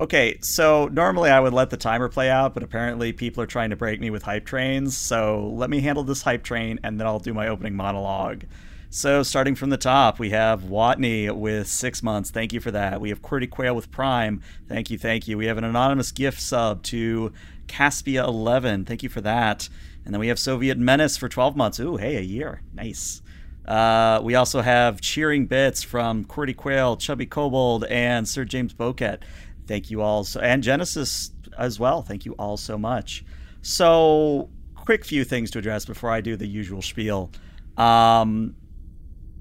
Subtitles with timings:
[0.00, 3.70] Okay, so normally I would let the timer play out, but apparently people are trying
[3.70, 4.96] to break me with hype trains.
[4.96, 8.42] So let me handle this hype train, and then I'll do my opening monologue.
[8.90, 12.32] So starting from the top, we have Watney with six months.
[12.32, 13.00] Thank you for that.
[13.00, 14.42] We have Quirty Quail with Prime.
[14.68, 15.38] Thank you, thank you.
[15.38, 17.32] We have an anonymous gift sub to
[17.68, 18.84] Caspia Eleven.
[18.84, 19.68] Thank you for that.
[20.04, 21.78] And then we have Soviet Menace for 12 months.
[21.78, 22.62] Ooh, hey, a year.
[22.72, 23.22] Nice.
[23.64, 29.20] Uh, we also have cheering bits from Quirty Quail, Chubby Kobold, and Sir James Boquet.
[29.66, 32.02] Thank you all, so, and Genesis as well.
[32.02, 33.24] Thank you all so much.
[33.62, 37.30] So, quick few things to address before I do the usual spiel.
[37.76, 38.54] Um,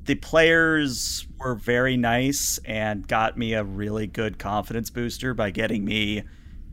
[0.05, 5.85] the players were very nice and got me a really good confidence booster by getting
[5.85, 6.23] me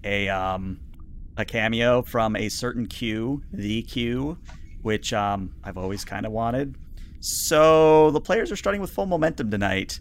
[0.04, 0.80] a um,
[1.36, 4.38] a cameo from a certain Q, the Q,
[4.82, 6.76] which um, I've always kind of wanted.
[7.20, 10.00] So the players are starting with full momentum tonight.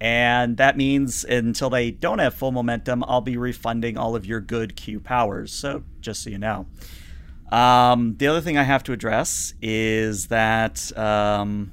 [0.00, 4.40] And that means until they don't have full momentum, I'll be refunding all of your
[4.40, 5.52] good Q powers.
[5.52, 6.66] So just so you know.
[7.50, 11.72] Um, the other thing I have to address is that um,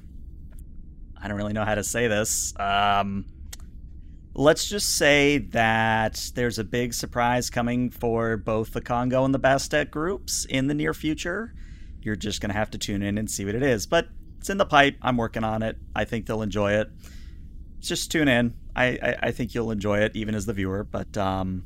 [1.22, 2.54] I don't really know how to say this.
[2.60, 3.26] Um,
[4.34, 9.40] let's just say that there's a big surprise coming for both the Congo and the
[9.40, 11.54] Bastet groups in the near future.
[12.02, 13.86] You're just going to have to tune in and see what it is.
[13.86, 14.08] But
[14.40, 14.98] it's in the pipe.
[15.02, 15.78] I'm working on it.
[15.96, 16.90] I think they'll enjoy it.
[17.88, 18.54] Just tune in.
[18.76, 20.84] I, I, I think you'll enjoy it, even as the viewer.
[20.84, 21.64] But um,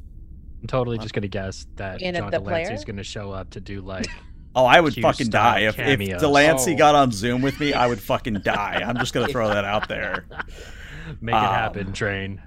[0.62, 2.86] I'm totally just going to guess that And John de Lancie's player?
[2.86, 4.08] going to show up to do like
[4.56, 6.22] oh, I would Q fucking style die if, if cameos.
[6.22, 6.78] de Lancie Oh.
[6.78, 7.74] got on Zoom with me.
[7.74, 8.84] I would fucking die.
[8.86, 10.26] I'm just going to throw that out there.
[11.22, 12.42] make it Um, happen train.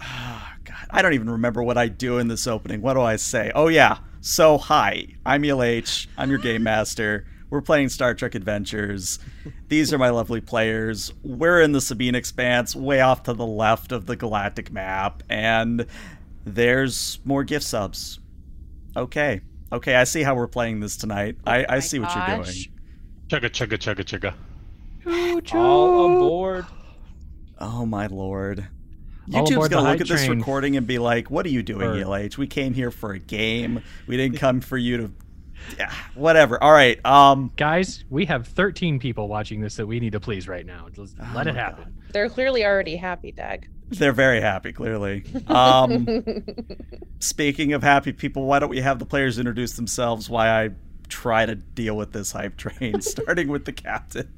[0.00, 2.80] Ah, God, I don't even remember what I do in this opening.
[2.82, 3.50] What do I say?
[3.54, 3.98] Oh yeah.
[4.20, 6.06] So hi, I'm ELH.
[6.16, 7.26] I'm your game master.
[7.52, 9.18] We're playing Star Trek Adventures.
[9.68, 11.12] These are my lovely players.
[11.22, 15.84] We're in the Sabine Expanse, way off to the left of the galactic map, and
[16.46, 18.20] there's more gift subs.
[18.96, 19.42] Okay.
[19.70, 21.36] Okay, I see how we're playing this tonight.
[21.46, 22.38] I, I oh my see what you're doing.
[22.38, 22.70] gosh.
[23.28, 24.34] Chugga chugga chugga
[25.04, 25.54] chugga.
[25.54, 26.64] All aboard.
[27.58, 28.66] Oh my lord.
[29.28, 32.38] YouTube's gonna look at this recording and be like, "What are you doing, Or- ELH?
[32.38, 33.82] We came here for a game.
[34.06, 35.12] We didn't come for you to,
[35.78, 37.04] yeah, whatever." All right.
[37.04, 40.88] Um, Guys, we have 13 people watching this that we need to please right now.
[40.92, 41.94] Just Oh let it my happen.
[42.12, 43.68] They're clearly already happy, Dag.
[43.90, 45.24] they're very happy, clearly.
[45.48, 46.06] Um,
[47.20, 50.28] speaking of happy people, why don't we have the players introduce themselves?
[50.30, 50.70] Why I
[51.08, 54.32] try to deal with this hype train, starting with the captain.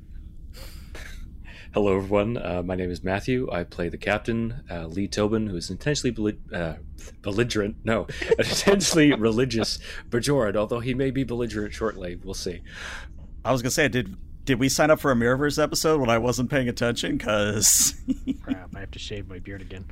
[1.74, 2.36] Hello, everyone.
[2.36, 3.50] Uh, my name is Matthew.
[3.50, 6.74] I play the captain, uh, Lee Tobin, who is intentionally belli- uh,
[7.20, 7.74] belligerent.
[7.82, 8.06] No,
[8.38, 12.14] intentionally religious Bajoran, although he may be belligerent shortly.
[12.14, 12.62] We'll see.
[13.44, 16.18] I was gonna say, did did we sign up for a Mirrorverse episode when I
[16.18, 17.16] wasn't paying attention?
[17.16, 18.00] Because
[18.42, 19.84] Crap, I have to shave my beard again.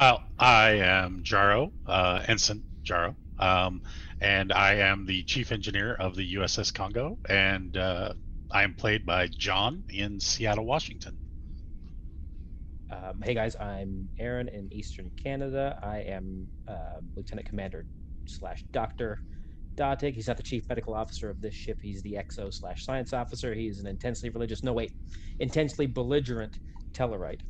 [0.00, 3.82] Well, I am Jaro, uh, Ensign Jaro, um,
[4.20, 8.14] and I am the chief engineer of the USS Congo, and uh,
[8.54, 11.18] I am played by John in Seattle, Washington.
[12.88, 15.76] Um, hey guys, I'm Aaron in Eastern Canada.
[15.82, 17.84] I am uh, Lieutenant Commander
[18.26, 19.18] slash Doctor
[19.76, 20.14] Datig.
[20.14, 21.78] He's not the chief medical officer of this ship.
[21.82, 23.54] He's the exo slash science officer.
[23.54, 24.92] He's an intensely religious, no wait,
[25.40, 26.56] intensely belligerent
[26.96, 27.40] Tellarite.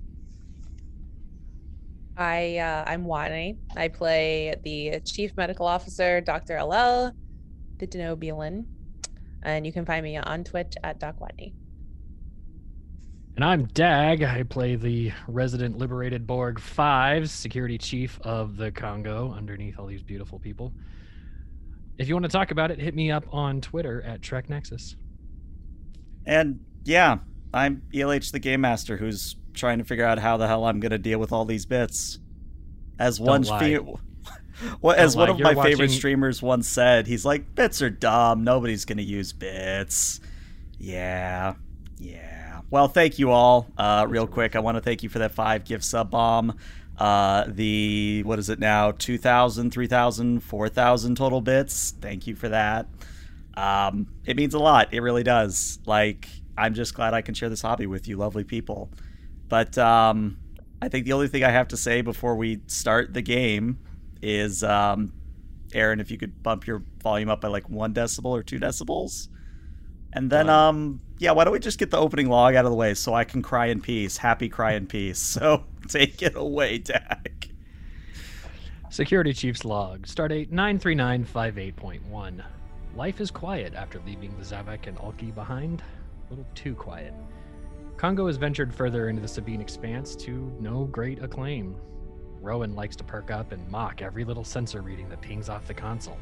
[2.16, 3.59] I uh, I'm Watney.
[3.76, 6.56] I play the chief medical officer, Dr.
[6.56, 7.12] Alel,
[7.78, 8.65] the Denobulan,
[9.44, 11.53] and you can find me on Twitch at Doc Watney.
[13.37, 14.22] And I'm Dag.
[14.22, 20.03] I play the resident liberated Borg 5, security chief of the Congo, underneath all these
[20.03, 20.72] beautiful people.
[21.99, 24.97] If you want to talk about it, hit me up on Twitter at Trek Nexus.
[26.27, 27.19] And yeah,
[27.53, 30.91] I'm ELH the Game Master who's trying to figure out how the hell I'm going
[30.91, 32.19] to deal with all these bits.
[32.99, 33.59] As one lie.
[33.59, 33.81] fe-
[34.81, 38.44] well, as Don't one of my favorite streamers once said, he's like, bits are dumb.
[38.44, 40.20] Nobody's going to use bits.
[40.78, 41.54] Yeah.
[41.98, 42.60] Yeah.
[42.70, 43.69] Well, thank you all.
[43.76, 46.59] Uh, real quick, I want to thank you for that five gift sub bomb.
[46.98, 48.92] Uh, the, what is it now?
[48.92, 51.95] 2,000, 3,000, 4,000 total bits.
[52.01, 52.86] Thank you for that.
[53.56, 54.92] Um, it means a lot.
[54.92, 55.78] It really does.
[55.86, 58.91] Like, I'm just glad I can share this hobby with you, lovely people.
[59.48, 60.39] But um,
[60.80, 63.78] I think the only thing I have to say before we start the game
[64.24, 65.12] is, um,
[65.74, 69.28] Aaron, if you could bump your volume up by like one decibel or two decibels.
[70.12, 70.68] And then, Done.
[70.68, 73.12] um, yeah, why don't we just get the opening log out of the way so
[73.15, 74.16] I can cry in peace?
[74.16, 75.21] Happy cry in peace.
[75.41, 77.48] So take it away, Dak.
[78.88, 82.42] Security Chief's log, stardate 93958.1.
[82.97, 85.82] Life is quiet after leaving the Zavek and Alki behind.
[86.27, 87.12] A little too quiet.
[87.97, 91.77] Congo has ventured further into the Sabine expanse to no great acclaim.
[92.44, 95.74] Rowan likes to perk up and mock every little sensor reading that pings off the
[95.74, 96.18] console.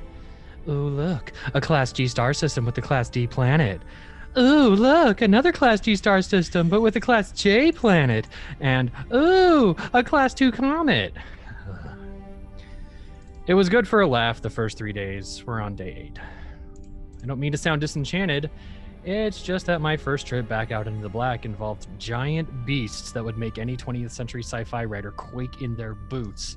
[0.68, 3.80] Ooh, look, a Class G star system with a Class D planet.
[4.38, 8.28] Ooh, look, another Class G star system, but with a Class J planet.
[8.60, 11.14] And, ooh, a Class 2 comet.
[13.48, 15.42] It was good for a laugh the first three days.
[15.44, 16.18] We're on day eight.
[17.22, 18.48] I don't mean to sound disenchanted.
[19.04, 23.24] It's just that my first trip back out into the black involved giant beasts that
[23.24, 26.56] would make any 20th century sci fi writer quake in their boots.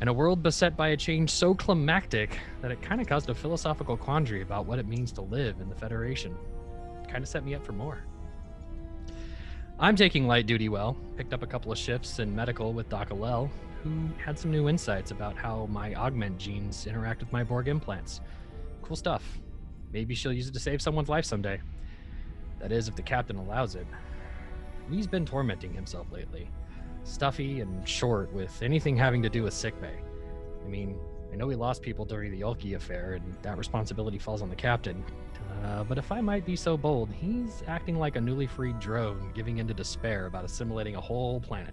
[0.00, 3.34] And a world beset by a change so climactic that it kind of caused a
[3.34, 6.36] philosophical quandary about what it means to live in the Federation.
[7.08, 8.04] Kind of set me up for more.
[9.78, 13.08] I'm taking light duty well, picked up a couple of shifts in medical with Doc
[13.08, 13.48] Alel,
[13.82, 18.20] who had some new insights about how my augment genes interact with my Borg implants.
[18.82, 19.22] Cool stuff.
[19.96, 21.58] Maybe she'll use it to save someone's life someday.
[22.60, 23.86] That is, if the captain allows it.
[24.90, 26.50] He's been tormenting himself lately.
[27.04, 29.94] Stuffy and short with anything having to do with sickbay.
[30.62, 30.98] I mean,
[31.32, 34.54] I know we lost people during the Yulki affair, and that responsibility falls on the
[34.54, 35.02] captain.
[35.64, 39.32] Uh, but if I might be so bold, he's acting like a newly freed drone,
[39.34, 41.72] giving in to despair about assimilating a whole planet.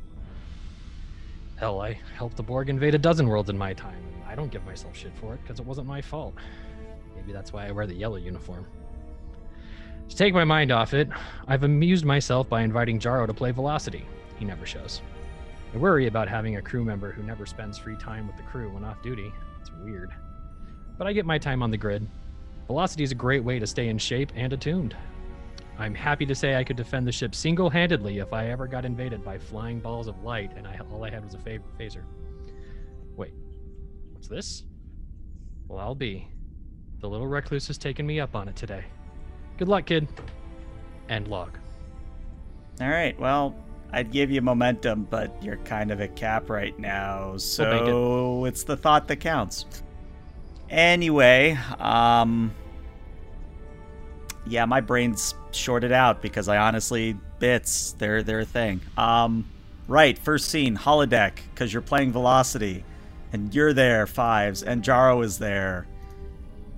[1.58, 4.50] Hell, I helped the Borg invade a dozen worlds in my time, and I don't
[4.50, 6.36] give myself shit for it because it wasn't my fault.
[7.16, 8.66] Maybe that's why I wear the yellow uniform.
[10.10, 11.10] To take my mind off it,
[11.48, 14.06] I've amused myself by inviting Jaro to play Velocity.
[14.38, 15.02] He never shows.
[15.74, 18.72] I worry about having a crew member who never spends free time with the crew
[18.72, 19.32] when off duty.
[19.62, 20.12] It's weird.
[20.98, 22.08] But I get my time on the grid.
[22.68, 24.96] Velocity is a great way to stay in shape and attuned.
[25.80, 29.24] I'm happy to say I could defend the ship single-handedly if I ever got invaded
[29.24, 32.04] by flying balls of light and I, all I had was a phaser.
[33.16, 33.34] Wait,
[34.12, 34.66] what's this?
[35.68, 36.28] Well, I'll be.
[37.04, 38.86] The little recluse has taken me up on it today.
[39.58, 40.08] Good luck, kid.
[41.10, 41.58] End log.
[42.80, 43.20] All right.
[43.20, 43.54] Well,
[43.92, 48.78] I'd give you momentum, but you're kind of at cap right now, so it's the
[48.78, 49.66] thought that counts.
[50.70, 52.54] Anyway, um,
[54.48, 58.80] yeah, my brain's shorted out because I honestly bits they're they're a thing.
[58.98, 59.46] Um,
[59.90, 62.86] right, first scene holodeck because you're playing Velocity,
[63.34, 65.86] and you're there fives, and Jaro is there,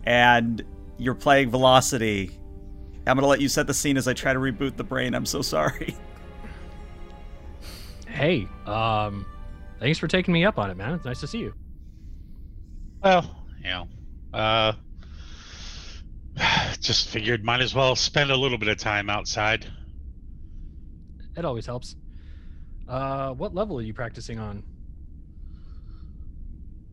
[0.06, 0.64] and
[0.98, 2.32] you're playing Velocity.
[3.08, 5.14] I'm gonna let you set the scene as I try to reboot the brain.
[5.14, 5.96] I'm so sorry.
[8.08, 9.26] Hey, um,
[9.80, 10.94] thanks for taking me up on it, man.
[10.94, 11.54] It's nice to see you.
[13.04, 13.88] Well, you know,
[14.34, 14.74] uh,
[16.80, 19.68] just figured might as well spend a little bit of time outside.
[21.36, 21.96] It always helps.
[22.88, 24.64] Uh, what level are you practicing on?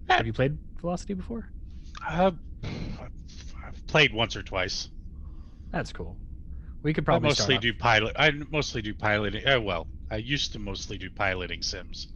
[0.08, 1.48] Have you played Velocity before?
[2.06, 2.32] Uh,
[2.64, 4.88] I've played once or twice.
[5.70, 6.16] That's cool.
[6.82, 8.16] We could I probably mostly start do pilot.
[8.18, 9.46] I mostly do piloting.
[9.46, 12.08] Uh, well, I used to mostly do piloting sims.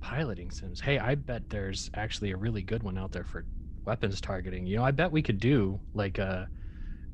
[0.00, 0.80] piloting sims.
[0.80, 3.44] Hey, I bet there's actually a really good one out there for
[3.84, 4.66] weapons targeting.
[4.66, 6.48] You know, I bet we could do like a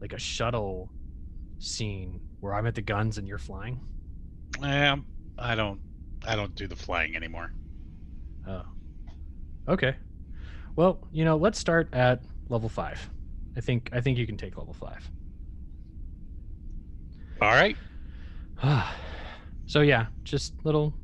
[0.01, 0.91] like a shuttle
[1.59, 3.81] scene where I'm at the guns and you're flying.
[4.63, 5.07] Um,
[5.39, 5.81] I don't.
[6.27, 7.53] I don't do the flying anymore.
[8.47, 8.63] Oh.
[9.69, 9.97] Okay.
[10.77, 13.11] Well, you know, let's start at level 5.
[13.57, 15.11] I think I think you can take level 5.
[17.41, 17.77] All right.
[19.67, 20.95] so yeah, just little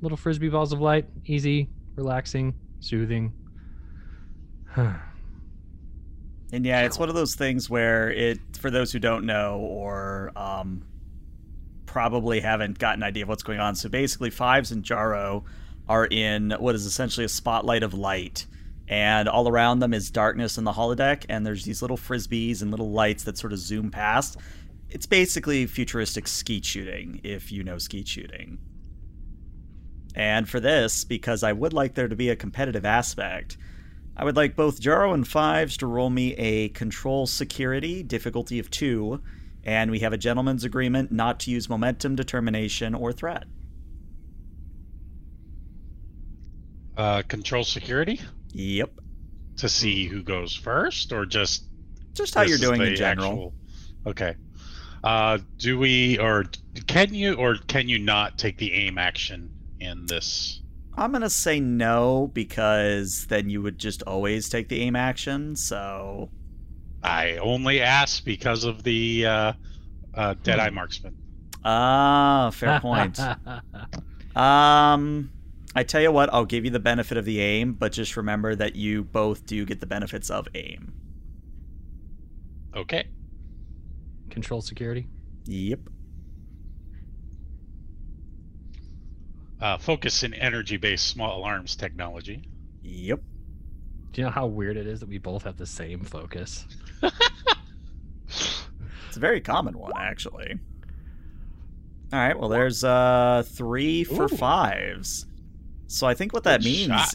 [0.00, 3.32] little frisbee balls of light, easy, relaxing, soothing.
[6.54, 10.32] And yeah, it's one of those things where it, for those who don't know or
[10.36, 10.84] um,
[11.86, 13.74] probably haven't gotten an idea of what's going on.
[13.74, 15.44] So basically, Fives and Jaro
[15.88, 18.46] are in what is essentially a spotlight of light,
[18.88, 22.70] and all around them is darkness in the holodeck, and there's these little frisbees and
[22.70, 24.36] little lights that sort of zoom past.
[24.90, 28.58] It's basically futuristic skeet shooting, if you know skeet shooting.
[30.14, 33.56] And for this, because I would like there to be a competitive aspect,
[34.16, 38.70] I would like both Jaro and Fives to roll me a control security, difficulty of
[38.70, 39.22] two,
[39.64, 43.44] and we have a gentleman's agreement not to use momentum, determination, or threat.
[46.94, 48.20] Uh, control security
[48.52, 48.90] Yep.
[49.56, 51.64] to see who goes first, or just
[52.14, 53.28] Just how you're doing in general.
[53.30, 53.54] actual-
[54.06, 54.34] Okay.
[55.04, 56.44] Uh, do we or
[56.86, 60.60] can you or can you not take the aim action in this?
[60.96, 65.56] I'm going to say no because then you would just always take the aim action,
[65.56, 66.30] so.
[67.02, 69.52] I only ask because of the uh,
[70.14, 70.74] uh, Deadeye Hmm.
[70.76, 71.16] marksman.
[71.64, 73.18] Ah, fair point.
[74.36, 75.30] Um,
[75.74, 78.54] I tell you what, I'll give you the benefit of the aim, but just remember
[78.54, 80.92] that you both do get the benefits of aim.
[82.74, 83.06] Okay.
[84.30, 85.06] Control security.
[85.46, 85.80] Yep.
[89.62, 92.42] uh, focus in energy-based small arms technology.
[92.82, 93.20] Yep.
[94.12, 96.66] Do you know how weird it is that we both have the same focus?
[99.08, 100.58] It's a very common one, actually.
[102.14, 102.38] All right.
[102.38, 104.28] Well, there's uh three for Ooh.
[104.28, 105.26] fives.
[105.92, 107.14] So I think what that Good means shot.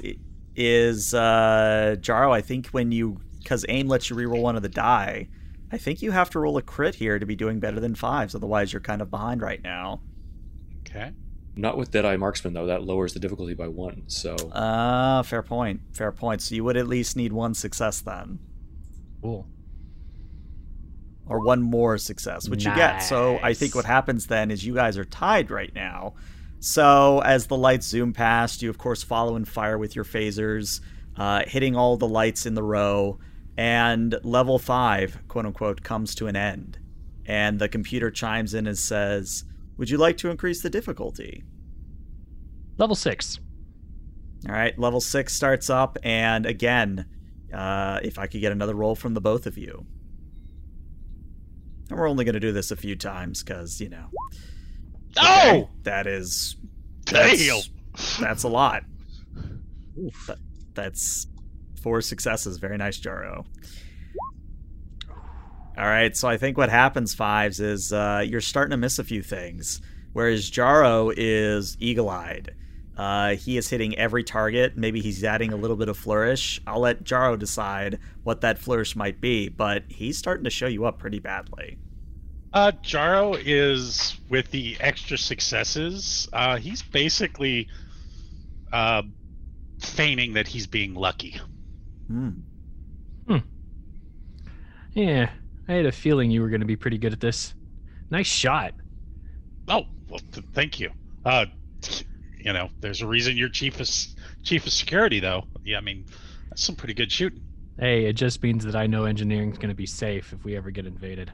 [0.56, 2.32] is uh Jaro.
[2.32, 5.30] I think when you because aim lets you reroll one of the die.
[5.72, 8.34] I think you have to roll a crit here to be doing better than fives.
[8.36, 10.02] Otherwise, you're kind of behind right now.
[10.88, 11.12] Okay.
[11.58, 12.68] Not with Deadeye Marksman though.
[12.68, 14.04] That lowers the difficulty by one.
[14.08, 15.82] So Ah, fair point.
[15.94, 16.42] Fair point.
[16.42, 18.40] So you would at least need one success then,
[19.22, 19.46] Cool.
[21.26, 23.00] or one more success, which you get.
[23.00, 26.14] So I think what happens then is you guys are tied right now.
[26.60, 30.82] So as the lights zoom past, you of course follow and fire with your phasers,
[31.16, 33.20] uh, hitting all the lights in the row,
[33.58, 36.80] and level five, quote unquote, comes to an end.
[37.26, 39.44] And the computer chimes in and says,
[39.78, 41.44] "Would you like to increase the difficulty?"
[42.78, 43.40] Level six.
[44.48, 47.06] All right, level six starts up, and again,
[47.54, 49.86] uh, if I could get another roll from the both of you.
[51.90, 54.10] And we're only going to do this a few times because, you know.
[55.18, 56.56] Okay, Oh, that is.
[57.06, 57.28] damn!
[57.38, 58.84] That's, that's a lot.
[60.28, 60.40] That-
[60.74, 61.26] that's
[61.82, 62.58] four successes.
[62.58, 63.46] Very nice, Jaro.
[65.78, 69.04] All right, so I think what happens, Fives, is uh, you're starting to miss a
[69.04, 69.80] few things.
[70.14, 72.56] Whereas Jaro is eagle eyed.
[72.98, 74.76] Uh, he is hitting every target.
[74.76, 76.60] Maybe he's adding a little bit of flourish.
[76.66, 80.86] I'll let Jaro decide what that flourish might be, but he's starting to show you
[80.86, 81.78] up pretty badly.
[82.54, 86.28] Uh, Jaro is with the extra successes.
[86.32, 87.68] Uh, he's basically
[88.72, 89.04] uh,
[89.80, 91.40] feigning that he's being lucky.
[92.08, 92.30] Hmm.
[93.28, 93.38] Hmm.
[94.94, 95.30] Yeah,
[95.68, 97.54] I had a feeling you were going to be pretty good at this.
[98.10, 98.74] Nice shot.
[99.68, 100.92] Oh, well, th- thank you.
[101.26, 101.46] Uh,
[102.40, 103.90] you know, there's a reason you're chief of
[104.44, 105.44] chief of security, though.
[105.64, 106.06] Yeah, I mean,
[106.50, 107.42] that's some pretty good shooting.
[107.78, 110.72] Hey, it just means that I know engineering's going to be safe if we ever
[110.72, 111.32] get invaded.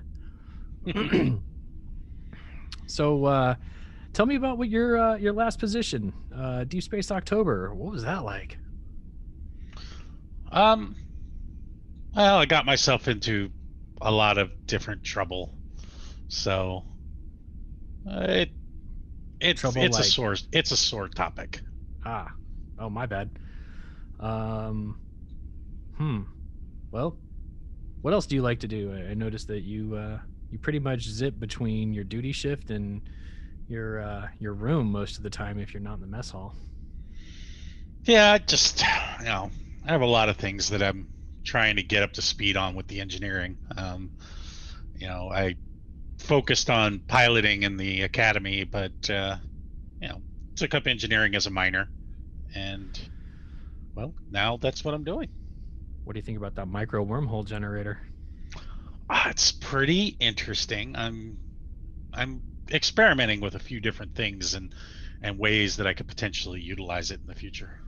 [2.86, 3.56] so, uh,
[4.14, 7.74] tell me about what your uh, your last position, uh, Deep Space October.
[7.74, 8.58] What was that like?
[10.52, 10.96] Um,
[12.16, 13.50] well, I got myself into
[14.02, 15.54] a lot of different trouble,
[16.28, 16.84] so
[18.10, 18.50] uh, it
[19.40, 21.62] it's Trouble it's a like- sore it's a sore topic.
[22.06, 22.32] Ah,
[22.80, 23.30] oh my bad.
[24.20, 25.00] Um,
[25.98, 26.22] hmm.
[26.92, 27.18] Well,
[28.02, 28.94] what else do you like to do?
[28.94, 30.20] I I noticed that you uh,
[30.54, 33.02] you pretty much zip between your duty shift and
[33.68, 36.56] your uh, your room most of the time if you're not in the mess hall.
[38.06, 38.84] Yeah, I just
[39.20, 39.50] you know,
[39.84, 41.10] I have a lot of things that I'm
[41.44, 43.58] trying to get up to speed on with the engineering.
[43.76, 44.12] Um,
[45.00, 45.56] you know, I
[46.20, 49.38] focused on piloting in the academy, but uh,
[50.00, 50.22] you know,
[50.56, 51.90] took up engineering as a minor,
[52.54, 53.00] and
[53.96, 55.30] well, now that's what I'm doing.
[56.04, 58.00] What do you think about that micro wormhole generator?
[59.10, 60.96] Ah, it's pretty interesting.
[60.96, 61.38] I'm
[62.14, 62.42] I'm
[62.72, 64.74] experimenting with a few different things and
[65.22, 67.80] and ways that I could potentially utilize it in the future.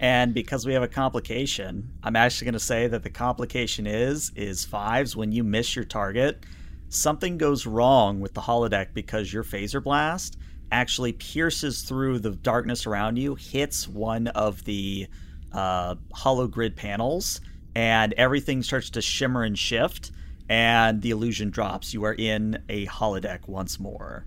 [0.00, 4.32] And because we have a complication, I'm actually going to say that the complication is
[4.34, 6.44] is fives when you miss your target,
[6.88, 10.38] something goes wrong with the holodeck because your phaser blast
[10.72, 15.06] actually pierces through the darkness around you, hits one of the
[15.52, 17.40] uh, hollow grid panels,
[17.74, 20.10] and everything starts to shimmer and shift,
[20.48, 21.94] and the illusion drops.
[21.94, 24.26] You are in a holodeck once more.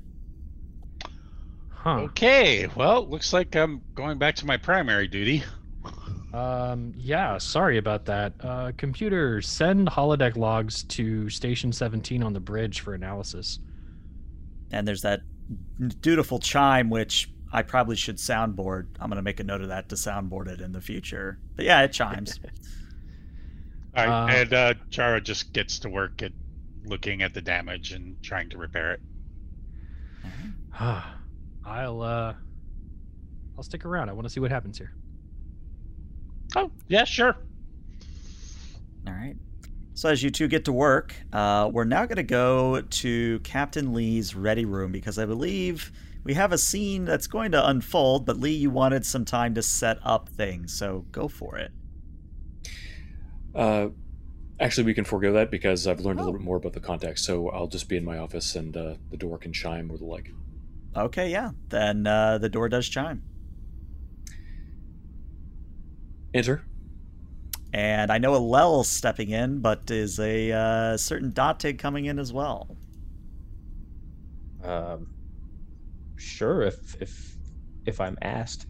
[1.69, 1.99] Huh.
[1.99, 5.43] Okay, well, looks like I'm going back to my primary duty.
[6.33, 8.33] Um, yeah, sorry about that.
[8.41, 13.59] Uh, computer, send holodeck logs to station 17 on the bridge for analysis.
[14.71, 15.21] and there's that
[16.01, 18.87] dutiful chime which I probably should soundboard.
[18.99, 21.39] I'm going to make a note of that to soundboard it in the future.
[21.55, 22.39] But yeah, it chimes.
[23.95, 26.31] All right, Uh, and uh, Jaro just gets to work at
[26.85, 29.01] looking at the damage and trying to repair it.
[31.65, 32.33] I'll uh,
[33.57, 34.09] I'll stick around.
[34.09, 34.93] I want to see what happens here.
[36.55, 37.35] Oh, yeah, sure.
[39.07, 39.35] All right.
[39.93, 43.93] So as you two get to work, uh, we're now going to go to Captain
[43.93, 45.91] Lee's ready room because I believe
[46.23, 48.25] we have a scene that's going to unfold.
[48.25, 51.71] But Lee, you wanted some time to set up things, so go for it.
[53.55, 53.89] Uh,
[54.59, 56.25] actually, we can forego that because I've learned a Oh.
[56.25, 57.23] little bit more about the context.
[57.25, 60.05] So I'll just be in my office and uh, the door can chime or the
[60.05, 60.29] like.
[60.95, 61.51] Okay, yeah.
[61.69, 63.21] Then uh, the door does chime,
[66.33, 66.63] Enter.
[67.73, 72.31] and I know Alel's stepping in, but is a uh, certain Datig coming in as
[72.31, 72.77] well.
[74.63, 75.07] Um,
[76.17, 77.35] sure, if if
[77.85, 78.67] if I'm asked.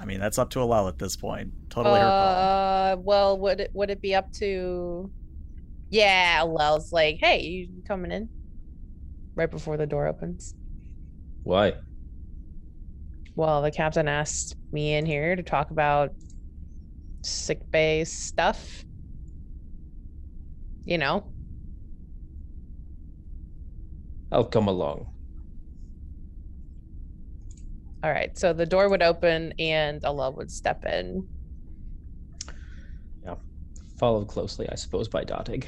[0.00, 1.52] I mean, that's up to Alel at this point.
[1.68, 2.50] Totally her call.
[2.92, 5.12] Uh, well, would it would it be up to?
[5.90, 8.30] Yeah, Alel's like, hey, you coming in?
[9.36, 10.54] Right before the door opens.
[11.42, 11.74] Why?
[13.34, 16.12] Well, the captain asked me in here to talk about
[17.22, 18.84] sick bay stuff.
[20.84, 21.32] You know,
[24.32, 25.06] I'll come along.
[28.02, 28.36] All right.
[28.38, 31.28] So the door would open and Alel would step in.
[33.24, 33.34] Yeah.
[33.98, 35.66] Followed closely, I suppose, by Datig.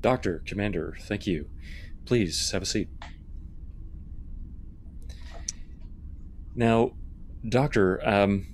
[0.00, 1.48] Doctor, Commander, thank you.
[2.04, 2.88] Please have a seat.
[6.54, 6.92] Now,
[7.48, 8.46] Doctor, um,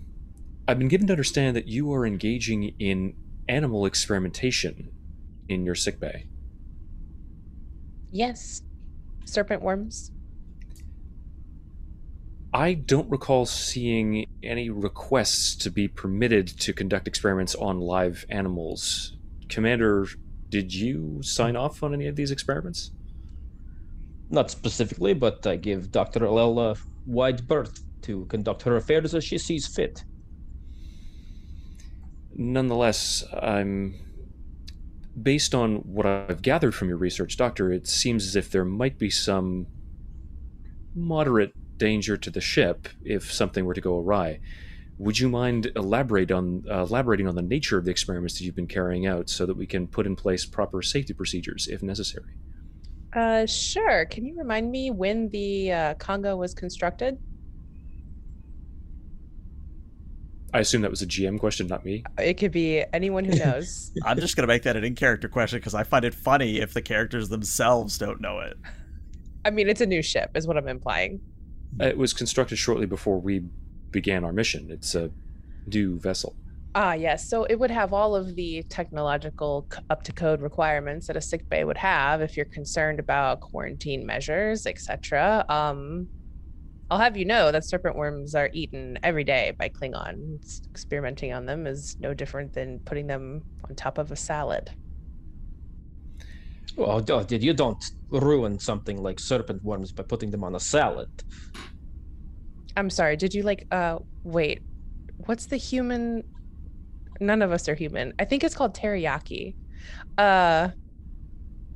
[0.66, 3.14] I've been given to understand that you are engaging in
[3.48, 4.90] animal experimentation
[5.48, 6.26] in your sickbay.
[8.10, 8.62] Yes,
[9.24, 10.10] serpent worms.
[12.52, 19.16] I don't recall seeing any requests to be permitted to conduct experiments on live animals.
[19.50, 20.06] Commander,
[20.48, 22.90] did you sign off on any of these experiments?
[24.30, 26.20] Not specifically, but I give Dr.
[26.20, 26.76] Alel a
[27.06, 30.04] wide berth to conduct her affairs as she sees fit.
[32.34, 33.94] Nonetheless, I'm.
[35.20, 38.98] Based on what I've gathered from your research, Doctor, it seems as if there might
[38.98, 39.66] be some
[40.94, 44.40] moderate danger to the ship if something were to go awry.
[44.98, 48.56] Would you mind elaborate on uh, elaborating on the nature of the experiments that you've
[48.56, 52.34] been carrying out, so that we can put in place proper safety procedures if necessary?
[53.14, 54.04] Uh, sure.
[54.06, 57.18] Can you remind me when the uh, Congo was constructed?
[60.52, 62.02] I assume that was a GM question, not me.
[62.18, 63.92] It could be anyone who knows.
[64.04, 66.82] I'm just gonna make that an in-character question because I find it funny if the
[66.82, 68.56] characters themselves don't know it.
[69.44, 71.20] I mean, it's a new ship, is what I'm implying.
[71.80, 73.44] It was constructed shortly before we
[73.90, 74.68] began our mission.
[74.70, 75.10] It's a
[75.66, 76.34] new vessel.
[76.74, 77.28] Ah, yes.
[77.28, 81.48] So it would have all of the technological up to code requirements that a sick
[81.48, 85.44] bay would have if you're concerned about quarantine measures, etc.
[85.48, 86.08] Um,
[86.90, 90.60] I'll have you know that serpent worms are eaten every day by Klingons.
[90.70, 94.70] Experimenting on them is no different than putting them on top of a salad.
[96.78, 100.60] Oh, oh, did you don't ruin something like serpent worms by putting them on a
[100.60, 101.10] salad?
[102.76, 103.16] I'm sorry.
[103.16, 103.66] Did you like?
[103.72, 104.62] Uh, wait.
[105.26, 106.22] What's the human?
[107.20, 108.14] None of us are human.
[108.20, 109.56] I think it's called teriyaki.
[110.16, 110.68] Uh,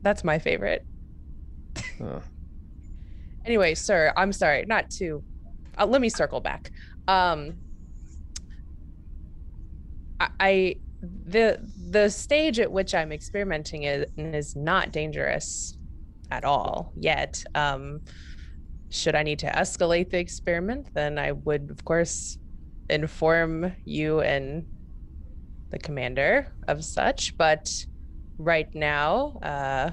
[0.03, 0.87] that's my favorite.
[2.01, 2.21] Uh,
[3.45, 4.65] Anyway, sir, I'm sorry.
[4.67, 5.23] Not to.
[5.77, 6.71] Uh, let me circle back.
[7.09, 7.55] Um,
[10.21, 11.59] I, I the
[11.93, 15.77] the stage at which I'm experimenting is, is not dangerous
[16.31, 17.45] at all yet.
[17.55, 18.01] Um,
[18.89, 22.39] should I need to escalate the experiment, then I would, of course,
[22.89, 24.67] inform you and
[25.71, 27.37] the commander of such.
[27.37, 27.71] But
[28.39, 29.91] right now, uh,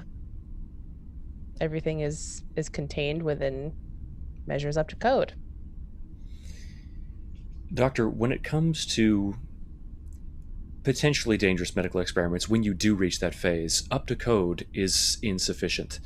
[1.60, 3.74] everything is is contained within
[4.46, 5.34] measures up to code.
[7.72, 9.34] Doctor, when it comes to
[10.82, 16.00] potentially dangerous medical experiments, when you do reach that phase, up to code is insufficient.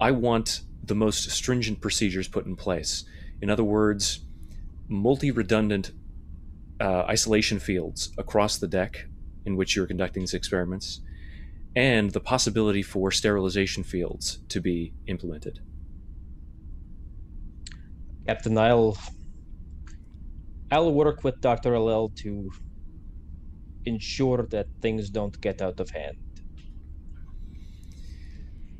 [0.00, 3.04] I want the most stringent procedures put in place.
[3.40, 4.20] In other words,
[4.88, 5.92] multi redundant
[6.80, 9.06] uh, isolation fields across the deck
[9.46, 11.00] in which you're conducting these experiments,
[11.76, 15.60] and the possibility for sterilization fields to be implemented.
[18.26, 18.96] Captain, I'll
[20.70, 21.72] I'll work with Dr.
[21.72, 22.50] Alel to
[23.86, 26.16] ensure that things don't get out of hand.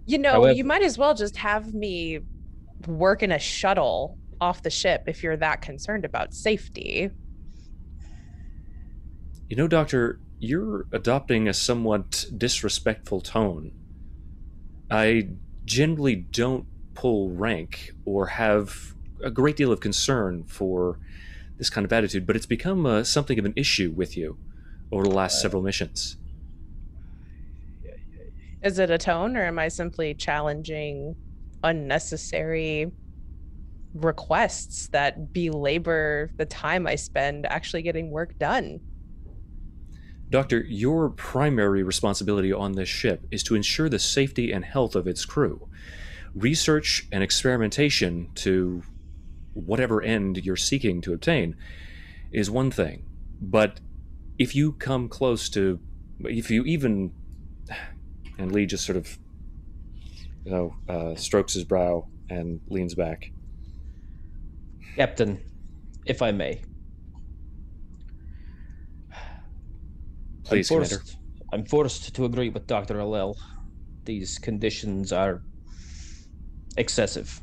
[0.06, 2.20] You know, However- you might as well just have me
[2.86, 7.10] work in a shuttle off the ship if you're that concerned about safety.
[9.48, 13.72] You know, Doctor, you're adopting a somewhat disrespectful tone.
[14.90, 15.28] I
[15.64, 20.98] generally don't pull rank or have a great deal of concern for
[21.56, 24.36] this kind of attitude, but it's become uh, something of an issue with you
[24.94, 26.16] over the last several missions.
[28.62, 31.16] Is it a tone or am I simply challenging
[31.62, 32.90] unnecessary
[33.94, 38.80] requests that belabor the time I spend actually getting work done?
[40.30, 45.06] Doctor, your primary responsibility on this ship is to ensure the safety and health of
[45.06, 45.68] its crew.
[46.34, 48.82] Research and experimentation to
[49.52, 51.56] whatever end you're seeking to obtain
[52.32, 53.04] is one thing,
[53.40, 53.78] but
[54.38, 55.80] if you come close to,
[56.20, 57.12] if you even,
[58.38, 59.18] and Lee just sort of,
[60.44, 63.30] you know, uh, strokes his brow and leans back.
[64.96, 65.40] Captain,
[66.06, 66.62] if I may.
[70.44, 70.96] Please, I'm Commander.
[70.96, 71.16] forced,
[71.52, 72.94] I'm forced to agree with Dr.
[72.96, 73.36] Alel.
[74.04, 75.42] These conditions are
[76.76, 77.40] excessive.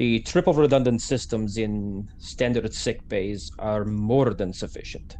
[0.00, 5.18] The triple redundant systems in standard sick bays are more than sufficient.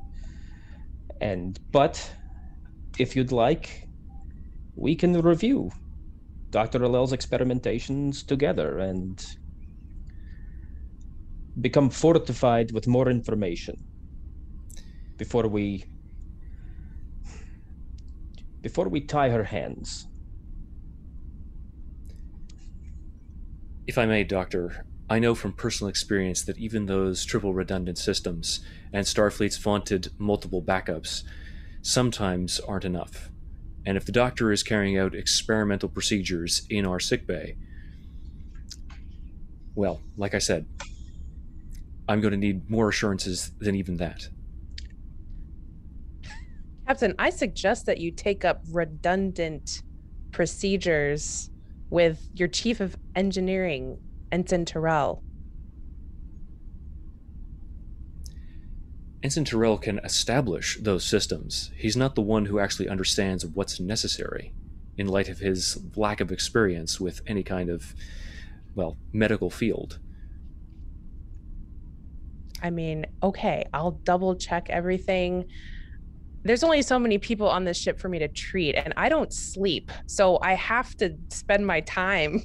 [1.21, 2.11] And but
[2.99, 3.87] if you'd like,
[4.77, 5.71] we can review
[6.49, 6.83] Dr.
[6.83, 9.23] Alel's experimentations together and
[11.61, 13.77] become fortified with more information
[15.19, 15.85] before we
[18.62, 20.07] before we tie her hands.
[23.87, 28.61] If I may, Doctor, I know from personal experience that even those triple redundant systems
[28.93, 31.25] and Starfleet's vaunted multiple backups
[31.83, 33.31] sometimes aren't enough.
[33.85, 37.57] And if the Doctor is carrying out experimental procedures in our sickbay,
[39.75, 40.66] well, like I said,
[42.09, 44.29] I'm going to need more assurances than even that.
[46.87, 49.83] Captain, I suggest that you take up redundant
[50.33, 51.51] procedures
[51.90, 53.98] with your chief of engineering,
[54.33, 55.22] Ensign Terrell.
[59.22, 61.70] Ensign Terrell can establish those systems.
[61.76, 64.55] He's not the one who actually understands what's necessary
[64.96, 67.94] in light of his lack of experience with any kind of,
[68.74, 69.98] well, medical field.
[72.62, 75.46] I mean, okay, I'll double check everything.
[76.42, 79.33] There's only so many people on this ship for me to treat, and I don't
[79.33, 79.92] sleep.
[80.07, 82.42] So I have to spend my time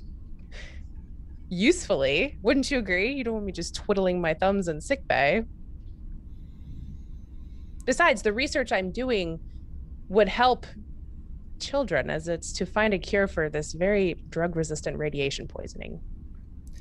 [1.49, 2.37] usefully.
[2.41, 3.13] Wouldn't you agree?
[3.13, 5.43] You don't want me just twiddling my thumbs in sick bay.
[7.85, 9.39] Besides, the research I'm doing
[10.09, 10.65] would help
[11.59, 16.01] children as it's to find a cure for this very drug resistant radiation poisoning.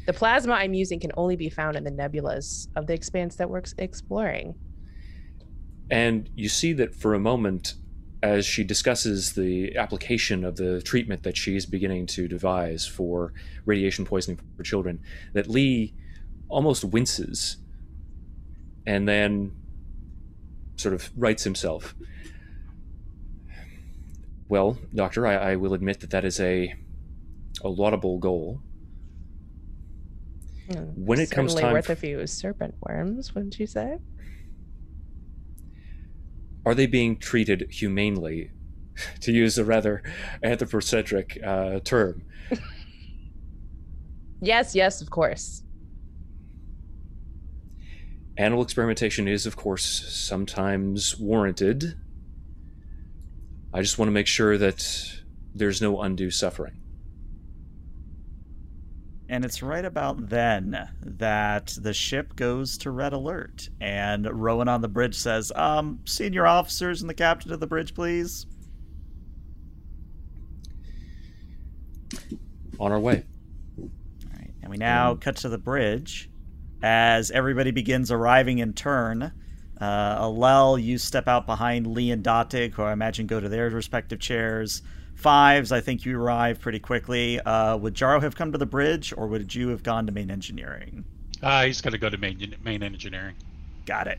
[0.07, 3.49] The plasma I'm using can only be found in the nebulas of the expanse that
[3.49, 4.55] we're exploring.
[5.91, 7.75] And you see that for a moment,
[8.23, 13.33] as she discusses the application of the treatment that she's beginning to devise for
[13.67, 15.01] radiation poisoning for children,
[15.35, 15.93] that Lee
[16.49, 17.59] almost winces
[18.87, 19.53] and then
[20.77, 21.95] sort of rights himself.
[24.49, 26.75] Well, Doctor, I, I will admit that that is a,
[27.63, 28.61] a laudable goal.
[30.69, 33.99] Mm, When it comes time worth f- a few serpent worms, wouldn't you say?
[36.67, 38.51] Are they being treated humanely,
[39.21, 40.03] to use a rather
[40.43, 42.25] anthropocentric uh, term?
[44.41, 45.63] Yes, yes, of course.
[48.37, 51.97] Animal experimentation is, of course, sometimes warranted.
[53.73, 55.23] I just want to make sure that
[55.55, 56.84] there's no undue suffering.
[59.29, 63.71] And it's right about then that the ship goes to red alert.
[63.81, 67.95] And Rowan on the bridge says, Um, senior officers and the captain of the bridge,
[67.95, 68.47] please.
[72.79, 73.25] On our way.
[73.79, 73.89] All
[74.37, 74.51] right.
[74.63, 76.29] And we now cut to the bridge
[76.83, 79.33] as everybody begins arriving in turn.
[79.81, 83.71] Uh, Alel, you step out behind Lee and Datig, who I imagine go to their
[83.71, 84.83] respective chairs.
[85.15, 87.41] Fives, I think you arrive pretty quickly.
[87.41, 90.31] Uh, would Jaro have come to the bridge, or would you have gone to main
[90.31, 91.05] engineering?
[91.43, 93.35] Uh, he's going to go to main main engineering.
[93.87, 94.19] Got it.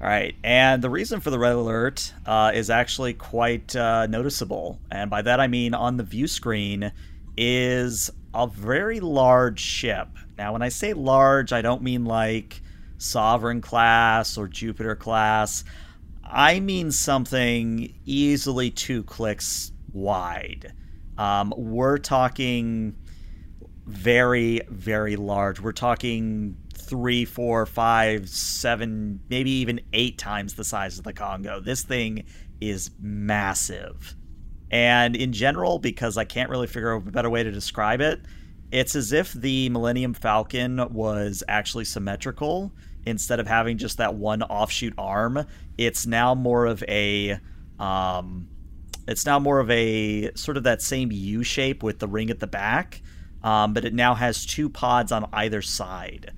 [0.00, 4.78] All right, and the reason for the red alert uh, is actually quite uh, noticeable,
[4.90, 6.92] and by that I mean on the view screen
[7.36, 10.08] is a very large ship.
[10.36, 12.60] Now, when I say large, I don't mean like
[12.98, 15.64] Sovereign class or Jupiter class.
[16.22, 20.72] I mean something easily two clicks wide.
[21.18, 22.94] Um, we're talking
[23.86, 25.60] very, very large.
[25.60, 31.60] We're talking three, four, five, seven, maybe even eight times the size of the Congo.
[31.60, 32.24] This thing
[32.60, 34.14] is massive.
[34.70, 38.20] And in general, because I can't really figure out a better way to describe it,
[38.72, 42.72] it's as if the Millennium Falcon was actually symmetrical.
[43.06, 45.46] Instead of having just that one offshoot arm,
[45.78, 47.38] it's now more of a
[47.78, 48.48] um,
[49.06, 52.40] it's now more of a sort of that same U shape with the ring at
[52.40, 53.02] the back,
[53.42, 56.32] um, but it now has two pods on either side.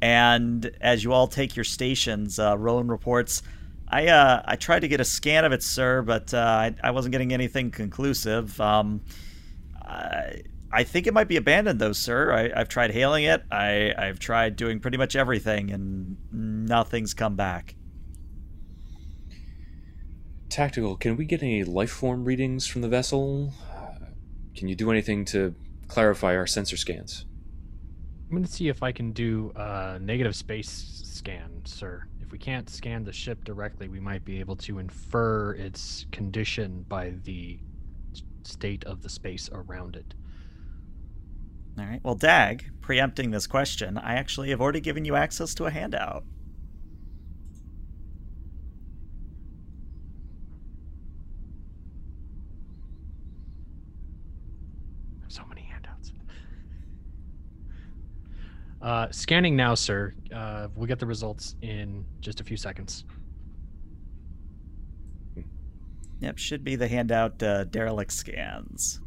[0.00, 3.42] And as you all take your stations, uh, Rowan reports,
[3.88, 6.90] I uh, I tried to get a scan of it, sir, but uh, I, I
[6.90, 8.60] wasn't getting anything conclusive.
[8.60, 9.02] Um,
[9.80, 12.32] I, I think it might be abandoned, though, sir.
[12.32, 13.44] I, I've tried hailing it.
[13.50, 17.76] I, I've tried doing pretty much everything, and nothing's come back.
[20.56, 23.52] Tactical, can we get any life form readings from the vessel?
[23.70, 24.06] Uh,
[24.56, 25.54] can you do anything to
[25.86, 27.26] clarify our sensor scans?
[28.30, 32.04] I'm gonna see if I can do a negative space scan, sir.
[32.22, 36.86] If we can't scan the ship directly, we might be able to infer its condition
[36.88, 37.58] by the
[38.42, 40.14] state of the space around it.
[41.78, 42.00] All right.
[42.02, 46.24] Well, Dag, preempting this question, I actually have already given you access to a handout.
[55.28, 56.12] So many handouts.
[58.86, 60.14] Uh, scanning now, sir.
[60.32, 63.04] Uh, we'll get the results in just a few seconds.
[66.20, 69.00] Yep, should be the handout uh, derelict scans.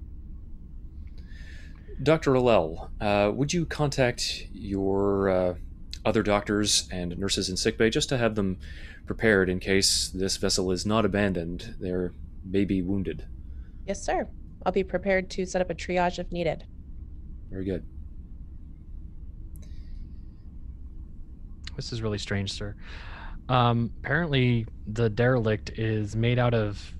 [2.04, 2.34] Dr.
[2.34, 5.56] Alel, uh, would you contact your uh,
[6.04, 8.58] other doctors and nurses in sickbay just to have them
[9.06, 11.76] prepared in case this vessel is not abandoned?
[11.80, 11.94] They
[12.44, 13.26] may be wounded.
[13.88, 14.28] Yes, sir.
[14.66, 16.66] I'll be prepared to set up a triage if needed.
[17.50, 17.86] Very good.
[21.80, 22.76] This is really strange, sir.
[23.48, 26.94] Um, apparently, the derelict is made out of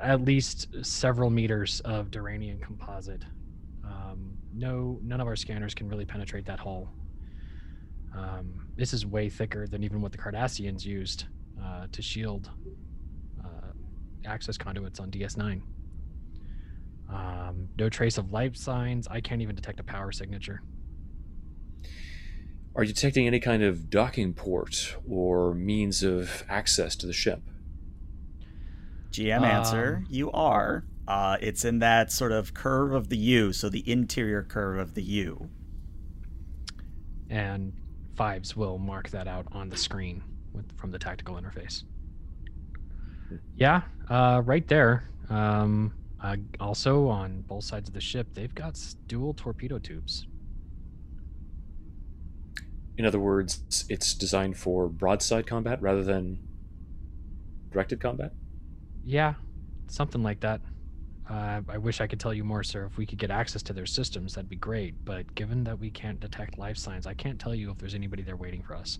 [0.00, 3.24] at least several meters of duranium composite.
[3.84, 6.92] Um, no, none of our scanners can really penetrate that hull.
[8.16, 11.24] Um, this is way thicker than even what the Cardassians used
[11.60, 12.50] uh, to shield
[13.44, 13.72] uh,
[14.24, 15.60] access conduits on DS9.
[17.12, 19.08] Um, no trace of life signs.
[19.08, 20.62] I can't even detect a power signature.
[22.74, 27.42] Are you detecting any kind of docking port or means of access to the ship?
[29.10, 30.84] GM answer, Um, you are.
[31.06, 34.94] Uh, it's in that sort of curve of the U, so the interior curve of
[34.94, 35.50] the U.
[37.28, 37.72] and
[38.14, 41.84] fives will mark that out on the screen with from the tactical interface.
[43.56, 45.08] Yeah, uh, right there.
[45.30, 50.26] Um, uh, also on both sides of the ship, they've got dual torpedo tubes.
[52.98, 56.38] In other words, it's designed for broadside combat rather than
[57.70, 58.32] directed combat?
[59.04, 59.34] Yeah,
[59.88, 60.60] something like that.
[61.28, 62.84] Uh, I wish I could tell you more, sir.
[62.84, 65.04] If we could get access to their systems, that'd be great.
[65.04, 68.22] But given that we can't detect life signs, I can't tell you if there's anybody
[68.22, 68.98] there waiting for us.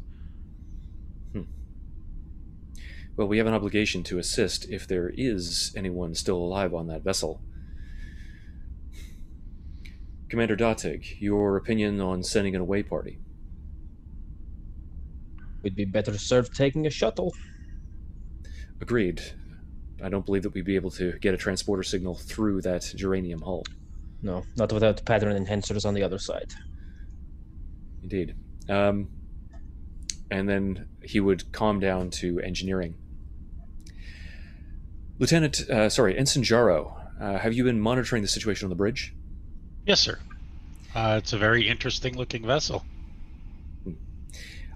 [3.15, 7.03] Well, we have an obligation to assist if there is anyone still alive on that
[7.03, 7.43] vessel.
[10.31, 13.19] Commander Datig, your opinion on sending an away party?
[15.63, 17.35] We'd be better served taking a shuttle.
[18.81, 19.23] Agreed.
[20.03, 23.43] I don't believe that we'd be able to get a transporter signal through that duranium
[23.43, 23.65] hull.
[24.23, 26.53] No, not without pattern enhancers on the other side.
[28.03, 28.35] Indeed.
[28.69, 29.09] Um,
[30.31, 32.95] and then he would calm down to engineering.
[35.19, 39.15] Lieutenant, uh, sorry, Ensign Jaro, uh, have you been monitoring the situation on the bridge?
[39.87, 40.19] Yes, sir.
[40.95, 42.85] Uh, it's a very interesting looking vessel.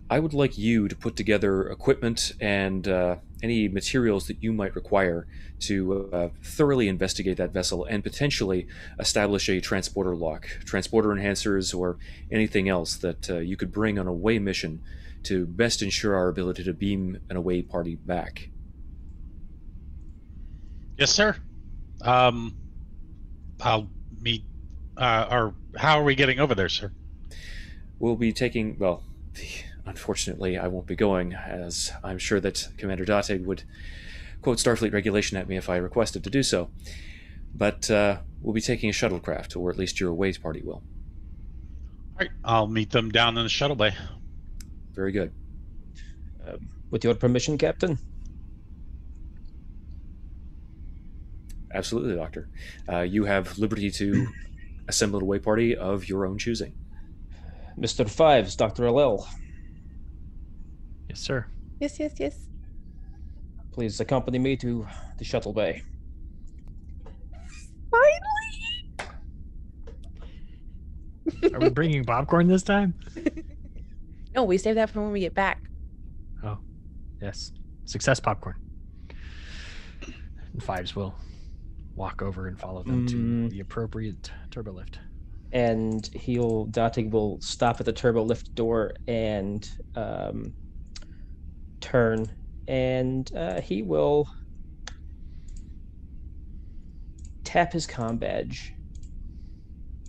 [0.09, 4.75] I would like you to put together equipment and uh, any materials that you might
[4.77, 5.27] require
[5.61, 8.69] to uh, thoroughly investigate that vessel and potentially
[9.01, 11.99] establish a transporter lock, transporter enhancers, or
[12.31, 14.81] anything else that uh, you could bring on a way mission
[15.25, 18.51] to best ensure our ability to beam an away party back.
[20.97, 21.37] Yes, sir.
[22.01, 22.57] Um,
[23.61, 23.91] I'll
[24.21, 24.45] meet.
[24.97, 26.93] Uh, or how are we getting over there, sir?
[27.99, 29.03] We'll be taking, well,
[29.87, 33.63] unfortunately, I won't be going, as I'm sure that Commander Date would
[34.43, 36.71] quote Starfleet regulation at me if I requested to do so.
[37.55, 40.83] But uh, we'll be taking a shuttlecraft, or at least your away party will.
[42.13, 43.95] All right, I'll meet them down in the shuttle bay.
[44.93, 45.33] Very good.
[46.47, 47.99] Um, with your permission, Captain.
[51.73, 52.49] Absolutely, Doctor.
[52.91, 54.27] Uh, you have liberty to
[54.89, 56.75] assemble a way party of your own choosing.
[57.79, 58.09] Mr.
[58.09, 58.85] Fives, Dr.
[58.85, 59.27] Alel,
[61.09, 61.47] Yes, sir.
[61.81, 62.37] Yes, yes, yes.
[63.73, 64.87] please accompany me to
[65.19, 65.83] the shuttle bay.
[68.99, 69.13] Finally!
[71.55, 72.95] Are we bringing popcorn this time?
[74.35, 75.63] No, we save that for when we get back.
[76.45, 76.59] Oh,
[77.23, 77.53] yes.
[77.87, 78.55] Success popcorn.
[80.53, 81.17] And fives will
[81.95, 83.49] walk over and follow them to Mm.
[83.49, 84.99] the appropriate turbo lift.
[85.53, 90.53] and he'll Datig will stop at the turbo lift door and um,
[91.87, 92.27] turn,
[92.69, 94.29] and uh, he will
[97.45, 98.75] tap his com badge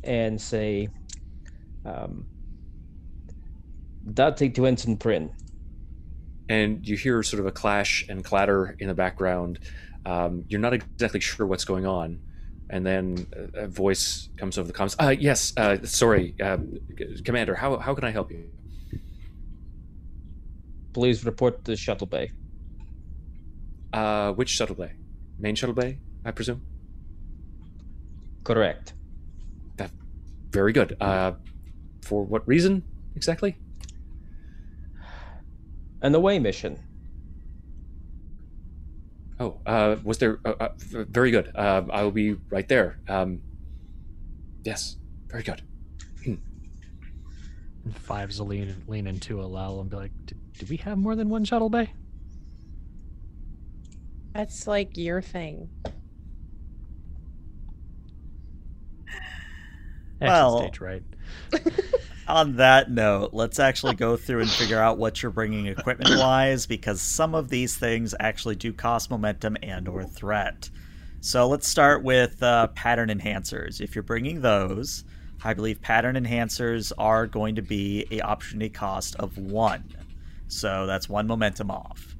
[0.04, 0.90] and say,
[1.86, 2.26] um,
[4.06, 5.32] "Datig to Ensign Prin."
[6.50, 9.60] And you hear sort of a clash and clatter in the background.
[10.06, 12.20] Um, you're not exactly sure what's going on,
[12.70, 14.96] And then a a voice comes over the comms.
[15.00, 16.58] Uh, yes, uh, sorry, uh,
[17.24, 17.56] Commander.
[17.56, 18.50] How how can I help you?
[20.94, 22.32] Please report to the shuttle bay.
[23.94, 24.94] Uh, which shuttle bay?
[25.40, 26.62] Main shuttle bay, I presume.
[28.44, 28.94] Correct.
[30.52, 30.96] Very good.
[31.00, 31.34] Uh,
[32.02, 32.84] for what reason
[33.16, 33.58] exactly?
[36.02, 36.80] An away mission.
[39.40, 40.40] Oh, uh, was there?
[40.46, 41.52] Uh, uh, very good.
[41.54, 43.00] Uh, I will be right there.
[43.08, 43.42] Um,
[44.64, 44.98] yes,
[45.28, 45.62] very good.
[46.26, 46.40] And
[47.94, 51.16] Fives will lean lean into a lull and be like, "Did, did we have more
[51.16, 51.94] than one shuttle bay?"
[54.34, 55.70] That's like your thing.
[60.22, 61.04] Well- stage, right?
[62.28, 66.66] On that note, let's actually go through and figure out what you're bringing equipment wise
[66.66, 70.70] because some of these things actually do cost momentum and or threat.
[71.22, 73.80] So let's start with uh, pattern enhancers.
[73.80, 75.06] If you're bringing those,
[75.42, 79.86] I believe pattern enhancers are going to be a opportunity cost of one.
[80.48, 82.16] So that's one momentum off.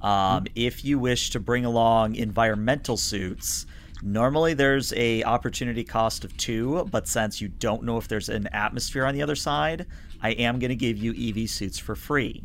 [0.00, 3.66] Um, if you wish to bring along environmental suits,
[4.02, 8.46] normally there's a opportunity cost of two, but since you don't know if there's an
[8.48, 9.86] atmosphere on the other side,
[10.22, 12.44] I am going to give you EV suits for free.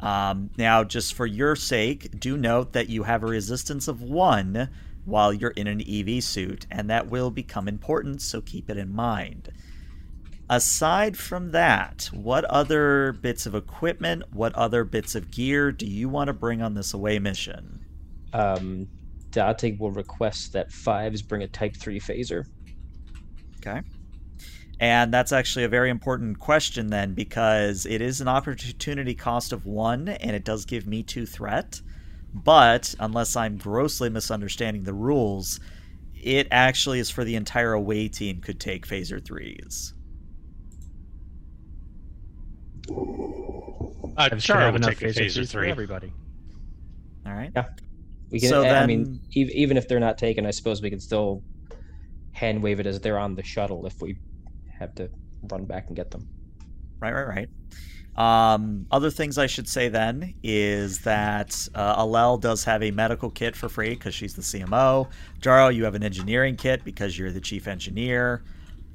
[0.00, 4.70] Um, now, just for your sake, do note that you have a resistance of one
[5.04, 8.94] while you're in an EV suit, and that will become important, so keep it in
[8.94, 9.50] mind.
[10.50, 16.08] Aside from that, what other bits of equipment, what other bits of gear do you
[16.08, 17.84] want to bring on this away mission?
[18.32, 18.88] Um,
[19.30, 22.46] Date will request that Fives bring a Type 3 phaser.
[23.58, 23.82] Okay.
[24.80, 29.66] And that's actually a very important question then, because it is an opportunity cost of
[29.66, 31.80] one, and it does give me two threat.
[32.32, 35.60] But unless I'm grossly misunderstanding the rules,
[36.14, 39.94] it actually is for the entire away team could take phaser threes.
[42.90, 45.70] Uh, Fives sure Jaro have enough take a phaser phaser threes for three.
[45.70, 46.12] everybody.
[47.26, 47.52] All right.
[47.54, 47.66] Yeah.
[48.30, 48.48] We can.
[48.48, 51.42] So I then- mean, even if they're not taken, I suppose we can still
[52.32, 54.16] hand wave it as they're on the shuttle if we
[54.78, 55.10] have to
[55.50, 56.28] run back and get them.
[57.00, 57.48] Right, right, right.
[58.16, 63.30] Um, other things I should say then is that uh, Alel does have a medical
[63.30, 65.08] kit for free because she's the CMO.
[65.40, 68.42] Jaro, you have an engineering kit because you're the chief engineer.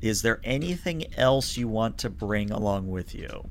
[0.03, 3.49] Is there anything else you want to bring along with you?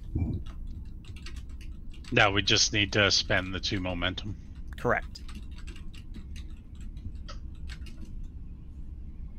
[2.12, 4.36] No, we just need to spend the two momentum.
[4.78, 5.22] Correct.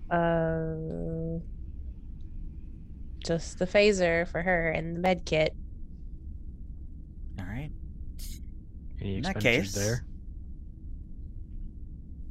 [0.10, 1.38] Uh,
[3.24, 5.54] just the phaser for her and the med kit.
[7.40, 7.70] All right.
[9.00, 10.04] Any In that case- there?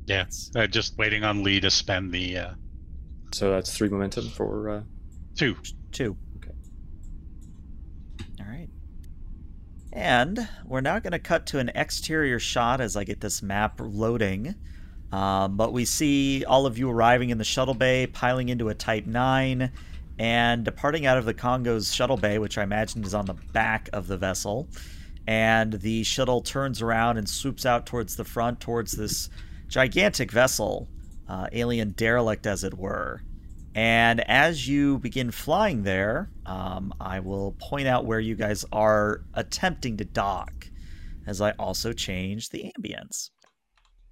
[0.07, 0.25] Yeah,
[0.57, 2.55] uh, just waiting on Lee to spend the uh,
[3.33, 4.69] So that's three momentum for.
[4.69, 4.83] Uh,
[5.35, 5.57] two.
[5.91, 6.17] Two.
[6.37, 6.53] Okay.
[8.41, 8.69] All right.
[9.93, 13.81] And we're now going to cut to an exterior shot as I get this map
[13.81, 14.55] loading.
[15.13, 18.75] Um, but we see all of you arriving in the shuttle bay, piling into a
[18.75, 19.71] Type 9,
[20.19, 23.91] and departing out of the Congo's shuttle bay, which I imagine is on the back
[23.93, 24.69] of the vessel.
[25.27, 29.29] And the shuttle turns around and swoops out towards the front, towards this
[29.69, 30.89] gigantic vessel,
[31.33, 33.23] uh, alien derelict, as it were.
[33.75, 39.23] And as you begin flying there, um, I will point out where you guys are
[39.33, 40.69] attempting to dock,
[41.27, 43.31] as I also change the ambience.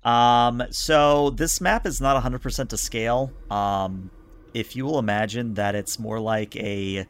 [0.03, 3.31] Um, so this map is not 100% to scale.
[3.51, 4.11] Um,
[4.55, 7.07] if you will imagine that it's more like a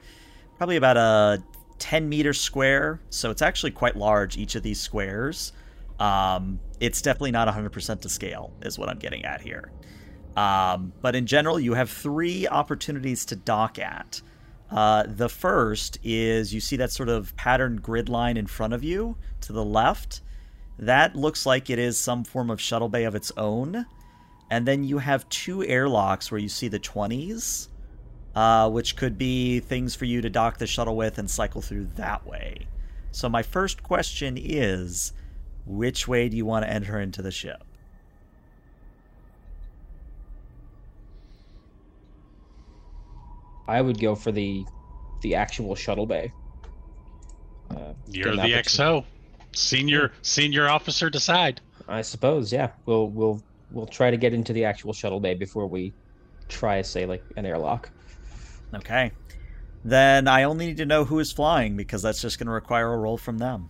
[0.56, 1.40] probably about a
[1.78, 5.52] 10 meter square, so it's actually quite large, each of these squares.
[6.00, 9.70] Um, it's definitely not 100% to scale, is what I'm getting at here.
[10.36, 14.22] Um, but in general, you have three opportunities to dock at.
[14.70, 18.84] Uh, the first is you see that sort of patterned grid line in front of
[18.84, 20.20] you to the left.
[20.78, 23.84] That looks like it is some form of shuttle bay of its own.
[24.50, 27.68] And then you have two airlocks where you see the 20s,
[28.34, 31.86] uh, which could be things for you to dock the shuttle with and cycle through
[31.96, 32.66] that way.
[33.12, 35.12] So, my first question is
[35.66, 37.64] which way do you want to enter into the ship?
[43.70, 44.64] I would go for the
[45.22, 46.32] the actual shuttle bay.
[47.70, 49.04] Uh, You're the XO.
[49.52, 51.60] Senior senior officer decide.
[51.88, 52.70] I suppose, yeah.
[52.86, 55.92] We'll we'll we'll try to get into the actual shuttle bay before we
[56.48, 57.90] try, say, like an airlock.
[58.74, 59.12] Okay.
[59.84, 62.92] Then I only need to know who is flying because that's just going to require
[62.92, 63.68] a roll from them.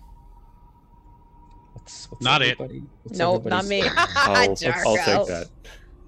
[1.75, 2.53] What's, what's Not it.
[2.53, 3.83] everybody- what's Nope, not me.
[3.85, 5.49] I'll, I'll take that.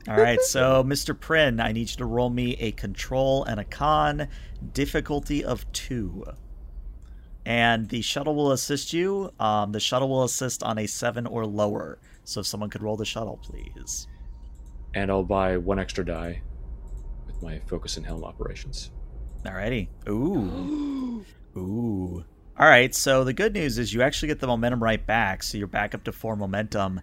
[0.08, 1.18] All right, so Mr.
[1.18, 4.26] Prin, I need you to roll me a control and a con,
[4.72, 6.24] difficulty of two.
[7.46, 9.32] And the shuttle will assist you.
[9.38, 11.98] Um, the shuttle will assist on a seven or lower.
[12.24, 14.08] So if someone could roll the shuttle, please.
[14.94, 16.42] And I'll buy one extra die
[17.26, 18.90] with my focus and helm operations.
[19.44, 19.88] Alrighty.
[20.08, 21.24] Ooh.
[21.56, 22.24] Ooh.
[22.58, 25.58] All right, so the good news is you actually get the momentum right back, so
[25.58, 27.00] you're back up to four momentum.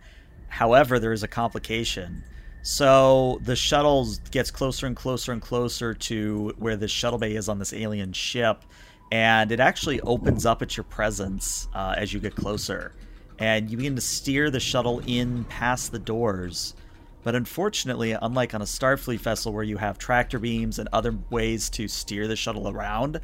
[0.47, 2.24] However, there is a complication.
[2.62, 7.47] So the shuttle gets closer and closer and closer to where the shuttle bay is
[7.47, 8.64] on this alien ship,
[9.12, 12.93] and it actually opens up at your presence uh, as you get closer.
[13.39, 16.76] And you begin to steer the shuttle in past the doors.
[17.24, 21.70] But unfortunately, unlike on a Starfleet vessel where you have tractor beams and other ways
[21.72, 23.22] to steer the shuttle around,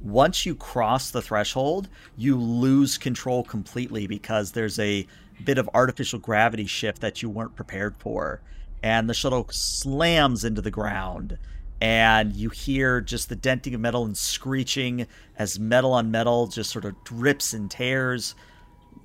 [0.00, 5.06] once you cross the threshold, you lose control completely because there's a
[5.44, 8.40] bit of artificial gravity shift that you weren't prepared for.
[8.82, 11.38] And the shuttle slams into the ground.
[11.80, 15.06] And you hear just the denting of metal and screeching
[15.36, 18.34] as metal on metal just sort of drips and tears.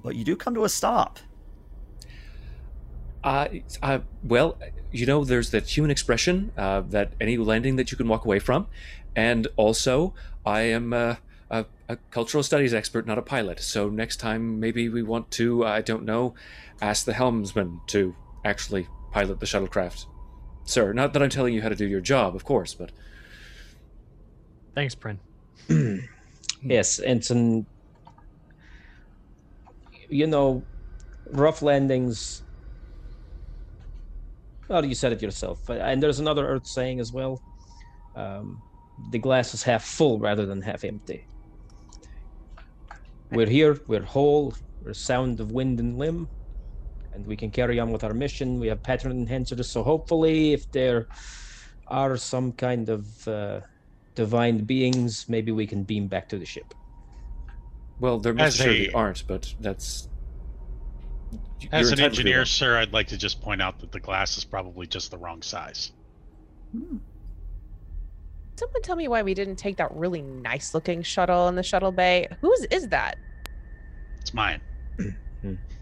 [0.03, 1.19] But you do come to a stop.
[3.23, 3.47] Uh,
[3.81, 4.57] uh, well,
[4.91, 8.39] you know, there's that human expression uh, that any landing that you can walk away
[8.39, 8.67] from,
[9.15, 10.13] and also
[10.45, 11.19] I am a,
[11.49, 11.65] a,
[12.11, 13.59] cultural studies expert, not a pilot.
[13.61, 16.33] So next time, maybe we want to, I don't know,
[16.81, 20.05] ask the helmsman to actually pilot the shuttlecraft,
[20.65, 20.91] sir.
[20.93, 22.91] Not that I'm telling you how to do your job, of course, but
[24.75, 25.19] thanks, Prin.
[26.61, 27.65] yes, and Ensign.
[30.09, 30.63] You know,
[31.31, 32.43] rough landings
[34.67, 35.69] well, you said it yourself.
[35.69, 37.41] And there's another Earth saying as well
[38.15, 38.61] um,
[39.11, 41.27] the glass is half full rather than half empty.
[43.31, 44.53] We're here, we're whole,
[44.83, 46.27] we're sound of wind and limb,
[47.13, 48.59] and we can carry on with our mission.
[48.59, 51.07] We have pattern enhancers, so hopefully, if there
[51.87, 53.61] are some kind of uh,
[54.15, 56.73] divine beings, maybe we can beam back to the ship.
[57.99, 60.09] Well, there most certainly aren't, but that's
[61.71, 64.87] as an engineer, sir, I'd like to just point out that the glass is probably
[64.87, 65.91] just the wrong size.
[66.71, 66.97] Hmm.
[68.55, 71.91] Someone tell me why we didn't take that really nice looking shuttle in the shuttle
[71.91, 72.27] bay.
[72.41, 73.17] Whose is that?
[74.19, 74.61] It's mine.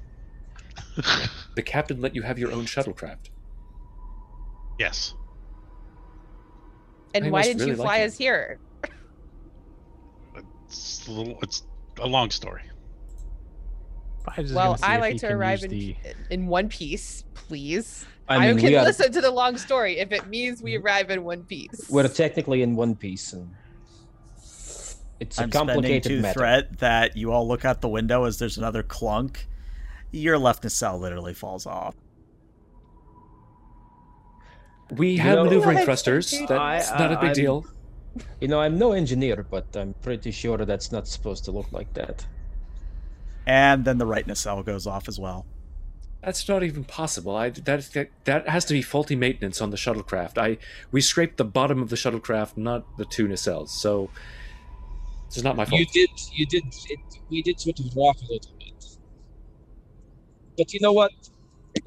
[1.55, 3.29] the captain let you have your own shuttlecraft.
[4.79, 5.13] Yes.
[7.13, 8.59] And I why did really you fly like us here?
[10.65, 11.37] It's a little.
[11.41, 11.63] It's
[11.99, 12.63] a long story.
[14.53, 15.95] Well, I like to arrive in, the...
[16.29, 18.05] in one piece, please.
[18.27, 18.83] I, mean, I can are...
[18.83, 20.85] listen to the long story if it means we mm-hmm.
[20.85, 21.87] arrive in one piece.
[21.89, 23.49] We're technically in one piece, and
[25.19, 26.39] it's a I'm complicated to matter.
[26.39, 29.47] threat that you all look out the window as there's another clunk.
[30.11, 31.95] Your left nacelle literally falls off.
[34.91, 36.31] We have know, maneuvering thrusters.
[36.49, 37.65] That's I, not a big I'm, deal.
[38.41, 41.93] You know, I'm no engineer, but I'm pretty sure that's not supposed to look like
[41.93, 42.25] that
[43.45, 45.45] and then the right nacelle goes off as well.
[46.23, 47.35] That's not even possible.
[47.35, 50.37] I that that has to be faulty maintenance on the shuttlecraft.
[50.37, 50.57] I
[50.91, 53.69] we scraped the bottom of the shuttlecraft, not the two nacelles.
[53.69, 54.11] So
[55.25, 55.79] it's not my fault.
[55.79, 56.09] You did.
[56.31, 56.63] You did.
[56.89, 56.99] It,
[57.31, 58.60] we did sort of rock a little bit,
[60.57, 61.11] but you know what?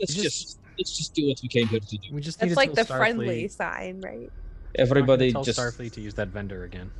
[0.00, 2.08] Let's just, just, let's just do what we came here to do.
[2.12, 2.96] We just that's like the Starfleet.
[2.96, 4.30] friendly sign, right?
[4.76, 6.90] Everybody tell just Starfleet to use that vendor again.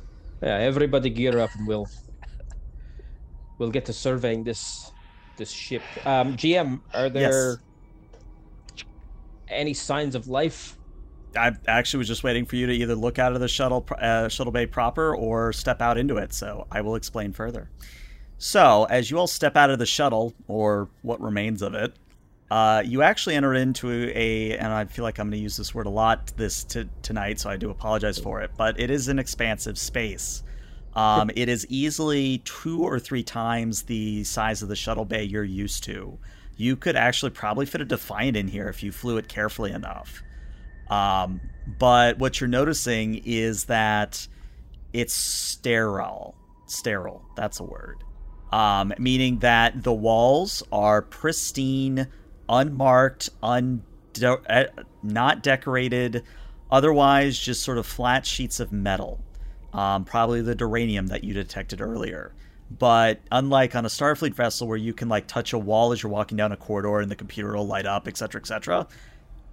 [0.41, 1.87] Yeah, everybody gear up and we'll
[3.57, 4.91] we'll get to surveying this
[5.37, 5.81] this ship.
[6.05, 7.59] Um, GM, are there
[8.75, 8.83] yes.
[9.49, 10.77] any signs of life?
[11.37, 14.29] I actually was just waiting for you to either look out of the shuttle uh,
[14.29, 16.33] shuttle bay proper or step out into it.
[16.33, 17.69] So I will explain further.
[18.37, 21.93] So as you all step out of the shuttle or what remains of it,
[22.51, 25.73] uh, you actually enter into a, and I feel like I'm going to use this
[25.73, 28.51] word a lot this t- tonight, so I do apologize for it.
[28.55, 30.43] But it is an expansive space.
[30.93, 35.43] Um, it is easily two or three times the size of the shuttle bay you're
[35.43, 36.17] used to.
[36.55, 40.23] You could actually probably fit a Defiant in here if you flew it carefully enough.
[40.89, 41.41] Um,
[41.79, 44.25] but what you're noticing is that
[44.93, 46.35] it's sterile.
[46.67, 48.04] Sterile, that's a word.
[48.55, 52.07] Um, meaning that the walls are pristine,
[52.47, 53.83] unmarked, un-
[54.21, 54.67] eh,
[55.03, 56.23] not decorated,
[56.71, 59.19] otherwise just sort of flat sheets of metal
[59.75, 62.31] um, probably the duranium that you detected earlier.
[62.71, 66.11] But unlike on a Starfleet vessel where you can like touch a wall as you're
[66.11, 68.87] walking down a corridor and the computer will light up, etc., etc.,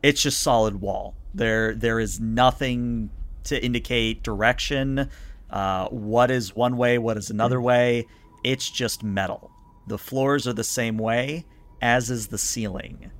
[0.03, 1.15] it's just solid wall.
[1.35, 3.11] There, there is nothing
[3.45, 5.11] to indicate direction.
[5.51, 6.99] Uh, what is one way?
[6.99, 7.65] What is another hmm.
[7.65, 8.07] way?
[8.45, 9.51] It's just metal.
[9.87, 11.45] The floors are the same way,
[11.81, 13.11] as is the ceiling.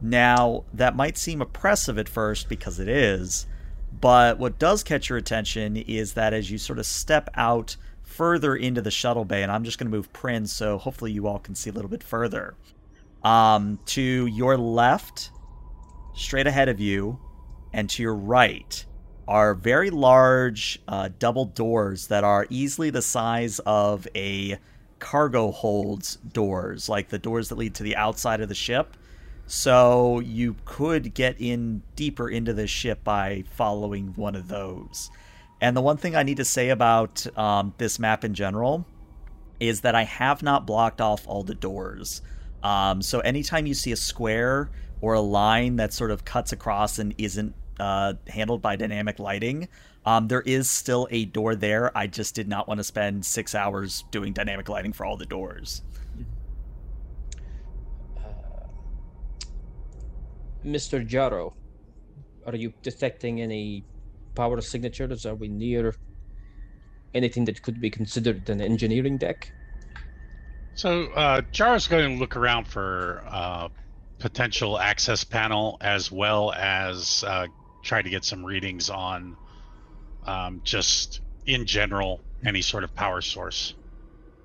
[0.00, 3.46] Now, that might seem oppressive at first because it is,
[4.00, 8.56] but what does catch your attention is that as you sort of step out further
[8.56, 11.38] into the shuttle bay, and I'm just going to move Prince so hopefully you all
[11.38, 12.56] can see a little bit further.
[13.22, 15.30] Um, to your left,
[16.14, 17.18] straight ahead of you,
[17.72, 18.84] and to your right
[19.28, 24.58] are very large uh, double doors that are easily the size of a
[24.98, 28.96] cargo holds doors, like the doors that lead to the outside of the ship.
[29.46, 35.10] So you could get in deeper into the ship by following one of those.
[35.60, 38.86] And the one thing I need to say about um, this map in general
[39.60, 42.22] is that I have not blocked off all the doors.
[42.62, 44.70] Um, so anytime you see a square
[45.00, 49.66] or a line that sort of cuts across and isn't uh, handled by dynamic lighting,
[50.06, 51.96] um, there is still a door there.
[51.98, 55.26] I just did not want to spend six hours doing dynamic lighting for all the
[55.26, 55.82] doors.
[60.64, 61.04] Mr.
[61.04, 61.54] Jaro,
[62.46, 63.84] are you detecting any
[64.36, 65.26] power signatures?
[65.26, 65.92] Are we near
[67.14, 69.50] anything that could be considered an engineering deck?
[70.74, 73.68] So uh, Jar's going to look around for uh,
[74.20, 77.48] potential access panel as well as uh,
[77.82, 79.36] try to get some readings on
[80.26, 83.74] um, just in general any sort of power source.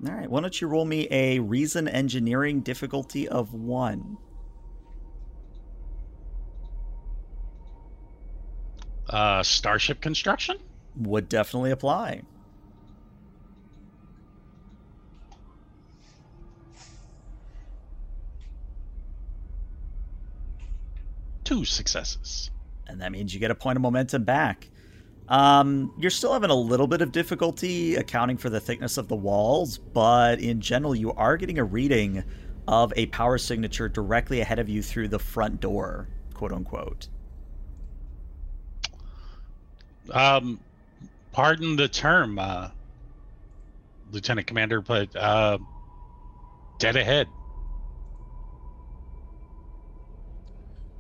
[0.05, 4.17] All right, why don't you roll me a reason engineering difficulty of one?
[9.09, 10.57] Uh, starship construction?
[10.97, 12.21] Would definitely apply.
[21.43, 22.51] Two successes.
[22.87, 24.69] And that means you get a point of momentum back.
[25.27, 29.15] Um, you're still having a little bit of difficulty accounting for the thickness of the
[29.15, 32.23] walls, but in general, you are getting a reading
[32.67, 37.09] of a power signature directly ahead of you through the front door, quote unquote.
[40.11, 40.59] Um,
[41.33, 42.69] pardon the term, uh,
[44.11, 45.57] Lieutenant Commander, but uh,
[46.79, 47.27] dead ahead.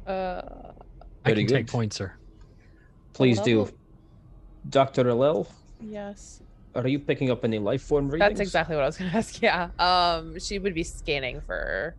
[0.05, 0.66] Uh,
[1.27, 1.71] I Very can take good.
[1.71, 2.13] points, sir.
[3.13, 3.69] Please do.
[4.69, 5.05] Dr.
[5.05, 5.47] Alel,
[5.81, 6.41] yes.
[6.75, 8.29] are you picking up any life form readings?
[8.37, 9.41] That's exactly what I was going to ask.
[9.41, 9.69] Yeah.
[9.79, 11.95] Um, she would be scanning for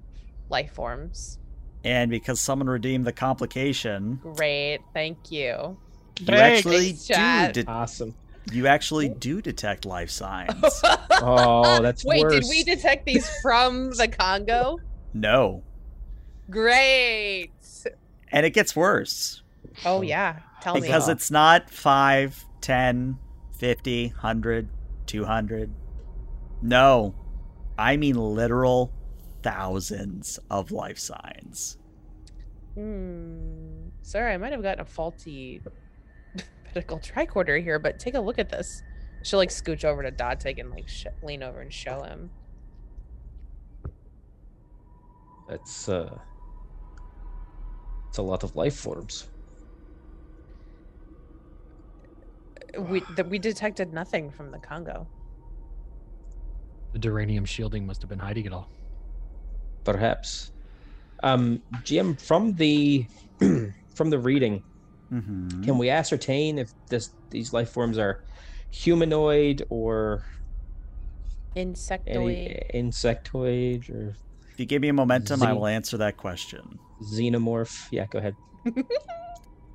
[0.50, 1.38] life forms.
[1.84, 4.80] And because someone redeemed the complication, Great.
[4.92, 5.76] Thank you.
[6.20, 8.14] you Thanks, actually Thanks, do de- Awesome.
[8.52, 10.82] you actually do detect life signs.
[11.20, 12.32] Oh, that's Wait, worse.
[12.32, 14.78] did we detect these from the Congo?
[15.14, 15.64] no.
[16.48, 17.50] Great.
[18.32, 19.42] And it gets worse.
[19.84, 20.40] Oh yeah.
[20.60, 20.80] Tell me.
[20.80, 23.18] because it's not 5 10
[23.58, 24.68] 50 100
[25.06, 25.72] 200
[26.62, 27.14] no
[27.78, 28.92] i mean literal
[29.42, 31.78] thousands of life signs
[32.74, 33.88] Hmm.
[34.02, 35.60] Sorry, I might have gotten a faulty
[36.66, 38.82] medical tricorder here, but take a look at this.
[39.24, 42.30] She'll like scooch over to Datig and like sh- lean over and show him.
[45.48, 46.18] That's uh
[48.18, 49.28] it's a lot of life forms.
[52.76, 55.06] We that we detected nothing from the Congo.
[56.94, 58.68] The duranium shielding must have been hiding it all.
[59.84, 60.50] Perhaps.
[61.22, 63.06] Um GM from the
[63.94, 64.64] from the reading,
[65.12, 65.62] mm-hmm.
[65.62, 68.24] can we ascertain if this these life forms are
[68.70, 70.24] humanoid or
[71.54, 72.08] Insectoid.
[72.08, 74.16] any insectoid or
[74.58, 77.86] if you give me a momentum i will answer that question xenomorph?
[77.92, 78.34] Yeah, go ahead.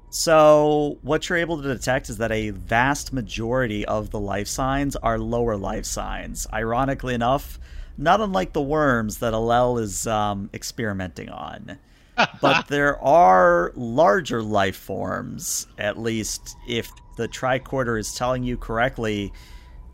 [0.10, 4.98] so what you're able to detect is that a vast majority of the life signs
[4.98, 7.60] are lower life signs ironically enough
[7.98, 11.80] not unlike the worms that alel is um, experimenting on
[12.42, 19.34] but there are larger life forms, at least if the tricorder is telling you correctly.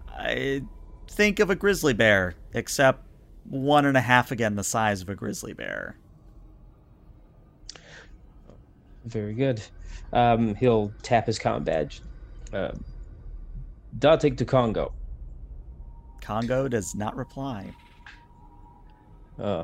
[0.10, 0.64] I
[1.08, 3.06] think of a grizzly bear, except
[3.50, 5.96] one and a half again the size of a grizzly bear.
[9.06, 9.62] Very good.
[10.14, 12.02] Um, he'll tap his comm badge.
[12.54, 12.84] Um,
[13.98, 14.94] Datig to Congo.
[16.22, 17.74] Congo does not reply.
[19.40, 19.64] Uh,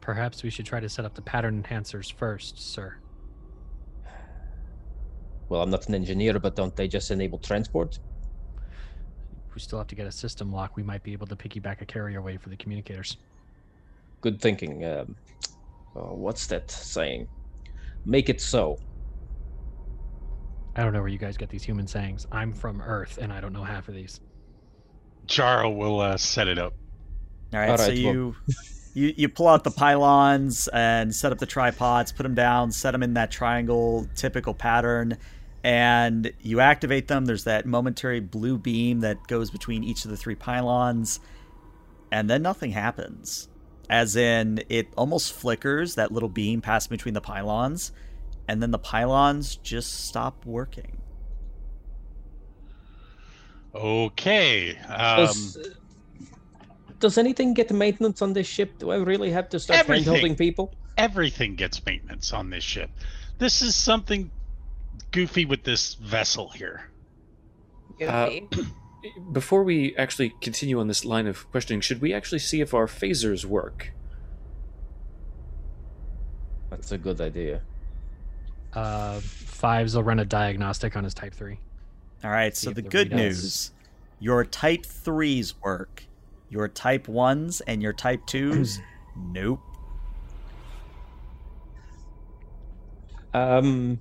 [0.00, 2.96] Perhaps we should try to set up the pattern enhancers first, sir.
[5.50, 7.98] well, I'm not an engineer, but don't they just enable transport?
[9.58, 10.76] We still have to get a system lock.
[10.76, 13.16] We might be able to piggyback a carrier wave for the communicators.
[14.20, 14.84] Good thinking.
[14.84, 15.16] Um,
[15.96, 17.26] oh, what's that saying?
[18.04, 18.78] Make it so.
[20.76, 22.24] I don't know where you guys get these human sayings.
[22.30, 24.20] I'm from Earth, and I don't know half of these.
[25.26, 26.74] Jaro will uh, set it up.
[27.52, 28.36] All right, All so well- you
[28.94, 32.92] you you pull out the pylons and set up the tripods, put them down, set
[32.92, 35.18] them in that triangle typical pattern,
[35.68, 37.26] and you activate them.
[37.26, 41.20] There's that momentary blue beam that goes between each of the three pylons,
[42.10, 43.48] and then nothing happens.
[43.90, 47.92] As in, it almost flickers that little beam passing between the pylons,
[48.48, 51.02] and then the pylons just stop working.
[53.74, 54.74] Okay.
[54.88, 55.58] Um, Does,
[56.98, 58.78] does anything get maintenance on this ship?
[58.78, 60.14] Do I really have to start Everything.
[60.14, 60.72] handholding people?
[60.96, 62.90] everything gets maintenance on this ship.
[63.38, 64.30] This is something
[65.10, 66.90] goofy with this vessel here.
[68.06, 68.68] Uh, Goofy.
[69.32, 72.86] Before we actually continue on this line of questioning, should we actually see if our
[72.86, 73.92] phasers work?
[76.70, 77.62] That's a good idea.
[78.74, 81.58] Uh, Fives will run a diagnostic on his Type Three.
[82.24, 83.70] All right, See so the the good readouts- news
[84.20, 86.04] your type 3s work.
[86.50, 88.78] Your type 1s and your type 2s,
[89.16, 89.60] nope.
[93.34, 94.00] Um,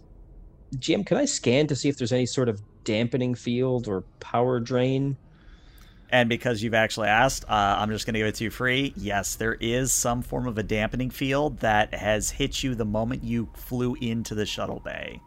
[0.75, 4.59] GM, can I scan to see if there's any sort of dampening field or power
[4.59, 5.17] drain?
[6.09, 8.93] And because you've actually asked, uh, I'm just going to give it to you free.
[8.95, 13.23] Yes, there is some form of a dampening field that has hit you the moment
[13.23, 15.21] you flew into the shuttle bay.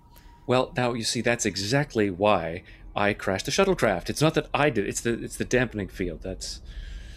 [0.46, 2.62] Well, now you see that's exactly why
[2.96, 4.08] I crashed the shuttlecraft.
[4.08, 6.22] It's not that I did; it's the it's the dampening field.
[6.22, 6.60] That's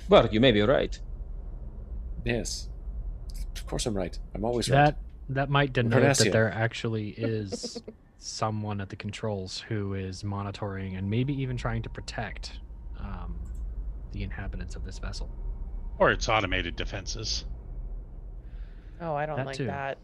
[0.10, 1.00] Well, you may be right.
[2.24, 2.70] yes.
[3.56, 4.18] Of course, I'm right.
[4.36, 4.94] I'm always right.
[5.30, 6.26] That that might denote Cardassia.
[6.26, 7.82] that there actually is
[8.18, 12.60] someone at the controls who is monitoring and maybe even trying to protect
[13.00, 13.36] um,
[14.12, 15.30] the inhabitants of this vessel.
[16.00, 17.46] Or it's automated defenses.
[19.02, 19.66] oh, I don't that like too.
[19.66, 19.98] that.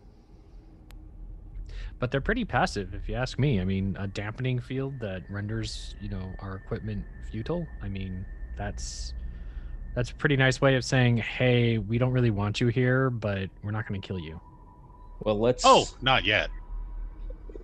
[2.00, 3.60] But they're pretty passive, if you ask me.
[3.60, 7.68] I mean, a dampening field that renders you know our equipment futile.
[7.82, 8.26] I mean,
[8.58, 9.14] that's
[9.96, 13.50] that's a pretty nice way of saying, hey, we don't really want you here, but
[13.64, 14.40] we're not going to kill you.
[15.22, 15.64] Well, let's.
[15.66, 16.50] Oh, not yet.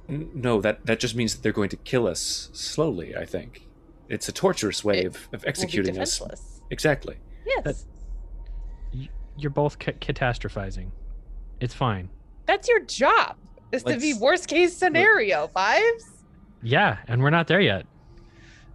[0.08, 3.16] No, that that just means that they're going to kill us slowly.
[3.16, 3.68] I think
[4.08, 6.22] it's a torturous way It of, of We'll be executing us.
[6.70, 7.18] Exactly.
[7.46, 7.86] Yes,
[8.94, 10.92] Y- You're both ca- catastrophizing.
[11.60, 12.10] It's fine.
[12.46, 13.36] that's your job.
[13.72, 15.48] Is to be worst case scenario.
[15.48, 16.10] Fives.
[16.62, 17.86] Yeah, and we're not there yet.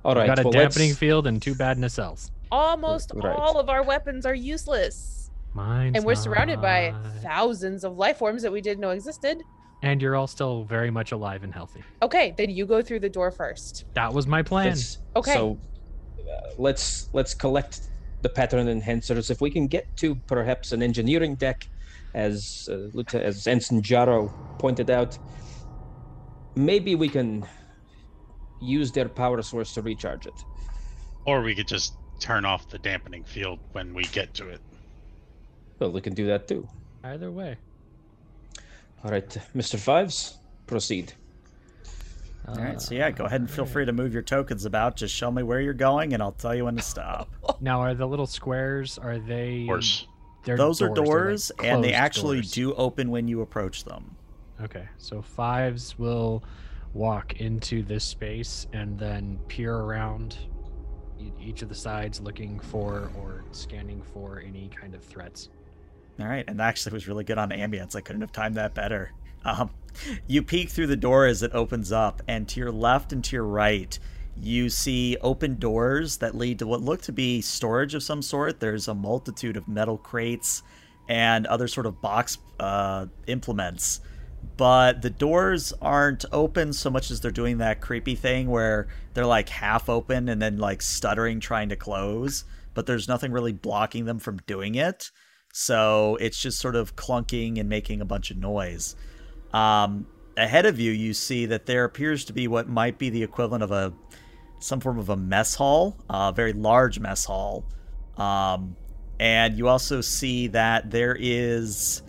[0.05, 2.31] All right, We've got a well, dampening let's- field and two bad nacelles.
[2.51, 3.37] Almost Right.
[3.37, 5.20] all of our weapons are useless,
[5.55, 9.42] Mine's and we're surrounded by thousands of life forms that we didn't know existed.
[9.82, 11.82] And you're all still very much alive and healthy.
[12.03, 13.84] Okay, then you go through the door first.
[13.94, 14.68] That was my plan.
[14.68, 15.32] let's- Okay.
[15.32, 15.59] So
[16.20, 17.80] uh, let's let's collect
[18.22, 19.30] the pattern enhancers.
[19.30, 21.66] If we can get to perhaps an engineering deck,
[22.14, 25.18] as uh, as Ensign Jaro pointed out,
[26.55, 27.44] maybe we can
[28.61, 30.34] use their power source to recharge it.
[31.24, 34.61] Or we could just turn off the dampening field when we get to it.
[35.81, 36.68] Well, we can do that too.
[37.03, 37.57] Either way.
[39.03, 39.78] All right, Mr.
[39.78, 41.14] Fives, proceed.
[42.47, 44.97] All right, so yeah, go ahead and feel free to move your tokens about.
[44.97, 47.28] Just show me where you're going, and I'll tell you when to stop.
[47.62, 48.97] Now, are the little squares?
[48.97, 49.62] Are they?
[49.62, 50.07] Of course.
[50.45, 52.53] They're Those are like doors, and they actually doors.
[52.53, 54.16] do open when you approach them.
[54.62, 56.43] Okay, so fives will
[56.95, 60.39] walk into this space and then peer around
[61.18, 65.51] e- each of the sides, looking for or scanning for any kind of threats.
[66.21, 67.97] All right, and actually was really good on ambience.
[67.97, 69.12] I couldn't have timed that better.
[69.45, 69.71] Um,
[70.27, 73.37] you peek through the door as it opens up, and to your left and to
[73.37, 73.99] your right,
[74.37, 78.61] you see open doors that lead to what look to be storage of some sort.
[78.61, 80.62] There's a multitude of metal crates
[81.09, 84.01] and other sort of box uh, implements.
[84.57, 89.27] But the doors aren't open so much as they're doing that creepy thing where they're
[89.27, 92.45] like half open and then like stuttering trying to close,
[92.75, 95.11] but there's nothing really blocking them from doing it.
[95.53, 98.96] So it's just sort of clunking and making a bunch of noise.
[99.53, 103.22] Um, ahead of you, you see that there appears to be what might be the
[103.22, 103.92] equivalent of a
[104.61, 107.64] some form of a mess hall, a very large mess hall.
[108.16, 108.76] Um,
[109.18, 112.03] and you also see that there is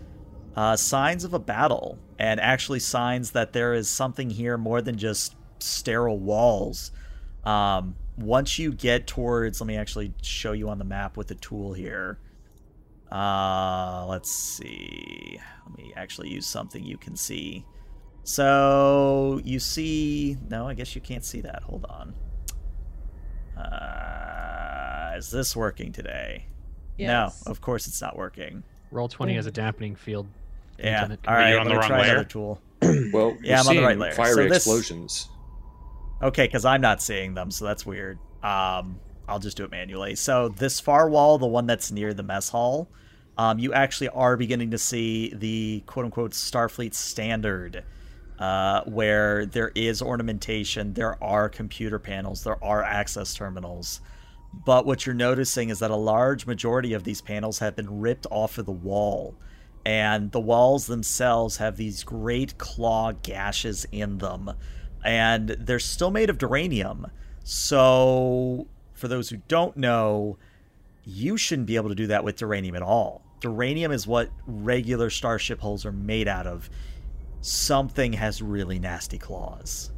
[0.55, 4.97] uh, signs of a battle, and actually signs that there is something here more than
[4.97, 6.91] just sterile walls.
[7.45, 11.35] Um, once you get towards, let me actually show you on the map with the
[11.35, 12.19] tool here.
[13.12, 15.39] Uh, let's see.
[15.68, 17.66] Let me actually use something you can see.
[18.24, 21.64] So you see, no, I guess you can't see that.
[21.64, 22.14] Hold on.
[23.57, 26.45] Uh, is this working today?
[26.97, 27.43] Yes.
[27.45, 28.64] No, of course it's not working.
[28.91, 30.28] Roll twenty as a dampening field.
[30.80, 31.01] Yeah.
[31.01, 31.20] Lieutenant.
[31.28, 31.59] All Are you right.
[31.59, 32.12] on the wrong try layer?
[32.12, 32.62] another tool.
[33.14, 34.12] Well, Yeah, I'm on the right seeing layer.
[34.14, 35.30] Fiery So this- explosions.
[36.24, 38.20] Okay, because I'm not seeing them, so that's weird.
[38.43, 38.99] Um,
[39.32, 40.15] I'll just do it manually.
[40.15, 42.89] So this far wall, the one that's near the mess hall,
[43.38, 47.84] um, you actually are beginning to see the quote unquote Starfleet standard,
[48.39, 54.01] uh, where there is ornamentation, there are computer panels, there are access terminals.
[54.65, 58.27] But what you're noticing is that a large majority of these panels have been ripped
[58.29, 59.36] off of the wall.
[59.86, 64.51] And the walls themselves have these great claw gashes in them.
[65.05, 67.09] And they're still made of duranium.
[67.43, 68.67] So,
[69.02, 70.38] for those who don't know,
[71.04, 73.24] you shouldn't be able to do that with duranium at all.
[73.41, 76.70] Duranium is what regular starship hulls are made out of.
[77.41, 79.91] Something has really nasty claws.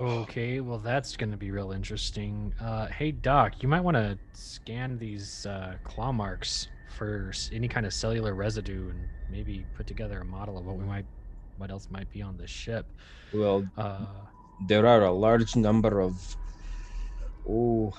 [0.00, 2.54] Okay, well that's going to be real interesting.
[2.60, 7.84] Uh, hey Doc, you might want to scan these uh, claw marks for any kind
[7.84, 11.06] of cellular residue and maybe put together a model of what we might,
[11.56, 12.86] what else might be on this ship.
[13.32, 14.06] Well, Uh,
[14.68, 16.36] there are a large number of
[17.48, 17.92] oh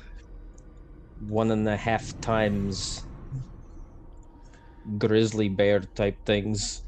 [1.27, 3.05] one and a half times
[4.97, 6.83] grizzly bear type things.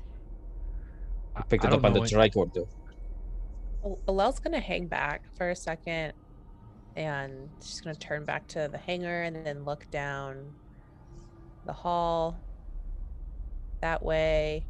[1.36, 2.68] I I- picked I it up on the what- tricorder.
[3.84, 6.14] Al- Alel's gonna hang back for a second,
[6.96, 10.54] and she's gonna turn back to the hangar and then look down
[11.66, 12.38] the hall
[13.82, 14.66] that way,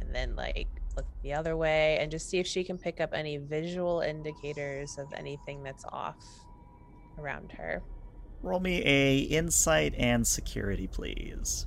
[0.00, 3.10] and then like look the other way and just see if she can pick up
[3.12, 6.16] any visual indicators of anything that's off
[7.18, 7.82] around her.
[8.42, 11.66] Roll me a insight and security, please.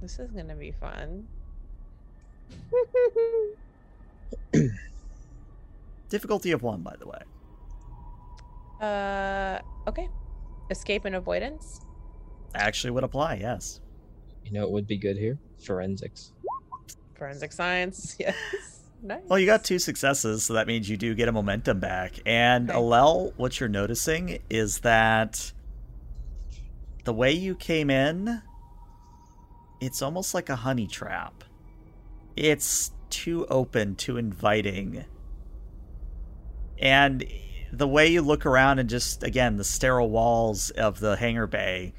[0.00, 1.26] This is gonna be fun.
[6.08, 7.20] Difficulty of one, by the way.
[8.80, 9.58] uh,
[9.88, 10.08] okay.
[10.70, 11.80] Escape and avoidance.
[12.54, 13.34] Actually, would apply.
[13.34, 13.80] Yes.
[14.50, 15.38] You know, it would be good here.
[15.64, 16.32] Forensics.
[17.16, 18.16] Forensic science.
[18.20, 18.34] Yes.
[19.02, 19.22] Nice.
[19.28, 22.20] Well, you got two successes, so that means you do get a momentum back.
[22.26, 22.78] And Okay.
[22.78, 25.52] Alel, what you're noticing is that
[27.04, 28.42] the way you came in,
[29.80, 31.44] it's almost like a honey trap.
[32.36, 35.06] It's too open, too inviting.
[36.78, 37.24] And
[37.72, 41.94] the way you look around and just, again, the sterile walls of the hangar bay,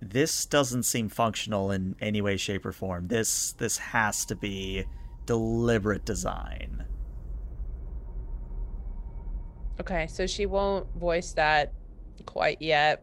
[0.00, 3.08] this doesn't seem functional in any way, shape, or form.
[3.08, 4.84] This this has to be
[5.26, 6.84] deliberate design.
[9.80, 11.72] Okay, so she won't voice that
[12.26, 13.02] quite yet,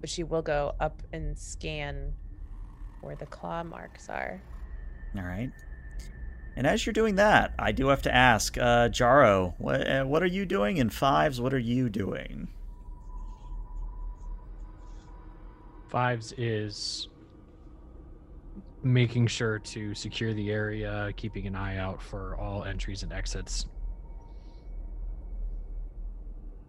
[0.00, 2.12] but she will go up and scan
[3.00, 4.42] where the claw marks are.
[5.16, 5.50] All right.
[6.56, 10.22] And as you're doing that, I do have to ask, uh, Jaro, what, uh, what
[10.22, 11.40] are you doing in fives?
[11.40, 12.48] What are you doing?
[15.92, 17.08] Fives is
[18.82, 23.66] making sure to secure the area, keeping an eye out for all entries and exits.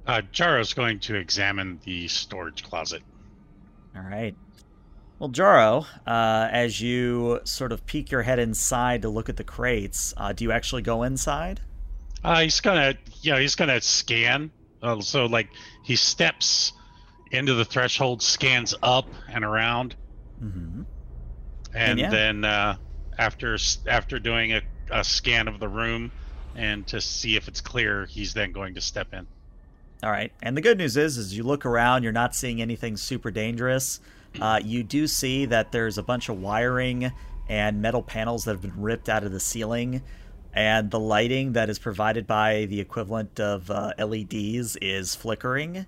[0.06, 3.02] Uh, Jaro's going to examine the storage closet.
[3.96, 4.36] All right.
[5.20, 9.46] Well, Jaro, uh, as you sort of peek your head inside to look at the
[9.46, 11.62] crates, uh, do you actually go inside?
[12.26, 14.52] Uh, he's gonna, you know, he's gonna scan.
[14.82, 15.48] Uh, so like
[15.82, 16.74] he steps
[17.32, 19.96] into the threshold, scans up and around,
[20.44, 20.82] Mm-hmm.
[21.74, 22.10] and yeah.
[22.10, 22.76] then uh,
[23.18, 23.58] after
[23.88, 24.62] after doing a,
[24.92, 26.12] a scan of the room
[26.56, 29.26] and to see if it's clear, he's then going to step in.
[30.04, 30.34] All right.
[30.42, 34.02] And the good news is, as you look around, you're not seeing anything super dangerous.
[34.40, 37.12] Uh, you do see that there's a bunch of wiring
[37.48, 40.02] and metal panels that have been ripped out of the ceiling,
[40.54, 45.86] and the lighting that is provided by the equivalent of uh, LEDs is flickering.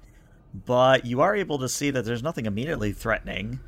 [0.66, 3.60] But you are able to see that there's nothing immediately threatening.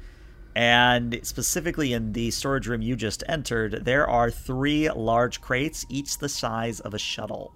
[0.55, 6.17] And specifically in the storage room you just entered, there are three large crates, each
[6.17, 7.53] the size of a shuttle.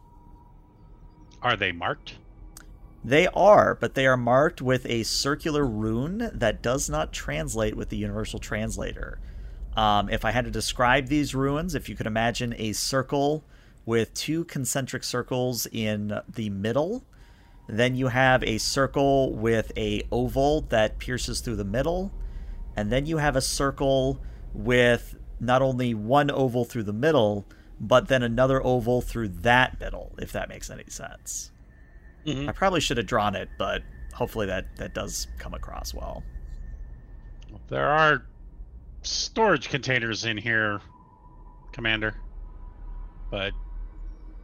[1.41, 2.17] Are they marked?
[3.03, 7.89] They are, but they are marked with a circular rune that does not translate with
[7.89, 9.19] the Universal Translator.
[9.75, 13.43] Um, if I had to describe these runes, if you could imagine a circle
[13.86, 17.03] with two concentric circles in the middle,
[17.80, 22.11] then you have a circle with a oval that pierces through the middle,
[22.76, 24.22] and then you have a circle
[24.53, 27.45] with not only one oval through the middle,
[27.80, 31.51] but then another oval through that middle, if that makes any sense.
[32.26, 32.47] Mhm.
[32.47, 33.82] I probably should have drawn it, but
[34.13, 36.24] hopefully that that does come across well.
[37.69, 38.26] There are
[39.01, 40.82] storage containers in here,
[41.72, 42.15] Commander.
[43.32, 43.53] But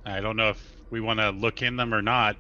[0.05, 2.38] I don't know if we want to look in them or not.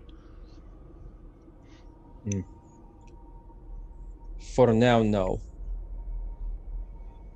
[4.55, 5.39] For now, no.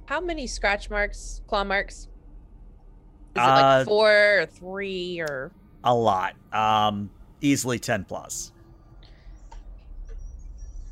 [0.06, 1.96] How many scratch marks, claw marks?
[2.04, 2.08] Is
[3.36, 5.52] it Uh, like four or three or
[5.84, 6.36] A lot.
[6.54, 7.10] Um,
[7.42, 8.52] easily 10 plus.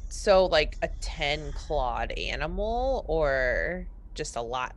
[0.09, 4.75] So like a 10 clawed animal or just a lot?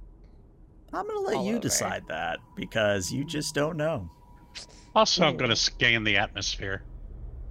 [0.93, 1.61] I'm going to let you over.
[1.61, 4.11] decide that because you just don't know.
[4.95, 6.83] Also, I'm going to scan the atmosphere.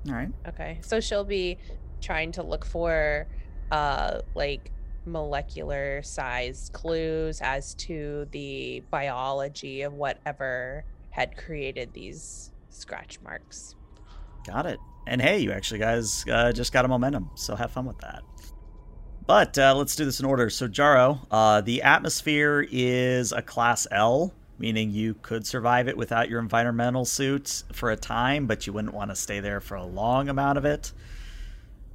[0.08, 0.30] All right.
[0.48, 0.80] Okay.
[0.82, 1.58] So she'll be
[2.02, 3.28] trying to look for
[3.72, 4.72] uh like
[5.06, 13.76] molecular size clues as to the biology of whatever had created these scratch marks.
[14.46, 14.80] Got it.
[15.08, 18.24] And hey, you actually guys uh, just got a momentum, so have fun with that.
[19.26, 20.50] But uh, let's do this in order.
[20.50, 26.30] So, Jaro, uh, the atmosphere is a class L, meaning you could survive it without
[26.30, 29.84] your environmental suit for a time, but you wouldn't want to stay there for a
[29.84, 30.94] long amount of it.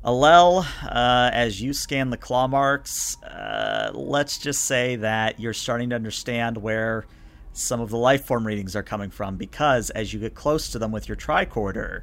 [0.05, 5.91] Alel, uh, as you scan the claw marks, uh, let's just say that you're starting
[5.91, 7.07] to understand where
[7.53, 10.79] some of the life form readings are coming from because as you get close to
[10.79, 12.03] them with your tricorder,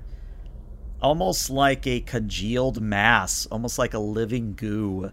[1.01, 5.11] almost like a congealed mass, almost like a living goo,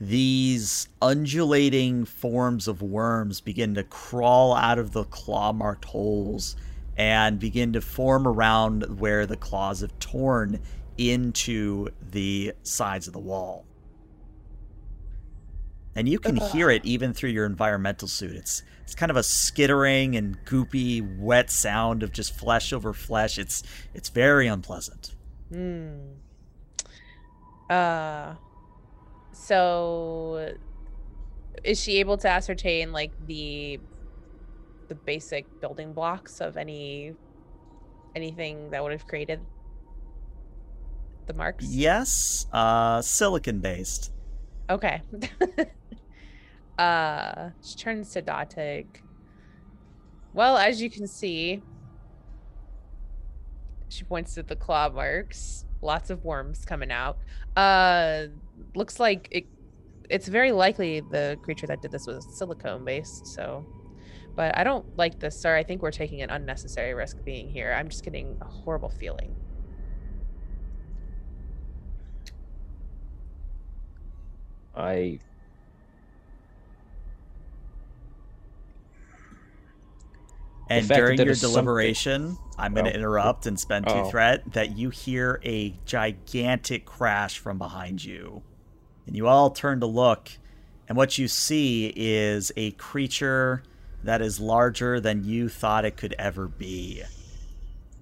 [0.00, 6.54] these undulating forms of worms begin to crawl out of the claw marked holes
[6.96, 10.60] and begin to form around where the claws have torn
[10.96, 13.64] into the sides of the wall.
[15.96, 18.36] And you can hear it even through your environmental suit.
[18.36, 23.36] It's it's kind of a skittering and goopy, wet sound of just flesh over flesh.
[23.36, 25.16] It's it's very unpleasant.
[25.50, 26.12] Hmm.
[27.68, 28.34] Uh
[29.38, 30.54] so
[31.64, 33.78] is she able to ascertain like the
[34.88, 37.12] the basic building blocks of any
[38.16, 39.40] anything that would have created
[41.26, 41.66] the marks?
[41.68, 44.12] Yes, uh, silicon based.
[44.68, 45.02] Okay.
[46.78, 48.86] uh she turns to Datig.
[50.32, 51.62] Well, as you can see,
[53.88, 55.64] she points to the claw marks.
[55.80, 57.18] Lots of worms coming out.
[57.56, 58.26] Uh
[58.74, 59.46] looks like it
[60.10, 63.64] it's very likely the creature that did this was silicone based, so
[64.36, 65.56] but I don't like this, sir.
[65.56, 67.72] I think we're taking an unnecessary risk being here.
[67.78, 69.34] I'm just getting a horrible feeling.
[74.76, 75.18] I
[80.70, 82.94] And during your is something- deliberation, I'm going to Oh.
[82.94, 84.10] interrupt and spend two Oh.
[84.10, 88.42] threat that you hear a gigantic crash from behind you.
[89.08, 90.28] And you all turn to look,
[90.86, 93.62] and what you see is a creature
[94.04, 97.02] that is larger than you thought it could ever be.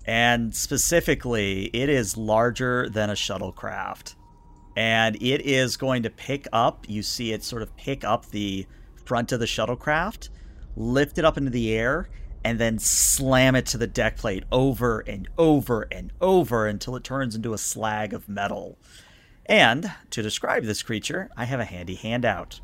[0.05, 4.17] And specifically, it is larger than a shuttlecraft.
[4.77, 8.67] And it is going to pick up, you see it sort of pick up the
[9.05, 10.31] front of the shuttlecraft,
[10.75, 12.09] lift it up into the air,
[12.43, 17.05] and then slam it to the deck plate over and over and over until it
[17.05, 18.77] turns into a slag of metal.
[19.49, 22.61] And to describe this creature, I have a handy handout.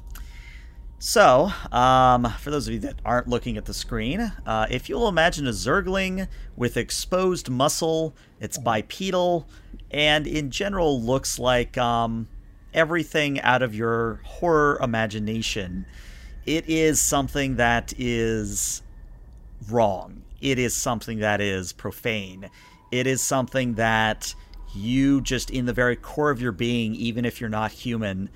[0.99, 5.09] So, um, for those of you that aren't looking at the screen, uh, if you'll
[5.09, 9.49] imagine a zergling with exposed muscle, it's bipedal,
[9.91, 12.29] and in general looks like um,
[12.73, 15.87] everything out of your horror imagination.
[16.47, 18.83] It is something that is
[19.69, 20.23] wrong.
[20.41, 22.49] It is something that is profane.
[22.93, 24.37] It is something that
[24.75, 28.31] you just, in the very core of your being, even if you're not human,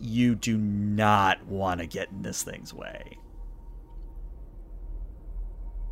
[0.00, 3.18] you do not want to get in this thing's way.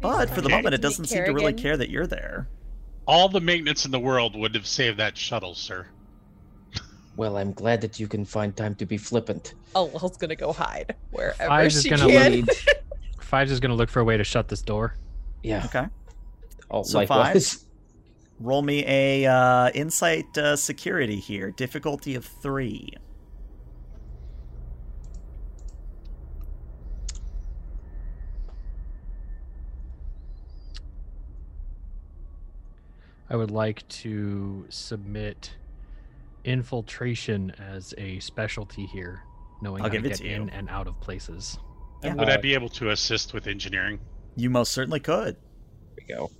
[0.00, 0.56] But for the Okay.
[0.56, 2.48] moment, it doesn't seem to really care that you're there.
[3.06, 5.86] All the maintenance in the world would have saved that shuttle, sir.
[7.16, 9.54] well, I'm glad that you can find time to be flippant.
[9.74, 12.32] Oh, Lil's gonna go hide wherever Five's just she gonna can.
[12.32, 12.48] Need-
[13.20, 14.96] Five's just gonna look for a way to shut this door.
[15.42, 15.64] yeah.
[15.66, 15.86] Okay.
[16.70, 17.64] Oh, So likewise.
[18.42, 21.52] Roll me a uh, insight uh, security here.
[21.52, 22.92] Difficulty of three.
[33.30, 35.52] I would like to submit
[36.44, 39.22] infiltration as a specialty here,
[39.62, 40.34] knowing I'll how give to it get to you.
[40.34, 41.58] in and out of places.
[42.02, 42.14] Yeah.
[42.14, 44.00] Would I Uh, be able to assist with engineering?
[44.36, 45.36] You most certainly could.
[45.36, 46.30] There we go.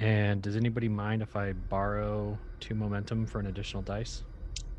[0.00, 4.22] And does anybody mind if I borrow two momentum for an additional dice?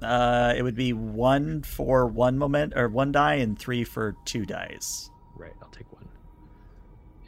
[0.02, 4.46] Uh, it would be one for one moment or one die and three for two
[4.48, 5.12] dice.
[5.36, 6.08] Right, I'll take one.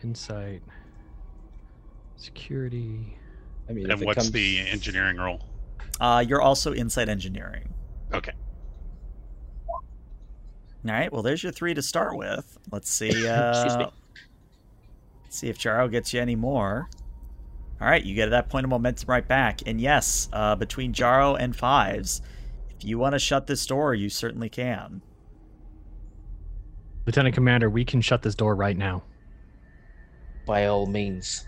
[0.04, 0.64] Insight,
[2.18, 3.16] security.
[3.70, 5.42] I mean, And what's comes- the engineering role?
[6.00, 7.72] Uh, you're also inside engineering.
[8.12, 8.34] Okay.
[9.70, 11.14] All right.
[11.14, 12.58] Well, there's your three to start with.
[12.72, 13.08] Let's see.
[13.10, 13.84] Excuse me.
[13.86, 13.90] Uh,
[15.30, 16.90] See if Jaro gets you any more.
[17.82, 19.62] All right, you get that point of momentum right back.
[19.66, 22.22] And yes, uh, between Jaro and Fives,
[22.70, 25.02] if you want to shut this door, you certainly can.
[27.06, 29.04] Lieutenant Commander, we can shut this door right now.
[30.46, 31.46] By all means.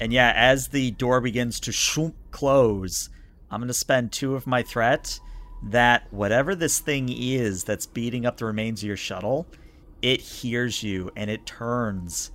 [0.00, 3.08] And yeah, as the door begins to shoom close,
[3.50, 5.20] I'm going to spend two of my threat
[5.62, 9.46] that whatever this thing is that's beating up the remains of your shuttle,
[10.00, 12.32] it hears you and it turns.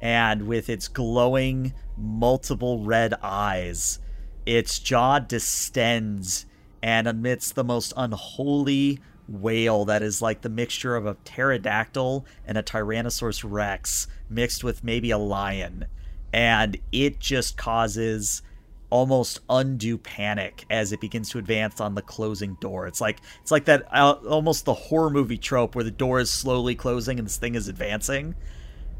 [0.00, 3.98] And with its glowing, multiple red eyes,
[4.44, 6.46] its jaw distends
[6.82, 12.56] and amidst the most unholy wail that is like the mixture of a pterodactyl and
[12.56, 15.86] a Tyrannosaurus Rex mixed with maybe a lion.
[16.32, 18.42] And it just causes
[18.90, 22.86] almost undue panic as it begins to advance on the closing door.
[22.86, 26.30] It's like it's like that uh, almost the horror movie trope where the door is
[26.30, 28.34] slowly closing and this thing is advancing.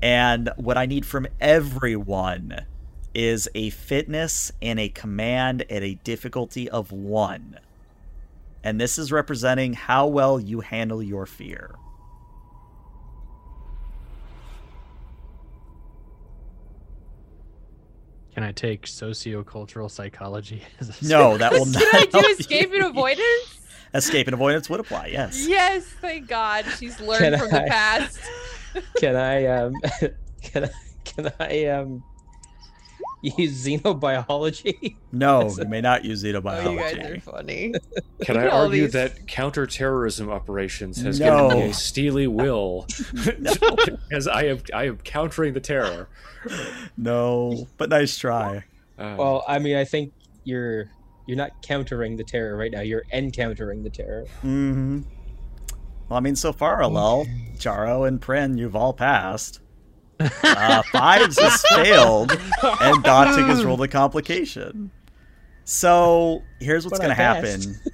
[0.03, 2.66] And what I need from everyone
[3.14, 7.59] is a fitness and a command at a difficulty of 1.
[8.62, 11.74] And this is representing how well you handle your fear.
[18.34, 21.82] Can I take sociocultural psychology as a No, that will not.
[21.82, 22.34] Can I do help you.
[22.38, 23.61] escape and avoidance?
[23.94, 25.47] Escape and avoidance would apply, yes.
[25.49, 26.66] Yes, thank God.
[26.78, 28.18] She's learned Can from the past.
[28.98, 29.74] Can I um
[30.42, 30.70] can I
[31.04, 32.04] can I um
[33.22, 34.96] use xenobiology?
[35.12, 36.64] No, you may not use xenobiology.
[36.66, 37.22] Oh, you guys are xenobiology.
[37.22, 37.74] funny.
[38.22, 41.48] Can I argue these- that counterterrorism operations has No.
[41.48, 42.86] given me a steely will
[43.38, 43.76] No.
[44.12, 46.08] as I am I am countering the terror.
[46.96, 48.64] no, but nice try.
[48.98, 50.12] Uh, Well, I mean, I think
[50.44, 50.86] you're
[51.26, 52.80] you're not countering the terror right now.
[52.82, 54.26] You're encountering the terror.
[54.42, 55.00] hmm
[56.09, 57.26] Well, I mean, so far, Alel,
[57.59, 59.61] Jaro, and Prin, you've all passed.
[60.42, 62.32] Uh, Fives has failed,
[62.80, 64.90] and Daunting has rolled a complication.
[65.64, 67.61] So here's what's going to happen.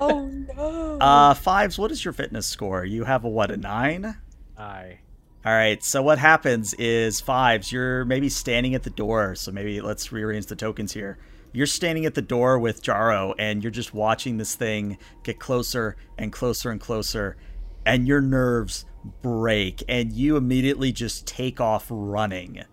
[0.00, 0.98] Oh no.
[1.00, 2.84] Uh, Fives, what is your fitness score?
[2.84, 4.18] You have a what, a nine?
[4.58, 4.98] I.
[5.46, 5.82] All right.
[5.82, 9.34] So what happens is Fives, you're maybe standing at the door.
[9.34, 11.16] So maybe let's rearrange the tokens here.
[11.52, 15.96] You're standing at the door with Jaro, and you're just watching this thing get closer
[16.18, 17.36] and closer and closer,
[17.84, 18.84] and your nerves
[19.22, 22.64] break, and you immediately just take off running,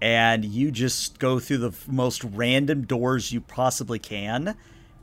[0.00, 4.54] and you just go through the most random doors you possibly can.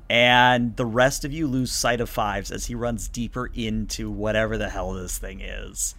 [0.08, 4.56] And the rest of you lose sight of Fives as he runs deeper into whatever
[4.58, 5.96] the hell this thing is.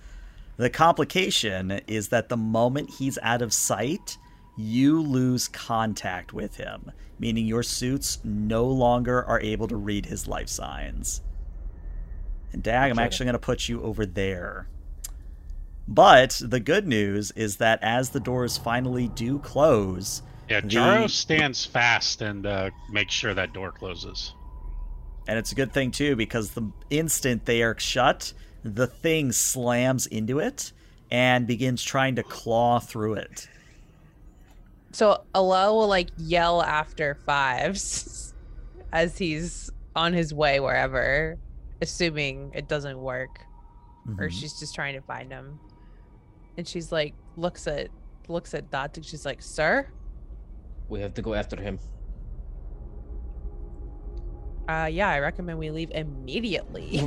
[0.56, 4.16] The complication is that the moment he's out of sight,
[4.56, 10.28] you lose contact with him, meaning your suits no longer are able to read his
[10.28, 11.20] life signs.
[12.52, 14.66] And Dag, I'm actually going to put you over there.
[15.88, 21.10] But the good news is that as the doors finally do close, Yeah, The- Jaro
[21.10, 24.32] stands fast and uh, makes sure that door closes.
[25.28, 28.32] and it's a good thing too because the instant they are shut,
[28.64, 30.72] the thing slams into it
[31.10, 33.48] and begins trying to claw through it.
[34.92, 38.34] So Alel will like yell after Fives
[38.92, 41.36] as he's on his way wherever,
[41.82, 43.40] assuming it doesn't work
[44.18, 44.30] or Mhm.
[44.30, 45.58] she's just trying to find him.
[46.56, 47.88] And she's like looks at
[48.28, 49.88] looks at Dot and she's like, "Sir,
[50.88, 51.78] We have to go after him.
[54.68, 57.00] uh yeah, I recommend we leave immediately."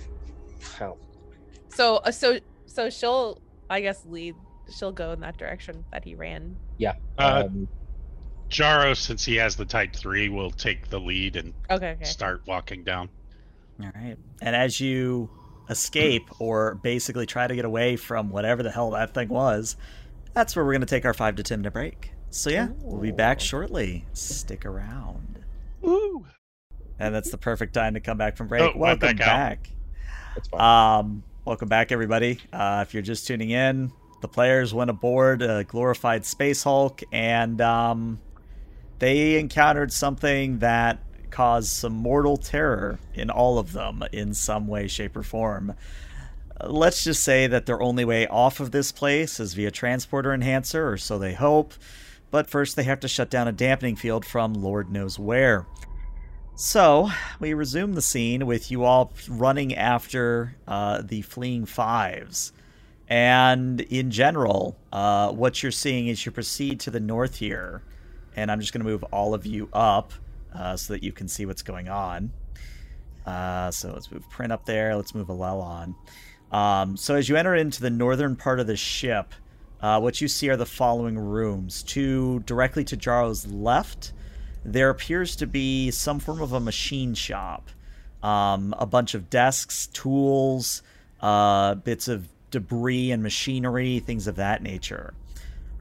[0.78, 0.96] How?
[1.68, 4.34] so uh, so so she'll I guess lead
[4.76, 6.56] she'll go in that direction that he ran.
[6.78, 6.94] Yeah.
[7.18, 7.68] Uh, um,
[8.48, 12.04] Jaro, since he has the Type 3, will take the lead and Okay, okay.
[12.04, 13.08] start walking down.
[13.82, 14.16] All right.
[14.40, 15.30] And as you
[15.68, 19.76] escape or basically try to get away from whatever the hell that thing was,
[20.34, 22.12] that's where we're going to take our 5 to 10 minute break.
[22.30, 24.04] So yeah, we'll be back shortly.
[24.12, 25.44] Stick around.
[25.80, 26.26] Woo!
[26.98, 28.62] And that's the perfect time to come back from break.
[28.62, 29.70] Oh, welcome back
[30.34, 30.98] that's fine.
[31.00, 32.38] Um, welcome back, everybody.
[32.52, 37.60] Uh, if you're just tuning in, the players went aboard a glorified Space Hulk, and
[37.60, 38.20] um,
[38.98, 44.88] they encountered something that caused some mortal terror in all of them in some way,
[44.88, 45.74] shape, or form.
[46.62, 50.90] Let's just say that their only way off of this place is via transporter enhancer,
[50.90, 51.72] or so they hope.
[52.30, 55.66] But first, they have to shut down a dampening field from Lord knows where.
[56.54, 57.08] So,
[57.38, 62.52] we resume the scene with you all running after uh, the fleeing fives.
[63.08, 67.82] And in general, uh, what you're seeing is you proceed to the north here.
[68.36, 70.12] And I'm just going to move all of you up
[70.54, 72.32] uh, so that you can see what's going on.
[73.26, 74.96] Uh, so let's move Prin up there.
[74.96, 75.94] Let's move Alel on.
[76.50, 79.34] Um, so as you enter into the northern part of the ship,
[79.80, 81.82] uh, what you see are the following rooms.
[81.84, 84.12] To directly to Jaro's left,
[84.64, 87.70] there appears to be some form of a machine shop.
[88.22, 90.82] Um, a bunch of desks, tools,
[91.20, 95.14] uh, bits of debris and machinery, things of that nature.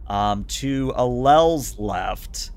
[0.08, 2.52] Um, to Alel's left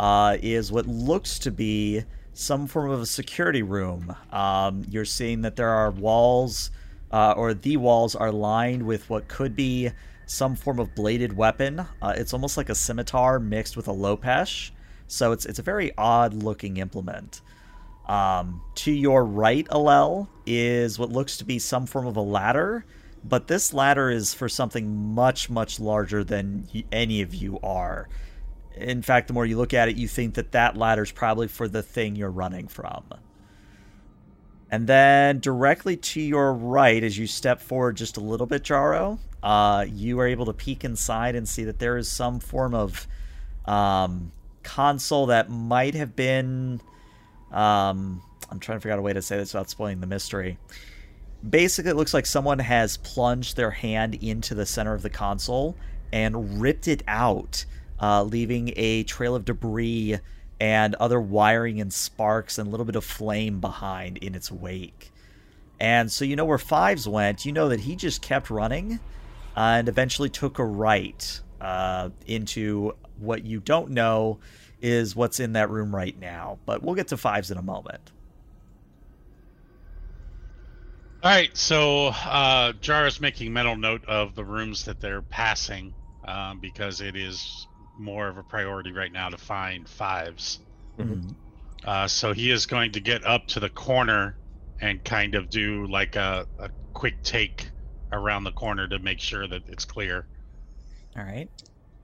[0.00, 4.16] uh, is what looks to be some form of a security room.
[4.32, 6.70] Um, you're seeing that there are walls,
[7.12, 9.90] uh, or the walls are lined with what could be
[10.24, 11.80] some form of bladed weapon.
[12.00, 14.70] Uh, it's almost like a scimitar mixed with a khopesh.
[15.06, 17.42] So it's it's a very odd looking implement.
[18.08, 22.86] Um, to your right, Alel, is what looks to be some form of a ladder,
[23.22, 28.08] but this ladder is for something much, much larger than any of you are.
[28.80, 31.48] In fact, the more you look at it, you think that that ladder is probably
[31.48, 33.04] for the thing you're running from.
[34.70, 39.18] And then directly to your right, as you step forward just a little bit, Jaro,
[39.42, 43.08] uh, you are able to peek inside and see that there is some form of
[43.64, 44.30] um,
[44.62, 46.80] console that might have been.
[47.50, 50.58] Um, I'm trying to figure out a way to say this without spoiling the mystery.
[51.48, 55.76] Basically, it looks like someone has plunged their hand into the center of the console
[56.12, 57.64] and ripped it out,
[58.00, 60.18] uh, leaving a trail of debris
[60.60, 65.10] and other wiring and sparks and a little bit of flame behind in its wake.
[65.80, 67.46] And so you know where Fives went.
[67.46, 69.00] You know that he just kept running
[69.56, 74.38] and eventually took a right uh, into what you don't know
[74.82, 76.58] is what's in that room right now.
[76.66, 78.12] But we'll get to Fives in a moment.
[81.22, 85.92] All right, so uh, Jaro's making mental note of the rooms that they're passing
[86.24, 87.66] um, because it is
[88.00, 90.60] more of a priority right now to find fives.
[90.98, 91.36] Mhm.
[91.84, 94.38] Uh, so he is going to get up to the corner
[94.80, 97.70] and kind of do like a, a quick take
[98.12, 100.28] around the corner to make sure that it's clear.
[101.16, 101.48] All right.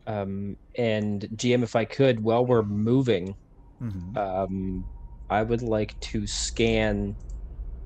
[0.06, 3.36] Um, and GM, if I could, while we're moving,
[3.80, 4.16] Mhm.
[4.16, 4.86] um,
[5.30, 7.16] I would like to scan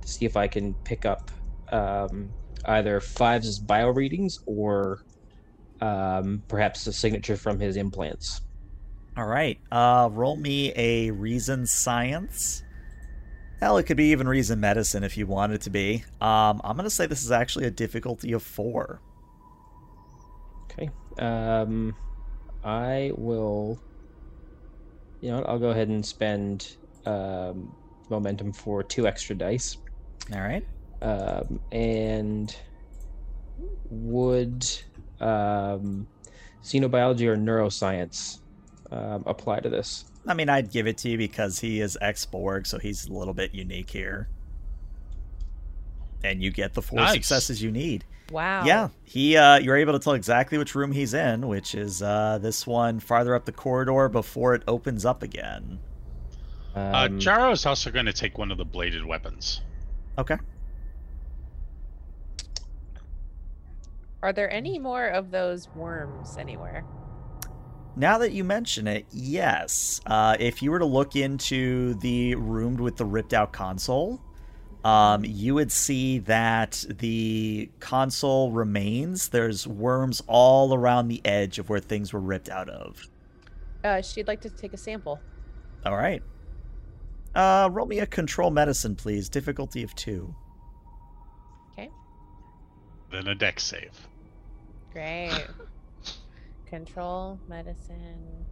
[0.03, 1.31] to see if I can pick up
[1.73, 2.35] um,
[2.67, 5.01] either Fives' bio readings or
[5.81, 8.41] um, perhaps a signature from his implants.
[9.17, 9.59] All right.
[9.71, 12.63] Uh, roll me a reason science.
[13.61, 16.05] Hell, it could be even reason medicine if you want it to be.
[16.21, 19.01] Um, I'm gonna say this is actually a difficulty of four.
[20.65, 20.91] Okay.
[21.19, 21.95] Um,
[22.65, 23.79] I will.
[25.21, 27.75] You know, what, I'll go ahead and spend um,
[28.09, 29.77] momentum for two extra dice.
[30.33, 30.65] All right.
[31.03, 32.57] Um, and
[33.91, 34.67] would
[35.21, 36.07] um,
[36.63, 38.41] xenobiology or neuroscience
[38.91, 40.05] um, apply to this?
[40.27, 43.13] I mean, I'd give it to you because he is ex Borg, so he's a
[43.13, 44.29] little bit unique here.
[46.23, 47.13] And you get the four Nice.
[47.15, 48.05] successes you need.
[48.31, 48.65] Wow.
[48.65, 49.37] Yeah, he.
[49.37, 53.01] Uh, you're able to tell exactly which room he's in, which is uh, this one
[53.01, 55.81] farther up the corridor before it opens up again.
[56.77, 59.63] Uh, Um, Jaro is also going to take one of the bladed weapons.
[60.19, 60.37] Okay.
[64.23, 66.85] Are there any more of those worms anywhere?
[67.97, 70.01] Now that you mention it, yes.
[70.07, 74.21] Uh, if you were to look into the room with the ripped out console,
[74.85, 79.29] um, you would see that the console remains.
[79.29, 83.09] There's worms all around the edge of where things were ripped out of.
[83.83, 85.19] Uh, she'd like to take a sample.
[85.85, 86.23] All right.
[87.35, 89.29] Uh, roll me a control medicine, please.
[89.29, 90.35] Difficulty of two.
[91.73, 91.91] Okay.
[93.11, 94.09] Then a deck save.
[94.93, 95.47] Great.
[96.67, 98.47] Control medicine.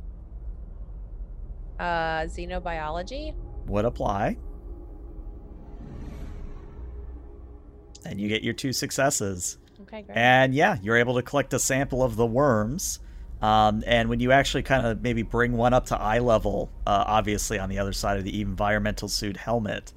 [1.79, 3.35] Uh, xenobiology.
[3.67, 4.37] Would apply.
[8.05, 9.59] And you get your two successes.
[9.83, 10.17] Okay, great.
[10.17, 13.01] And yeah, you're able to collect a sample of the worms.
[13.41, 17.05] Um, and when you actually kind of maybe bring one up to eye level, uh,
[17.07, 19.93] obviously on the other side of the environmental suit helmet,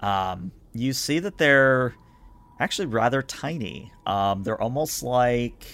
[0.00, 1.94] um, you see that they're
[2.60, 3.92] actually rather tiny.
[4.06, 5.66] Um, they're almost like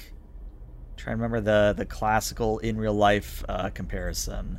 [0.97, 4.59] try to remember the the classical in real life uh, comparison.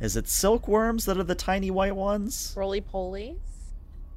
[0.00, 2.54] Is it silkworms that are the tiny white ones?
[2.56, 3.36] Roly polies.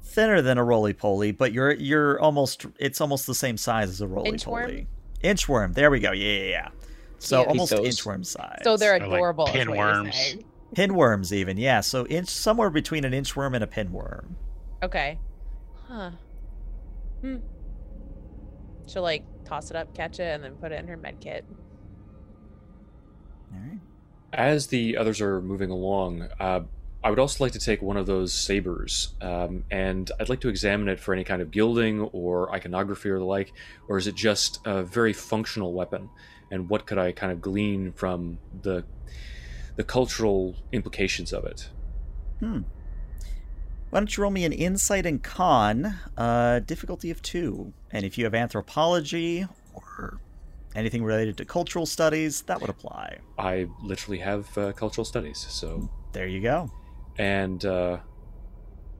[0.02, 4.00] Thinner than a roly poly, but you're you're almost it's almost the same size as
[4.00, 4.86] a roly poly.
[5.22, 5.74] Inchworm.
[5.74, 6.12] There we go.
[6.12, 6.68] Yeah, yeah, yeah.
[7.18, 7.48] So Cute.
[7.48, 8.60] almost inchworm size.
[8.64, 9.46] So they're adorable.
[9.46, 10.44] is what pinworms.
[10.74, 11.56] pinworms even.
[11.56, 11.80] Yeah.
[11.80, 14.34] So inch somewhere between an inchworm and a pinworm.
[14.82, 15.18] Okay.
[15.88, 16.10] Huh.
[17.24, 17.36] Hmm.
[18.86, 21.46] She'll like toss it up, catch it, and then put it in her med kit.
[23.50, 23.78] All right.
[24.34, 26.60] As the others are moving along, uh,
[27.02, 30.50] I would also like to take one of those sabers, um, and I'd like to
[30.50, 33.54] examine it for any kind of gilding or iconography or the like,
[33.88, 36.10] or is it just a very functional weapon?
[36.50, 38.84] And what could I kind of glean from the
[39.76, 41.70] the cultural implications of it?
[42.40, 42.60] Hmm.
[43.94, 48.18] Why don't you roll me an insight and Conn, uh, difficulty of two, and if
[48.18, 50.18] you have anthropology or
[50.74, 53.18] anything related to cultural studies, that would apply.
[53.38, 56.72] I literally have uh, cultural studies, so There you go.
[57.18, 57.98] and uh,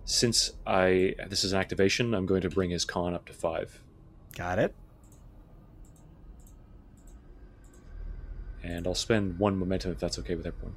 [0.05, 3.81] since I this is an activation, I'm going to bring his Conn up to five,
[4.37, 4.77] Got it.
[8.63, 10.77] and I'll spend one momentum if that's okay with everyone.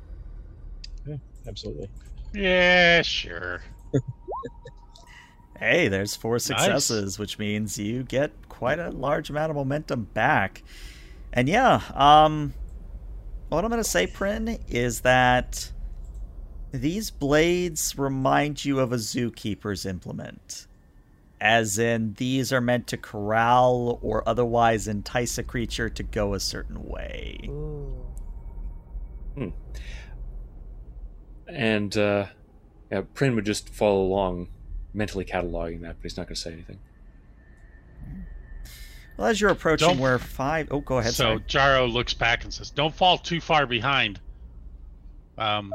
[1.48, 1.88] Absolutely.
[2.34, 3.62] Yeah, sure.
[5.60, 10.64] Hey, there's four successes, which means you get quite a large amount of momentum back.
[11.34, 12.54] And yeah, um,
[13.50, 15.72] what I'm going to say, Prin, is that
[16.72, 20.68] these blades remind you of a zookeeper's implement.
[21.42, 26.40] As in, these are meant to corral or otherwise entice a creature to go a
[26.40, 27.40] certain way.
[27.46, 28.04] Ooh.
[31.48, 32.26] And uh,
[32.92, 34.48] yeah, Prin would just follow along,
[34.94, 36.80] mentally cataloging that, but he's not going to say anything.
[39.18, 41.14] Well, as you're approaching Don't- where five oh go ahead.
[41.14, 41.40] so sorry.
[41.48, 44.20] Jaro looks back and says, "Don't fall too far behind."
[45.40, 45.74] Um,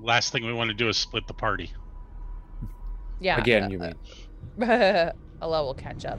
[0.00, 1.70] last thing we want to do is split the party.
[3.20, 3.40] Yeah.
[3.40, 3.94] Again, uh, you mean?
[4.70, 6.18] uh, Allah will catch up.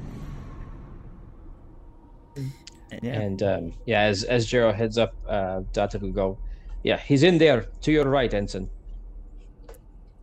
[3.01, 3.19] Yeah.
[3.19, 6.38] And um, yeah, as as Jaro heads up, uh, Data will go.
[6.84, 8.69] Yeah, he's in there to your right, Ensign.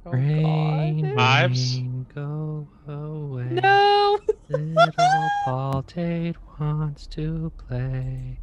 [0.07, 1.51] Oh, Rain, God.
[1.51, 3.45] Rain, go away.
[3.51, 4.19] No.
[4.49, 8.39] Little Paul Tate wants to play.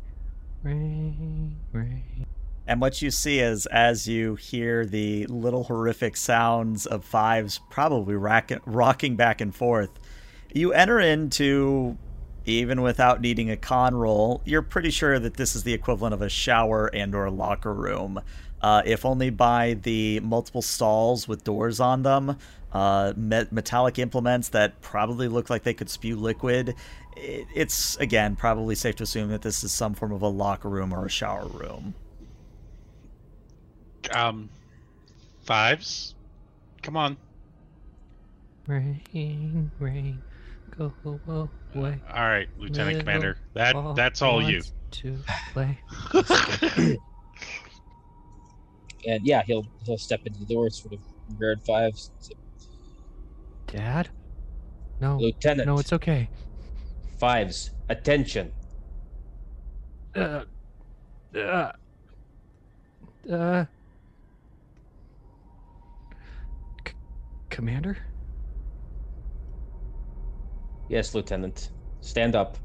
[0.64, 2.26] Rain, rain.
[2.68, 8.16] And what you see is as you hear the little horrific sounds of fives probably
[8.16, 9.90] rack- rocking back and forth,
[10.54, 11.98] you enter into,
[12.46, 16.22] even without needing a Conn roll, you're pretty sure that this is the equivalent of
[16.22, 18.20] a shower and or locker room.
[18.62, 22.38] Uh, if only by the multiple stalls with doors on them,
[22.74, 26.76] uh, me- metallic implements that probably look like they could spew liquid.
[27.16, 30.70] It- It's, again, probably safe to assume that this is some form of a locker
[30.70, 31.94] room or a shower room.
[34.12, 34.50] Um,
[35.44, 36.16] fives.
[36.82, 37.18] Come on.
[38.68, 40.22] Rain, rain,
[40.78, 42.00] go away.
[42.14, 43.38] All right, Lieutenant Little Commander.
[43.54, 44.62] That that's all you.
[44.92, 45.18] To
[45.54, 45.80] play.
[49.08, 51.00] And yeah, he'll he'll step into the door, sort of
[51.40, 52.12] guard fives.
[52.20, 52.36] say,
[53.68, 54.10] Dad?
[55.00, 56.30] No, Lieutenant, no, it's okay.
[57.20, 58.52] fives, attention.
[60.16, 60.42] Uh,
[61.36, 61.72] uh,
[63.32, 63.66] uh,
[66.86, 66.94] C-
[67.50, 67.98] Commander?
[70.90, 71.70] Yes, Lieutenant.
[72.02, 72.58] Stand up.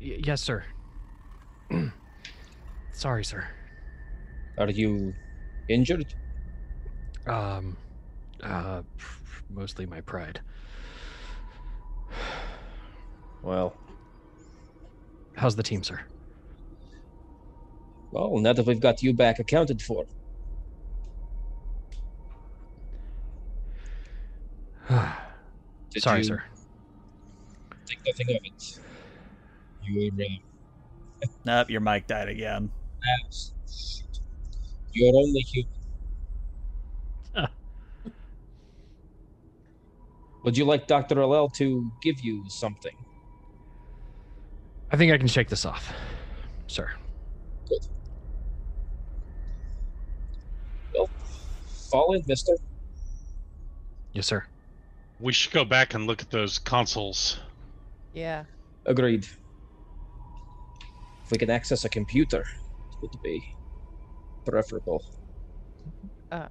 [0.00, 0.64] Y- yes, sir.
[2.92, 3.46] Sorry, sir.
[4.56, 5.14] Are you
[5.68, 6.14] injured?
[7.26, 7.76] Um,
[8.42, 8.82] uh,
[9.50, 10.40] mostly my pride.
[13.42, 13.76] Well,
[15.36, 16.00] How's the team, sir?
[18.10, 20.04] well, now that we've got you back accounted for,
[25.96, 26.42] Sorry, sir.
[27.86, 28.80] think nothing of it?
[29.82, 30.16] You were
[31.44, 32.70] Nope, your mic died again.
[33.26, 33.52] ass.
[34.92, 35.72] You're only human.
[40.44, 41.16] Would you like Dr.
[41.16, 42.94] Alel to give you something?
[44.90, 45.92] I think I can shake this off,
[46.66, 46.90] sir.
[47.68, 47.86] Good.
[50.94, 51.10] Well,
[51.90, 52.56] fall in, mister.
[54.12, 54.44] Yes, sir.
[55.20, 57.38] We should go back and look at those consoles.
[58.14, 58.44] Yeah.
[58.86, 59.26] Agreed.
[61.28, 63.44] If we can access a computer, it would be
[64.46, 65.02] preferable.
[66.32, 66.48] Uh,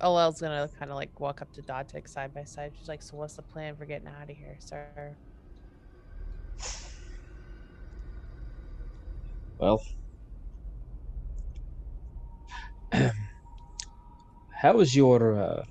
[0.00, 2.74] Alel's gonna kind of like walk up to Datig side by side.
[2.78, 5.18] She's like, "So what's the plan for getting out of here, sir?"
[9.58, 9.82] Well,
[12.92, 15.64] how is your uh,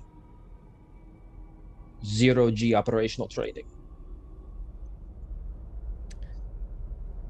[2.04, 3.64] zero G operational training?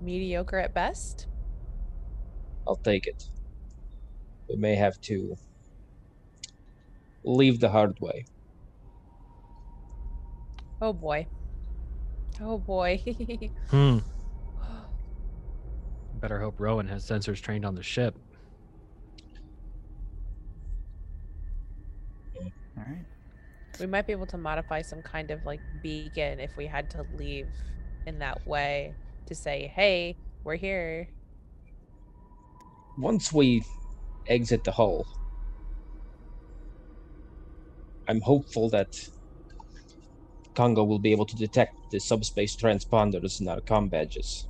[0.01, 1.27] Mediocre at best.
[2.67, 3.29] I'll take it.
[4.49, 5.37] We may have to
[7.25, 8.27] leave the hard way.
[10.81, 11.27] Oh boy.
[12.41, 13.03] Oh boy.
[13.71, 13.99] Hmm.
[16.21, 18.17] Better hope Rowan has sensors trained on the ship.
[22.37, 22.45] All
[22.77, 23.05] right.
[23.81, 27.05] We might be able to modify some kind of like beacon if we had to
[27.17, 27.49] leave
[28.07, 28.95] in that way
[29.29, 31.09] to say, hey, we're here.
[32.99, 33.63] Once we
[34.27, 35.07] exit the hull,
[38.09, 38.89] I'm hopeful that
[40.55, 44.49] Congo will be able to detect the subspace transponders in our com badges.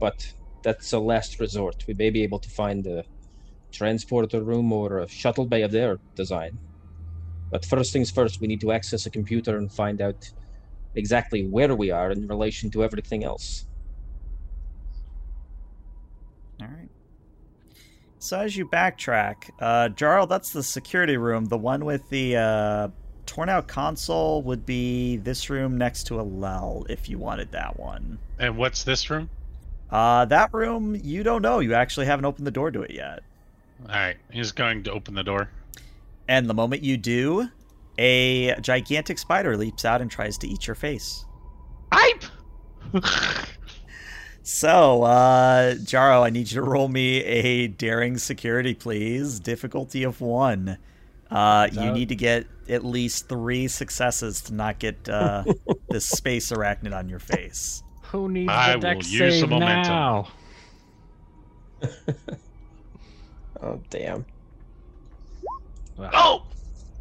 [0.00, 1.84] But that's a last resort.
[1.86, 3.04] We may be able to find a
[3.72, 6.58] transporter room or a shuttle bay of their design.
[7.50, 10.32] But first things first, we need to access a computer and find out
[10.94, 13.66] exactly where we are in relation to everything else.
[16.62, 16.90] All right.
[18.24, 21.44] So as you backtrack, uh, Jaro, that's the security room.
[21.44, 22.88] The one with the uh,
[23.26, 28.18] torn out console would be this room next to Alel, if you wanted that one.
[28.38, 29.28] and what's this room?
[29.90, 31.58] Uh, that room, you don't know.
[31.58, 33.20] You actually haven't opened the door to it yet.
[33.82, 35.50] All right, he's going to open the door.
[36.26, 37.50] And the moment you do,
[37.98, 41.26] a gigantic spider leaps out and tries to eat your face.
[41.92, 42.24] Hype.
[44.46, 49.40] So, uh, Jaro, I need you to roll me a daring security, please.
[49.40, 50.76] Difficulty of one.
[51.30, 55.44] Uh, you need to get at least three successes to not get uh,
[55.88, 57.82] this space arachnid on your face.
[58.12, 59.92] Who needs I the deck will use the momentum.
[59.92, 60.28] now?
[63.62, 64.26] Oh damn!
[65.96, 66.46] Well, oh,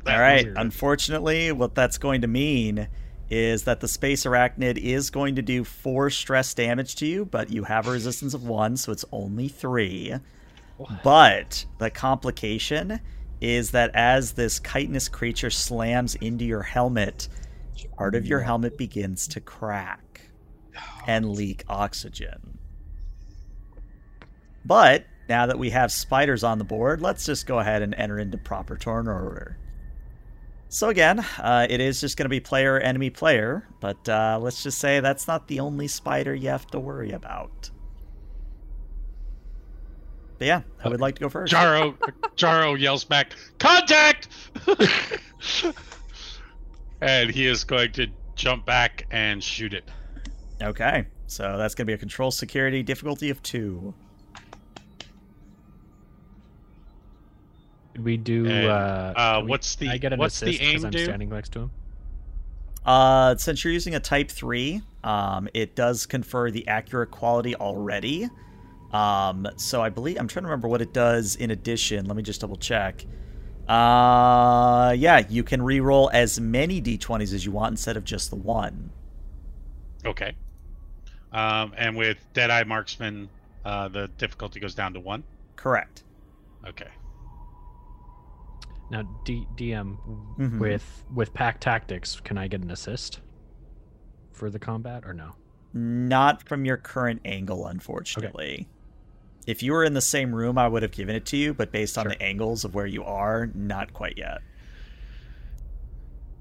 [0.08, 0.46] All right.
[0.46, 0.58] weird.
[0.58, 2.88] Unfortunately, what that's going to mean
[3.34, 7.50] is that the space arachnid is going to do four stress damage to you, but
[7.50, 10.14] you have a resistance of one, so it's only three.
[11.04, 13.00] But the complication
[13.42, 17.28] is that as this chitinous creature slams into your helmet,
[17.98, 20.30] part of your helmet begins to crack
[21.08, 22.60] and leak oxygen.
[24.64, 28.20] But now that we have spiders on the board, let's just go ahead and enter
[28.20, 29.58] into proper turn order.
[30.74, 34.64] So again, uh, it is just going to be player enemy player, but uh, let's
[34.64, 37.70] just say that's not the only spider you have to worry about.
[40.40, 41.54] But yeah, I would like to go first.
[41.54, 41.96] Jaro,
[42.38, 44.30] Jaro yells back, "Contact!"
[47.02, 49.88] and he is going to jump back and shoot it.
[50.60, 53.94] Okay, so that's going to be a control security difficulty of two.
[57.94, 58.46] Did we do?
[58.48, 61.04] And, uh, uh, we- what's the- I get an what's the aim I'm do?
[61.04, 61.72] standing next to him.
[62.86, 68.30] Uh, since you're using a Type Three, um, it does confer the accurate quality already.
[68.92, 72.06] Um, so I believe I'm trying to remember what it does in addition.
[72.06, 73.06] Let me just double check.
[73.68, 78.36] Uh, yeah, you can re-roll as many d20s as you want instead of just the
[78.36, 78.92] one.
[80.06, 80.36] Okay.
[81.32, 83.30] Um, and with Deadeye Marksman,
[83.64, 85.24] uh, the difficulty goes down to one.
[85.56, 86.04] Correct.
[86.68, 86.90] Okay.
[88.94, 89.98] Now, D- DM
[90.38, 90.60] Mhm.
[90.60, 93.22] with with pack tactics, can I get an assist
[94.32, 95.32] for the combat or no?
[95.74, 98.68] Not from your current angle, unfortunately.
[99.48, 101.72] If you were in the same room, I would have given it to you, but
[101.72, 102.12] based on Sure.
[102.12, 104.42] the angles of where you are, not quite yet.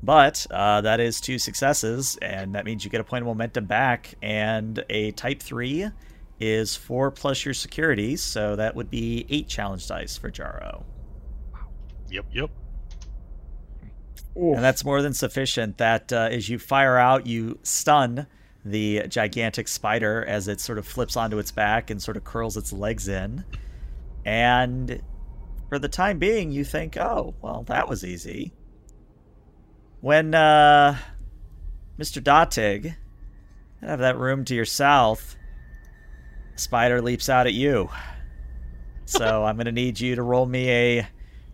[0.02, 3.64] But uh, that is two successes, and that means you get a point of momentum
[3.64, 4.14] back.
[4.20, 5.88] And a type three
[6.38, 10.84] is four plus your security, so that would be eight challenge dice for Jaro.
[12.12, 12.26] Yep.
[12.32, 12.50] Yep.
[14.54, 15.78] And that's more than sufficient.
[15.78, 18.26] That uh, as you fire out, you stun
[18.64, 22.56] the gigantic spider as it sort of flips onto its back and sort of curls
[22.56, 23.44] its legs in.
[24.24, 25.02] And
[25.68, 28.52] for the time being, you think, oh, well, that was easy.
[30.00, 30.96] When uh,
[31.98, 32.22] Mr.
[32.22, 35.36] Datig, you have that room to your south,
[36.56, 37.88] spider leaps out at you.
[39.04, 41.08] So I'm going to need you to roll me a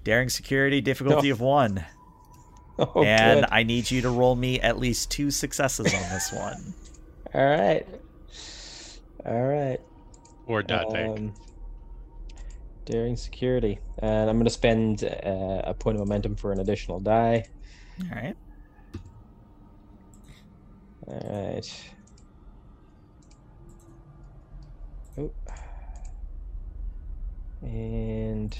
[0.09, 1.33] daring security difficulty No.
[1.35, 1.85] of one.
[2.81, 3.49] Oh, and good.
[3.51, 6.73] I need you to roll me at least two successes on this one.
[7.35, 7.85] All right.
[9.27, 9.81] All right.
[10.47, 11.09] Or dot take.
[11.09, 11.35] Um,
[12.85, 17.01] daring security, and I'm going to spend uh, a point of momentum for an additional
[17.01, 17.47] die.
[18.01, 18.37] All right.
[21.09, 21.91] All right.
[25.19, 25.33] Oh.
[27.63, 28.57] And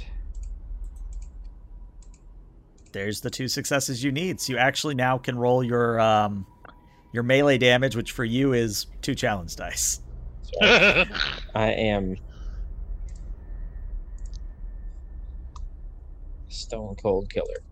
[2.93, 4.41] There's the two successes you need.
[4.41, 6.47] So you actually now can roll your um,
[7.13, 10.01] your melee damage, which for you is two challenge dice.
[10.63, 11.07] I
[11.55, 12.17] am
[16.49, 17.63] stone cold killer.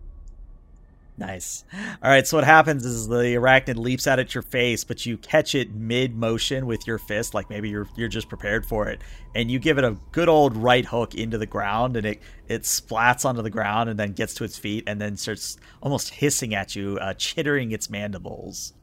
[1.19, 1.63] Nice.
[2.03, 5.17] All right, so what happens is the arachnid leaps out at your face, but you
[5.17, 9.01] catch it mid motion with your fist, like maybe you're you're just prepared for it,
[9.33, 12.61] and you give it a good old right hook into the ground, and it it
[12.61, 16.53] splats onto the ground and then gets to its feet and then starts almost hissing
[16.53, 18.73] at you, uh, chittering its mandibles.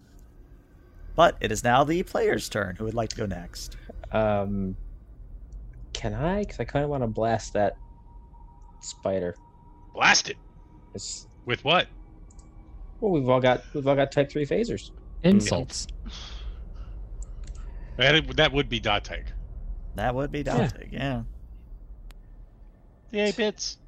[1.15, 2.75] But it is now the player's turn.
[2.75, 3.77] Who would like to go next?
[4.11, 4.77] Um,
[5.93, 6.41] can I?
[6.41, 7.77] Because I kind of want to blast that
[8.81, 9.37] spider.
[9.95, 10.37] Blast it.
[10.95, 11.87] It's, With what?
[13.01, 14.91] Well, we've all got we've all got type three phasers.
[15.23, 15.87] Insults.
[17.97, 19.25] That, that would be Datig.
[19.95, 20.89] That would be Dante.
[20.91, 21.23] Yeah.
[23.13, 23.79] Yay, bits.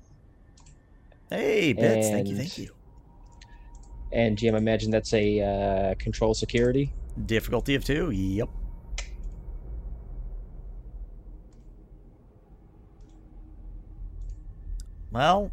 [1.31, 2.09] Hey, bits.
[2.09, 2.37] Thank you.
[2.37, 2.70] Thank you.
[4.12, 6.93] And GM, I imagine that's a uh, control security.
[7.27, 8.12] Difficulty of two.
[8.12, 8.49] Yep.
[15.11, 15.51] Well,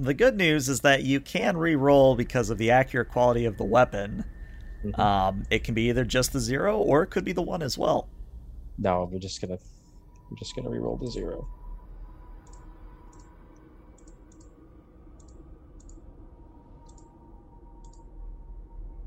[0.00, 3.64] the good news is that you can re-roll because of the accurate quality of the
[3.64, 4.24] weapon.
[4.84, 4.98] Mhm.
[4.98, 7.76] Um, it can be either just the zero or it could be the one as
[7.76, 8.08] well.
[8.78, 9.58] No, we're just gonna
[10.30, 11.46] we're just gonna re-roll the zero.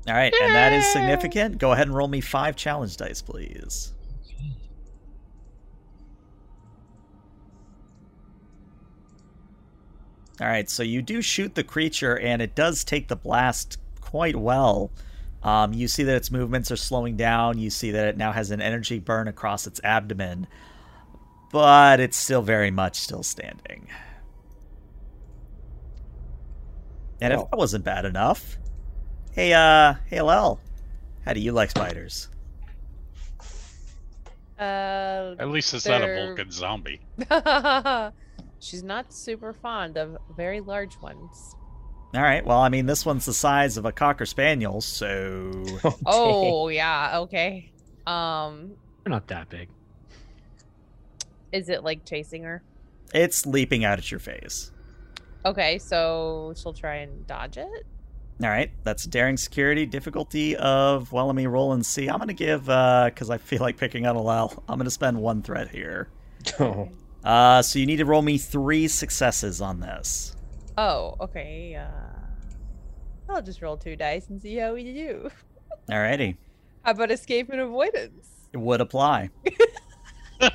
[0.06, 1.58] All right, and that is significant.
[1.58, 3.94] Go ahead and roll me five challenge dice, please.
[10.40, 14.34] All right, so you do shoot the creature, and it does take the blast quite
[14.36, 14.90] well.
[15.42, 17.58] Um, you see that its movements are slowing down.
[17.58, 20.46] You see that it now has an energy burn across its abdomen,
[21.52, 23.86] but it's still very much still standing.
[27.20, 28.58] And if that wasn't bad enough,
[29.32, 30.60] hey, uh, hey, Lel,
[31.24, 32.28] how do you like spiders?
[34.58, 37.00] Uh, At least it's not a They're- Vulcan zombie.
[38.60, 41.54] she's not super fond of very large ones.
[42.14, 45.50] All right, well, I mean, this one's the size of a cocker spaniel, so
[45.82, 45.92] dang.
[46.06, 47.72] Oh yeah, okay.
[48.06, 48.72] Um,
[49.02, 49.68] They're not that big.
[51.52, 52.62] is it like chasing her?
[53.12, 54.72] it's leaping out at your face.
[55.46, 57.86] Okay, so she'll try and dodge it.
[58.42, 62.08] All right, that's daring security difficulty of well, let me roll and see.
[62.08, 64.62] I'm gonna give uh because I feel like picking on Alel.
[64.68, 66.08] I'm gonna spend one threat here.
[66.60, 66.88] Oh,
[67.24, 70.36] Uh, so you need to roll me three successes on this.
[70.76, 71.74] Oh, okay.
[71.76, 75.30] Uh, I'll just roll two dice and see how we do.
[75.90, 76.36] Alrighty,
[76.82, 78.28] How about escape and avoidance?
[78.52, 79.30] it would apply.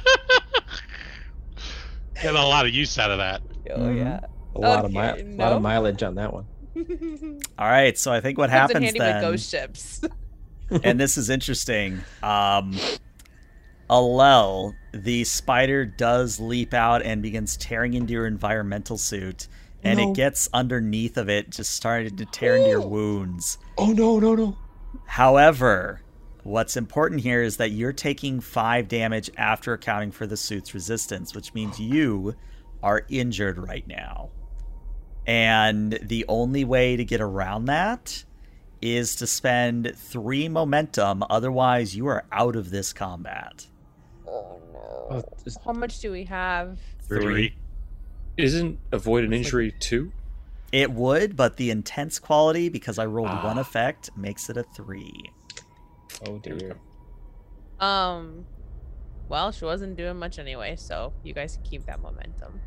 [2.22, 3.41] Get a lot of use out of that.
[3.72, 4.20] Oh yeah.
[4.56, 6.46] a lot of mi- Okay, lot of mileage on that one.
[7.58, 9.16] All right, so I think what Comes in happens handy then.
[9.16, 10.02] with ghost ships.
[10.84, 12.00] and this is interesting.
[12.24, 12.78] Um,
[13.90, 19.48] Alel, the spider does leap out and begins tearing into your environmental suit,
[19.84, 20.10] and No.
[20.11, 23.57] it gets underneath of it, just started to tear into your wounds.
[23.78, 24.57] Oh no, no, no.
[25.06, 26.02] However,
[26.44, 31.34] what's important here is that you're taking five damage after accounting for the suit's resistance,
[31.34, 32.36] which means you
[32.84, 34.30] are injured right now.
[35.26, 38.24] And the only way to get around that
[38.82, 43.68] is to spend three momentum, otherwise, you are out of this combat.
[45.10, 45.23] Oh.
[45.45, 46.77] Is- How much do we have?
[47.02, 47.56] Three.
[48.38, 50.11] Isn't avoid an It's like- injury two?
[50.72, 53.61] It would, but the intense quality, because I rolled one Ah.
[53.61, 55.23] effect, makes it a three.
[56.27, 56.77] oh dear.
[57.80, 58.45] Um.
[59.30, 62.60] Well, she wasn't doing much anyway, so you guys can keep that momentum.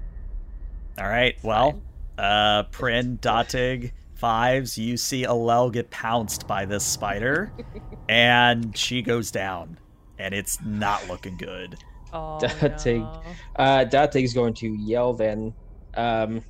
[0.98, 1.82] All right, well,
[2.18, 7.52] uh, Prin, Datig, Fives, you see Alel get pounced by this spider,
[8.08, 9.78] and she goes down,
[10.18, 11.76] and it's not looking good.
[12.12, 13.02] Oh That thing.
[13.02, 13.22] no.
[13.56, 15.54] Uh, Date's going to yell then.
[15.94, 16.42] Um,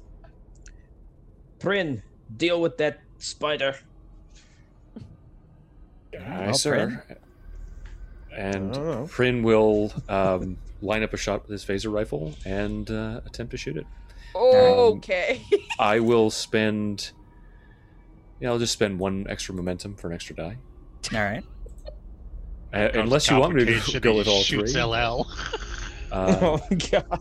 [1.58, 2.02] Prin,
[2.36, 3.76] deal with that spider.
[6.14, 7.04] Aye, Well, sir.
[8.36, 9.06] And I.
[9.08, 13.56] Prin will um, line up a shot with his phaser rifle and uh, attempt to
[13.56, 13.86] shoot it.
[14.34, 15.42] Okay.
[15.78, 17.12] I will spend.
[18.40, 20.56] Yeah, I'll just spend one extra momentum for an extra die.
[21.14, 21.44] All right.
[22.72, 24.82] Uh, unless you want me to complication, go with all shoots three.
[24.82, 25.26] LL.
[26.10, 27.20] Uh, oh god.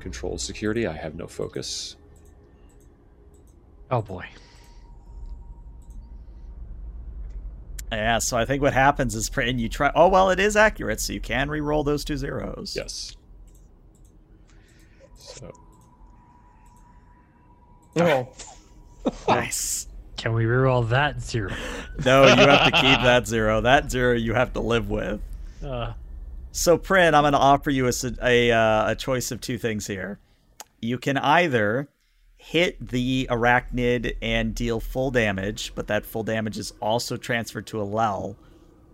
[0.00, 0.86] controlled security.
[0.86, 1.96] I have no focus.
[3.90, 4.26] Oh boy.
[7.92, 9.92] Yeah, so I think what happens is Prin, you try.
[9.94, 12.74] Oh well, it is accurate, so you can re-roll those two zeros.
[12.76, 13.16] Yes.
[15.16, 15.52] So
[17.96, 18.28] Oh,
[19.28, 19.88] Nice.
[20.16, 21.52] Can we reroll that zero?
[22.04, 23.60] No, you have to keep that zero.
[23.62, 25.20] That zero you have to live with.
[25.64, 25.94] Uh,
[26.52, 29.56] So, Prin, I'm going to offer you a, s- a, uh, a choice of two
[29.56, 30.18] things here.
[30.80, 31.88] You can either
[32.36, 37.78] hit the arachnid and deal full damage, but that full damage is also transferred to
[37.78, 38.36] Alel.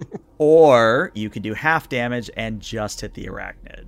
[0.38, 3.86] or you can do half damage and just hit the arachnid.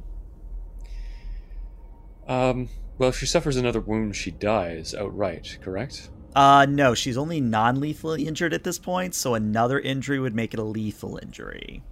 [2.26, 6.10] Um, well, if she suffers another wound, she dies outright, correct?
[6.34, 10.52] Uh, no, she's only non lethally injured at this point, so another injury would make
[10.52, 11.82] it a lethal injury.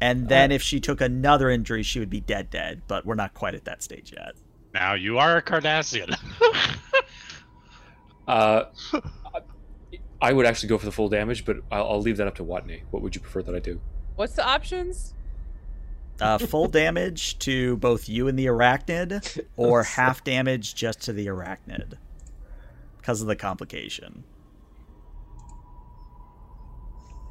[0.00, 3.34] And then if she took another injury, she would be dead, dead, but we're not
[3.34, 4.32] quite at that stage yet.
[4.74, 6.16] Now you are a Cardassian.
[8.26, 8.66] Uh,
[10.20, 12.44] I would actually go for the full damage, but I'll, I'll leave that up to
[12.44, 12.82] Watney.
[12.92, 13.80] What would you prefer that I do?
[14.14, 15.14] What's the options?
[16.22, 21.26] Uh, full damage to both you and the arachnid, or half damage just to the
[21.26, 21.94] arachnid
[22.98, 24.22] because of the complication.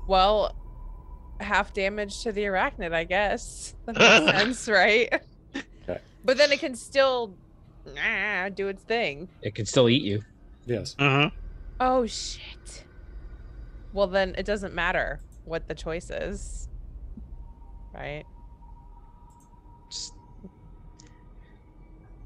[0.08, 0.54] Well,
[1.40, 3.76] half damage to the arachnid, I guess.
[3.86, 5.22] That makes sense, right?
[5.56, 6.02] Okay.
[6.26, 7.34] But then it can still
[7.86, 9.30] nah, do its thing.
[9.42, 10.24] It can still eat you.
[10.66, 10.96] Yes.
[11.00, 11.30] uh-huh.
[11.80, 12.84] Oh shit.
[13.94, 16.68] Well then it doesn't matter what the choice is.
[17.94, 18.24] Right?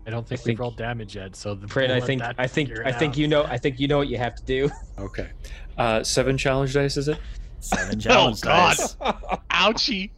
[0.08, 2.46] I don't think, I we've think- rolled damage yet, so the, Fred, I think I
[2.48, 4.44] think figure it I think you know I think you know what you have to
[4.44, 4.70] do.
[5.00, 5.30] Okay.
[5.78, 7.18] Uh, seven challenge dice, is it?
[7.60, 8.78] Seven challenge God.
[8.78, 8.96] dice.
[9.52, 10.12] Ouchie.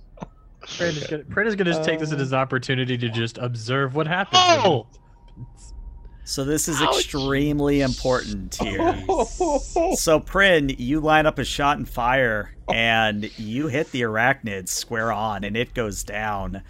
[0.67, 4.05] Fred is gonna, Fred is gonna take this as an opportunity to just observe what
[4.07, 4.41] happens.
[4.43, 4.87] Oh!
[6.25, 6.95] So this is Ouch.
[6.97, 9.01] extremely important here.
[9.95, 15.11] So Prin, you line up a shot and fire, and you hit the arachnid square
[15.13, 16.61] on, and it goes down.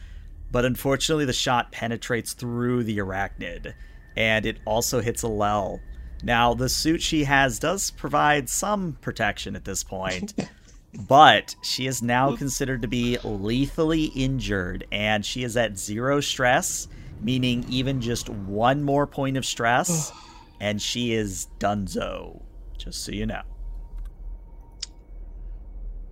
[0.52, 3.74] But unfortunately, the shot penetrates through the arachnid,
[4.16, 5.80] and it also hits Alel.
[6.24, 10.34] Now, the suit she has does provide some protection at this point,
[11.08, 16.88] but she is now considered to be lethally injured, and she is at zero stress,
[17.22, 20.12] meaning even just one more point of stress,
[20.60, 22.42] and she is donezo.
[22.78, 23.42] Just so you know.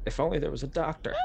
[0.06, 1.16] if only there was a doctor.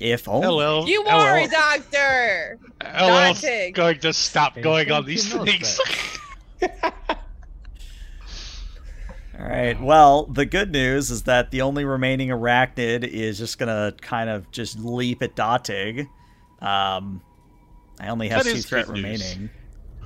[0.00, 0.46] If only.
[0.46, 0.86] Hello.
[0.86, 1.24] You Hello.
[1.24, 2.58] are a doctor!
[2.80, 3.70] LL's Dante.
[3.72, 5.80] going to stop Hey, going on these you, things.
[9.38, 9.80] All right.
[9.80, 14.50] Well, the good news is that the only remaining arachnid is just gonna kind of
[14.50, 16.08] just leap at Datig.
[16.60, 17.20] Um,
[18.00, 19.50] I only have That two threat remaining.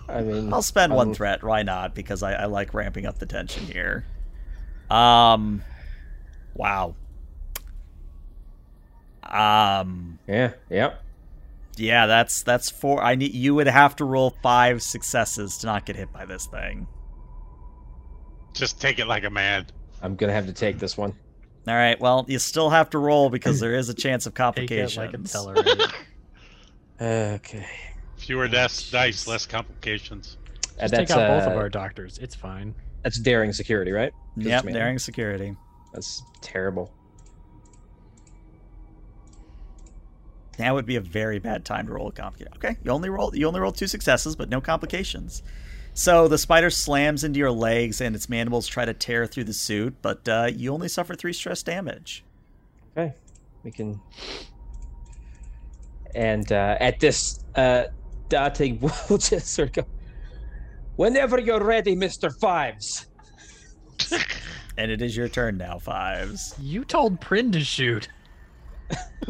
[0.09, 1.43] I mean, I'll spend one um, threat.
[1.43, 1.95] Why not?
[1.95, 4.07] Because I, I like ramping up the tension here.
[4.91, 5.63] Um,
[6.55, 6.95] wow.
[9.29, 10.53] Um, Yeah.
[10.71, 11.03] Yep.
[11.77, 13.03] yeah, that's that's four.
[13.03, 16.47] I need you would have to roll five successes to not get hit by this
[16.47, 16.87] thing.
[18.55, 19.67] Just take it like a man.
[20.03, 21.15] I'm gonna have to take this one.
[21.67, 22.01] All right.
[22.01, 24.95] Well, you still have to roll because there is a chance of complications.
[24.97, 25.35] Take complications.
[25.35, 25.93] it like a Tellarite.
[27.01, 27.67] Okay.
[28.17, 30.37] Fewer deaths, dice, less complications.
[30.79, 32.19] Uh, Just take that's out both of uh, our doctors.
[32.19, 32.75] It's fine.
[33.05, 34.13] that's daring security, right?
[34.37, 35.55] Yep, daring security.
[35.93, 36.93] That's terrible.
[40.59, 42.53] Now would be a very bad time to roll a complication.
[42.57, 45.43] Okay, you only roll you only roll two successes, but no complications.
[45.95, 49.53] So the spider slams into your legs, and its mandibles try to tear through the
[49.53, 52.25] suit, but uh, you only suffer three stress damage.
[52.97, 53.15] Okay.
[53.65, 54.01] We can.
[56.15, 57.85] And uh, at this, uh,
[58.29, 59.91] Date will just sort of go.
[60.97, 63.07] Whenever you're ready, Mister Fives.
[64.79, 66.55] And it is your turn now, fives.
[66.61, 68.09] You told Prin to shoot.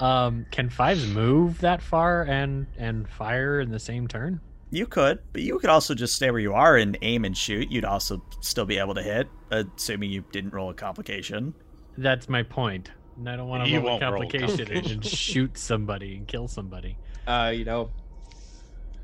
[0.00, 4.40] um, can fives move that far and and fire in the same turn?
[4.70, 7.70] You could, but you could also just stay where you are and aim and shoot.
[7.72, 11.54] You'd also still be able to hit, assuming you didn't roll a complication.
[11.98, 12.90] That's my point.
[13.16, 16.16] And I don't want to roll a won't roll a complication and, and shoot somebody
[16.16, 16.96] and kill somebody.
[17.26, 17.90] Uh, you know,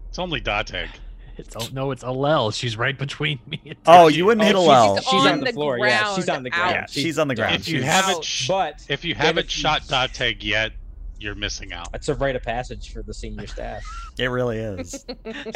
[0.09, 0.89] It's only Datig.
[1.37, 2.55] It's oh, no, it's Alel.
[2.55, 3.61] She's right between me.
[3.67, 4.95] and Oh, you wouldn't Oh, hit Alel.
[4.95, 5.79] she's- She's she's on on the the floor.
[5.81, 6.71] Yeah, she's on the ground.
[6.75, 7.57] Yeah, she's on the ground.
[7.57, 8.25] If you She's- haven't, out.
[8.25, 10.73] sh- but if you haven't if you- shot Datig yet,
[11.19, 11.91] you're missing out.
[11.93, 13.83] That's a rite of passage for the senior staff.
[14.19, 14.93] It really is.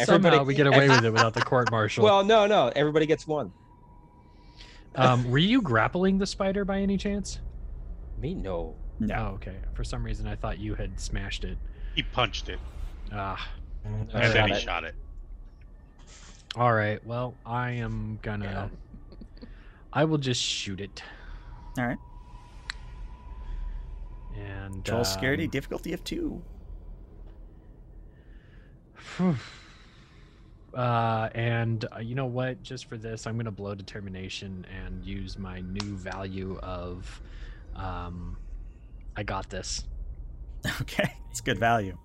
[0.04, 2.04] Somehow everybody- we get away with it without the court martial.
[2.04, 2.70] Well, no, no.
[2.76, 3.52] Everybody gets one.
[4.96, 7.40] um, were you grappling the spider by any chance?
[8.18, 8.74] Me, no.
[8.98, 9.30] No.
[9.30, 9.56] Oh, okay.
[9.72, 11.56] For some reason, I thought you had smashed it.
[11.94, 12.58] He punched it,
[13.12, 13.48] Ah,
[13.84, 14.60] and I then he it.
[14.60, 14.94] shot it.
[16.54, 17.02] all right.
[17.06, 18.70] Well, I am gonna.
[19.92, 21.02] I will just shoot it.
[21.78, 21.96] All right.
[24.36, 26.42] And Control security, um, difficulty of two.
[30.72, 32.62] Uh, and uh, you know what?
[32.62, 37.20] Just for this, I'm gonna blow determination and use my new value of,
[37.74, 38.36] um,
[39.16, 39.84] I got this.
[40.82, 41.96] Okay, it's good value.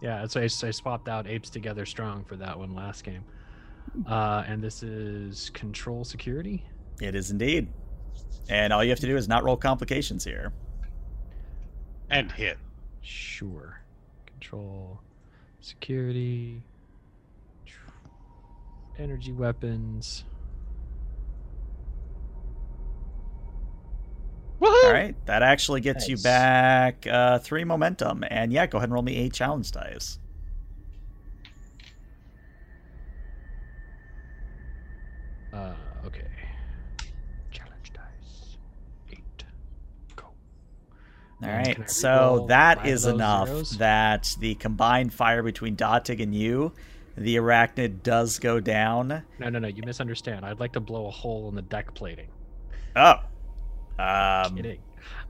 [0.00, 3.24] Yeah, so I, I swapped out apes together strong for that one last game.
[4.06, 6.64] Uh, and this is control security.
[7.00, 7.68] It is indeed.
[8.48, 10.52] And all you have to do is not roll complications here.
[12.10, 12.58] And hit.
[13.02, 13.80] Sure.
[14.26, 15.00] Control
[15.60, 16.62] security.
[18.98, 20.24] Energy weapons.
[24.60, 28.24] All right, that actually gets you back uh, three momentum.
[28.28, 30.18] And yeah, go ahead and roll me eight challenge dice.
[41.40, 43.70] And can I right, so re-roll that five of is those enough zeros?
[43.78, 46.72] that the combined fire between Datig and you,
[47.16, 49.22] the arachnid does go down.
[49.38, 49.68] No, no, no.
[49.68, 50.44] You misunderstand.
[50.44, 52.28] I'd like to blow a hole in the deck plating.
[52.96, 53.16] Oh,
[53.98, 54.80] um, kidding.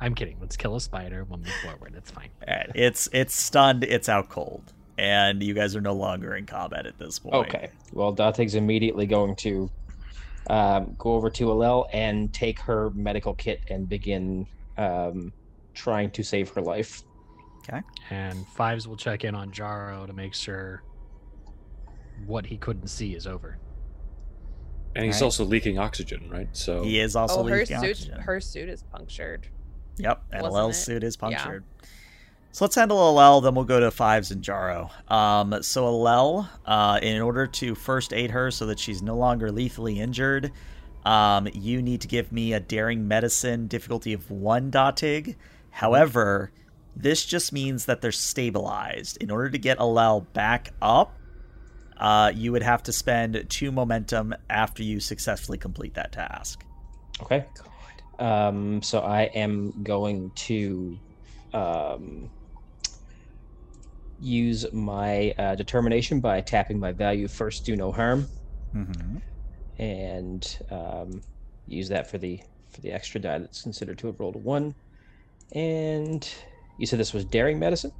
[0.01, 0.37] I'm kidding.
[0.41, 1.25] Let's kill a spider.
[1.25, 1.95] We'll move forward.
[1.97, 2.31] It's fine.
[2.49, 3.85] all right, it's it's stunned.
[3.85, 7.35] It's out cold, and you guys are no longer in combat at this point.
[7.35, 7.71] Okay.
[7.93, 9.71] Well, Datig's immediately going to
[10.49, 15.33] um, go over to Alel and take her medical kit and begin um,
[15.79, 17.03] trying to save her life.
[17.69, 17.81] Okay.
[18.11, 20.83] And Fives will check in on Jaro to make sure
[22.27, 23.59] what he couldn't see is over.
[24.97, 25.23] And he's Right.
[25.23, 26.49] also leaking oxygen, right?
[26.53, 28.21] So He is also oh, her leaking suit, oxygen.
[28.21, 29.47] her suit is punctured.
[29.99, 30.83] Yep, and Wasn't Alel's it?
[30.83, 31.29] suit is Yeah.
[31.29, 31.65] punctured.
[32.51, 34.91] So let's handle Alel, then we'll go to Fives and Jaro.
[35.13, 39.53] Um, so Alel, uh, in order to first aid her so that she's no longer
[39.53, 40.51] lethally injured,
[41.05, 45.37] um, you need to give me a daring medicine difficulty of one Datig.
[45.79, 46.51] However,
[46.97, 49.17] this just means that they're stabilized.
[49.23, 51.15] In order to get Alel back up,
[51.99, 56.65] uh, you would have to spend two momentum after you successfully complete that task.
[57.23, 57.45] Okay.
[58.19, 60.99] Um, so I am going to
[61.55, 62.29] um,
[64.21, 68.27] use my uh, determination by tapping my value first, do no harm,
[68.75, 69.19] Mm-hmm.
[69.81, 71.23] and um,
[71.69, 74.75] use that for the for the extra die that's considered to have rolled a one.
[75.53, 76.29] And
[76.79, 77.93] you said this was daring medicine.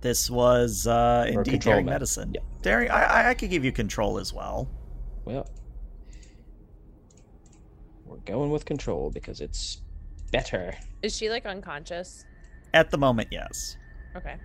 [0.00, 2.32] This was uh, indeed daring med- medicine.
[2.34, 2.40] yeah.
[2.62, 4.68] Daring, I, I, I could give you control as well.
[5.24, 5.48] Well,
[8.04, 9.80] we're going with control because it's
[10.30, 10.74] better.
[11.02, 12.24] Is she like unconscious?
[12.74, 13.76] At the moment, yes.
[14.16, 14.36] Okay.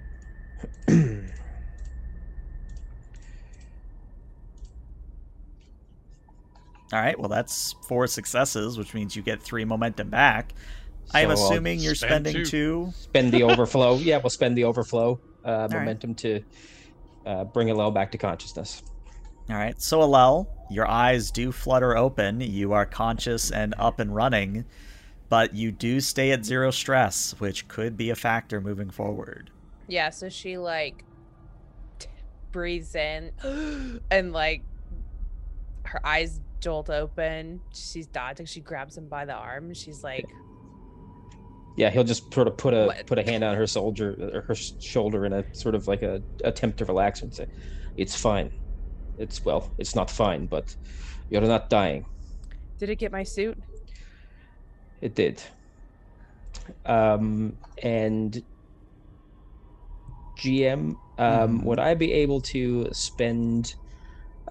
[6.92, 10.54] All right, well, that's four successes, which means you get three momentum back.
[11.14, 12.46] I am So I'll assuming you're spend spending two.
[12.46, 12.94] two.
[12.96, 13.98] spend the overflow.
[13.98, 15.72] Yeah, we'll spend the overflow uh, right.
[15.72, 16.42] momentum to
[17.26, 18.84] uh, bring Alel back to consciousness.
[19.50, 22.40] All right, so Alel, your eyes do flutter open.
[22.40, 24.66] You are conscious and up and running,
[25.28, 29.50] but you do stay at zero stress, which could be a factor moving forward.
[29.88, 31.04] Yeah, so she like
[31.98, 32.10] t-
[32.52, 33.32] breathes in
[34.12, 34.62] and like
[35.86, 37.62] her eyes jolt open.
[37.74, 38.46] She's dodging.
[38.46, 39.74] She grabs him by the arm.
[39.74, 40.26] She's like,
[41.80, 43.08] Yeah, he'll just sort of put a What?
[43.08, 46.22] put a hand on her soldier or her shoulder in a sort of like a
[46.44, 47.48] attempt to relax her and say,
[47.96, 48.52] "It's fine.
[49.18, 50.76] It's well, it's not fine, but
[51.30, 52.06] you're not dying."
[52.80, 53.58] "Did it get my suit?"
[55.02, 55.42] It did.
[56.86, 58.44] Um, and
[60.38, 61.64] GM, um, Mhm.
[61.64, 63.74] would I be able to spend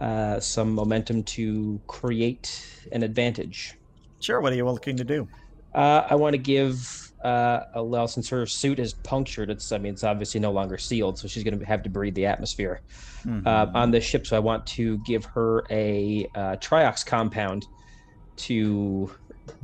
[0.01, 2.51] uh, some momentum to create
[2.93, 3.75] an advantage?
[4.23, 5.29] Sure, what are you looking to do?
[5.79, 6.75] Uh, I want to give
[7.23, 11.19] uh, Alel, since her suit is punctured, it's I mean it's obviously no longer sealed,
[11.19, 12.81] so she's going to have to breathe the atmosphere
[13.47, 13.75] uh, Mhm.
[13.77, 14.27] on this ship.
[14.27, 17.69] So I want to give her a uh, triox compound
[18.39, 19.15] to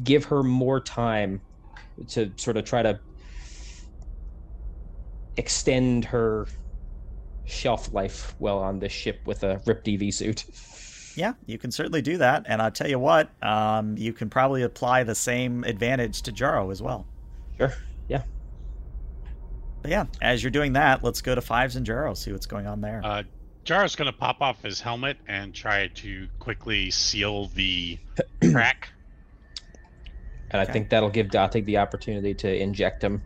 [0.02, 1.42] give her more time
[2.10, 3.00] to sort of try to
[5.36, 6.46] extend her
[7.44, 10.44] shelf life well on this ship with a ripped EV suit.
[11.16, 12.44] Yeah, you can certainly do that.
[12.46, 16.72] And I'll tell you what, um, you can probably apply the same advantage to Jaro
[16.72, 17.06] as well.
[17.56, 17.72] Sure.
[18.08, 18.22] Yeah.
[19.82, 22.66] But yeah, as you're doing that, let's go to Fives and Jaro, see what's going
[22.66, 23.00] on there.
[23.04, 23.22] Uh,
[23.64, 27.98] Jaro's going to pop off his helmet and try to quickly seal the
[28.52, 28.90] crack.
[30.50, 33.22] And I think that'll give Datig the opportunity to inject him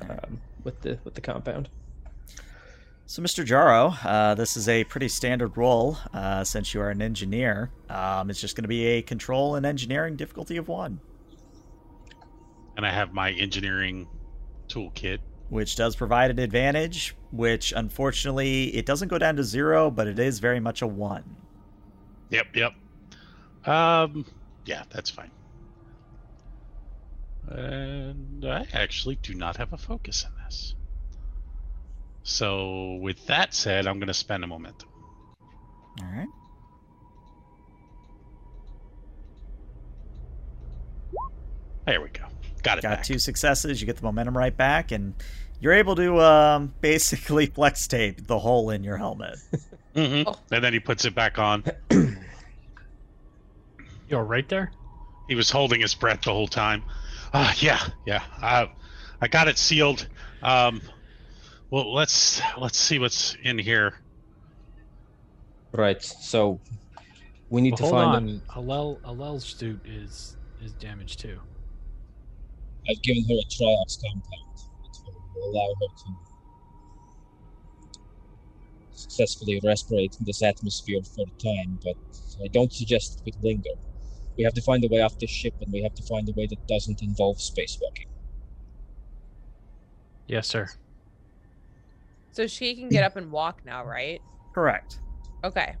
[0.00, 1.68] um, with the with the compound.
[3.12, 3.44] So, Mr.
[3.44, 7.70] Jaro, uh, this is a pretty standard role uh, since you are an engineer.
[7.90, 10.98] Um, it's just going to be a control and engineering difficulty of one,
[12.78, 14.08] And I have my engineering
[14.66, 15.18] toolkit.
[15.50, 20.18] which does provide an advantage, which unfortunately it doesn't go down to zero, but it
[20.18, 21.36] is very much a one.
[22.30, 22.72] Yep, yep.
[23.66, 24.24] Um,
[24.64, 25.30] yeah, that's fine.
[27.46, 30.74] And I actually do not have a focus in this.
[32.24, 34.84] So, with that said, I'm going to spend a moment.
[36.00, 36.28] All right.
[41.86, 42.24] There we go.
[42.62, 42.82] Got it.
[42.82, 43.04] Got back.
[43.04, 43.80] two successes.
[43.80, 45.14] You get the momentum right back, and
[45.60, 49.36] you're able to um, basically flex tape the hole in your helmet.
[49.94, 50.28] mm-hmm.
[50.28, 50.36] Oh.
[50.50, 51.64] And then he puts it back on.
[54.08, 54.70] You're right there.
[55.28, 56.82] He was holding his breath the whole time.
[57.32, 58.22] Uh, yeah, yeah.
[58.42, 58.70] I,
[59.20, 60.06] I got it sealed.
[60.42, 60.82] Um,
[61.72, 63.94] well, let's let's see what's in here.
[65.72, 66.02] Right.
[66.02, 66.60] So
[67.48, 68.42] we need Well, to hold find.
[68.50, 68.62] on.
[68.62, 71.40] Alel Alel's suit is is damaged too.
[72.90, 74.98] I've given her a Triox compound, which
[75.34, 76.10] will allow her to
[78.92, 81.96] successfully respirate in this atmosphere for a time, but
[82.44, 83.70] I don't suggest it would linger.
[84.36, 86.32] We have to find a way off this ship, and we have to find a
[86.32, 88.08] way that doesn't involve spacewalking.
[90.26, 90.68] Yes, sir.
[92.32, 94.20] So she can get up and walk now, right?
[94.54, 94.98] Correct.
[95.44, 95.74] Okay.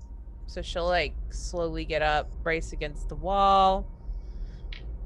[0.46, 3.86] So she'll like slowly get up, brace against the wall,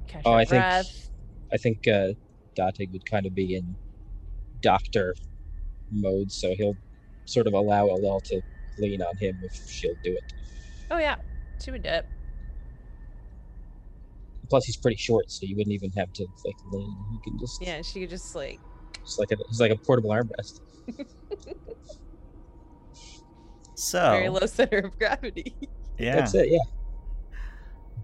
[0.09, 0.65] catch Oh, her I think.
[1.53, 2.09] I think uh,
[2.59, 3.77] Datig would kind of be in
[4.61, 5.15] doctor
[5.93, 6.77] mode, so he'll
[7.27, 8.41] sort of allow Alel to
[8.79, 10.33] lean on him if she'll do it.
[10.91, 11.17] Oh yeah,
[11.63, 12.07] she would do it.
[14.51, 16.97] Plus, he's pretty short, so you wouldn't even have to like lean.
[17.13, 18.59] You can just Yeah, she could just like
[19.03, 20.61] It's like a, it's like a portable armrest.
[23.77, 25.55] So very low center of gravity.
[25.99, 26.17] yeah.
[26.17, 26.49] That's it.
[26.51, 26.59] Yeah.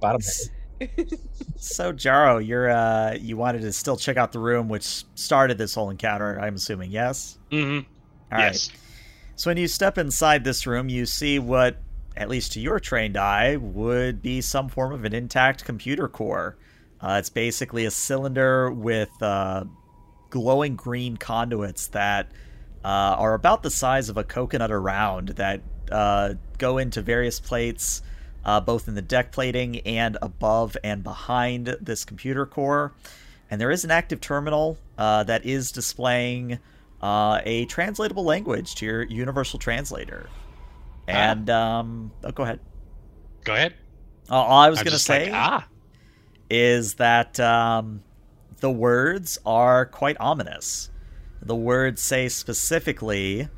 [0.00, 0.20] Bottom
[1.56, 5.74] So Jaro, you're uh, you wanted to still check out the room which started this
[5.74, 6.38] whole encounter.
[6.38, 7.38] I'm assuming, yes.
[7.50, 7.88] Mm-hmm.
[8.32, 8.52] All right.
[8.52, 8.70] yes.
[9.36, 11.78] So when you step inside this room, you see what,
[12.16, 16.58] at least to your trained eye, would be some form of an intact computer core.
[17.00, 19.64] Uh, it's basically a cylinder with uh,
[20.30, 22.30] glowing green conduits that
[22.84, 25.60] uh, are about the size of a coconut around that
[25.90, 28.02] uh, go into various plates,
[28.44, 32.92] uh, both in the deck plating and above and behind this computer core.
[33.50, 36.58] And there is an active terminal uh, that is displaying
[37.02, 40.28] uh, a translatable language to your universal translator.
[41.06, 42.60] And um, oh, go ahead.
[43.44, 43.74] Go ahead.
[44.30, 45.66] All I was going to just like, say ah,
[46.48, 48.02] is that um,
[48.60, 50.90] the words are quite ominous.
[51.42, 53.48] The words say specifically,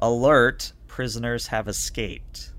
[0.00, 0.72] "Alert!
[0.86, 2.52] Prisoners have escaped."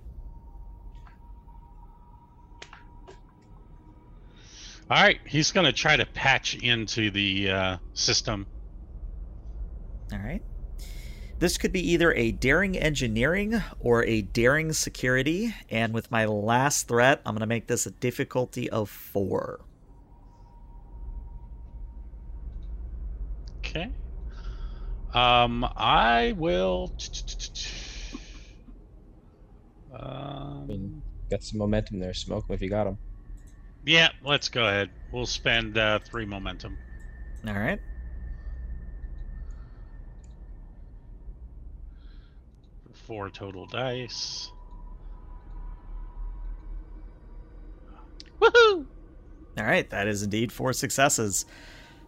[4.89, 5.19] all right.
[5.25, 8.45] He's gonna try to patch into the uh, system.
[10.13, 10.41] All right.
[11.39, 15.53] This could be either a daring engineering or a daring security.
[15.69, 19.59] And with my last threat, I'm going to make this a difficulty of four.
[23.59, 23.91] Okay.
[25.13, 26.91] Um, I will.
[29.93, 32.13] I mean, Um, got some momentum there.
[32.13, 32.97] Smoke 'em if you got them.
[33.85, 34.89] yeah, let's go ahead.
[35.11, 36.77] We'll spend uh, three momentum.
[37.47, 37.79] All right.
[42.93, 44.51] Four total dice.
[48.41, 48.85] Woohoo!
[49.57, 51.45] All right, that is indeed four successes.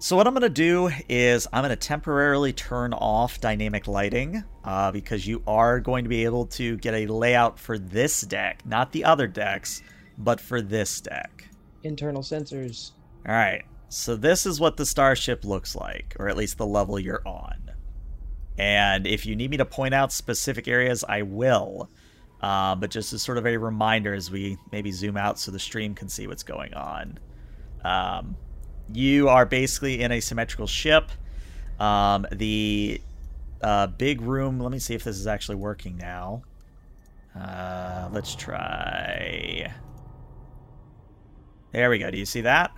[0.02, 4.46] So what I'm going to do is I'm going to temporarily turn off dynamic lighting
[4.64, 8.66] uh, because you are going to be able to get a layout for this deck,
[8.66, 9.82] not the other decks,
[10.18, 11.50] but for this deck.
[11.84, 12.92] Internal sensors.
[13.28, 16.98] All right, so this is what the starship looks like, or at least the level
[16.98, 17.72] you're on.
[18.58, 21.90] And if you need me to point out specific areas, I will.
[22.40, 25.60] Uh, but just as sort of a reminder as we maybe zoom out so the
[25.60, 27.20] stream can see what's going on.
[27.84, 28.38] Um,
[28.94, 31.12] you are basically in a symmetrical ship.
[31.80, 33.02] Um, the
[33.62, 36.44] uh, big room, let me see if this is actually working now.
[37.40, 39.74] Uh, let's try.
[41.72, 42.10] There we go.
[42.10, 42.72] Do you see that?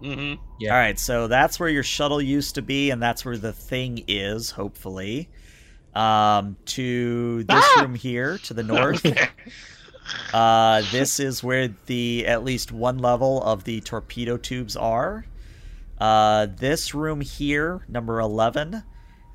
[0.00, 0.42] Mm-hmm.
[0.60, 0.72] Yeah.
[0.72, 4.04] All right, so that's where your shuttle used to be, and that's where the thing
[4.08, 5.28] is, hopefully.
[5.94, 7.82] Um, to this Ah!
[7.82, 9.04] room here to the north.
[10.34, 15.24] Uh, this is where the at least one level of the torpedo tubes are.
[16.02, 18.82] Uh, this room here, number 11,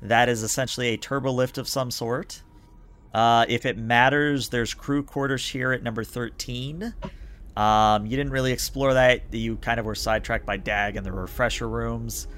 [0.02, 2.42] that is essentially a turbo lift of some sort.
[3.14, 6.92] Uh, if it matters, there's crew quarters here at number 13.
[7.56, 9.32] Um, you didn't really explore that.
[9.32, 12.28] You kind of were sidetracked by DAG and the refresher rooms.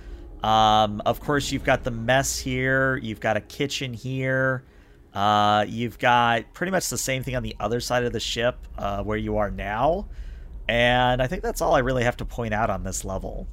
[0.44, 2.98] Um, of course, you've got the mess here.
[2.98, 4.62] You've got a kitchen here.
[5.12, 8.64] Uh, you've got pretty much the same thing on the other side of the ship
[8.78, 10.08] uh, where you are now.
[10.68, 13.48] And I think that's all I really have to point out on this level.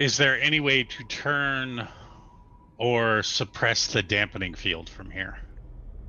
[0.00, 1.86] Is there any way to turn
[2.78, 5.38] or suppress the dampening field from here?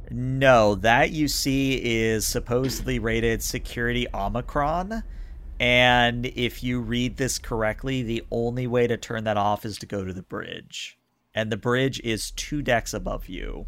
[0.09, 5.03] No, that you see is supposedly rated security Omicron.
[5.59, 9.85] And if you read this correctly, the only way to turn that off is to
[9.85, 10.97] go to the bridge.
[11.35, 13.65] And the bridge is two decks above you.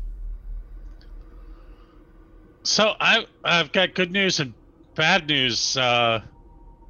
[2.63, 4.53] So I I've got good news and
[4.95, 6.21] bad news, uh,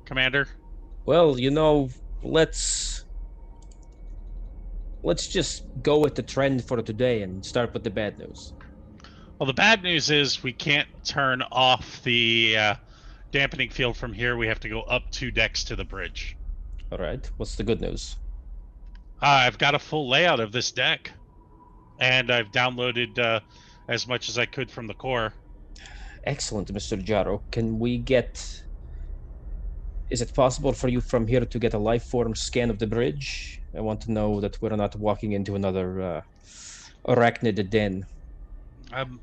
[0.06, 0.48] Commander.
[1.06, 1.90] Well, you know,
[2.22, 3.03] let's
[5.04, 8.54] let's just go with the trend for today and start with the bad news.
[9.38, 12.76] Well, the bad news is we can't turn off the uh,
[13.32, 14.38] dampening field from here.
[14.38, 16.38] We have to go up two decks to the bridge.
[16.92, 17.30] All right.
[17.38, 18.16] What's the good news?
[19.22, 21.12] Uh, I've got a full layout of this deck,
[22.00, 23.40] and I've downloaded uh,
[23.88, 25.34] as much as I could from the core.
[26.26, 27.04] Excellent, Mr.
[27.04, 27.42] Jaro.
[27.52, 28.64] Can we get
[30.10, 32.86] is it possible for you from here to get a life form scan of the
[32.86, 33.63] bridge?
[33.76, 36.22] I want to know that we're not walking into another uh,
[37.08, 38.06] arachnid den.
[38.92, 39.20] Um,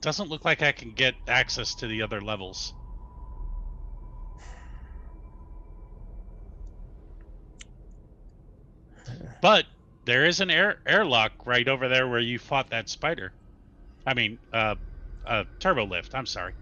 [0.00, 2.72] doesn't look like I can get access to the other levels.
[9.40, 9.66] But
[10.04, 13.32] there is an air airlock right over there where you fought that spider.
[14.06, 14.76] I mean, uh,
[15.26, 16.14] uh, turbo lift.
[16.14, 16.54] I'm sorry.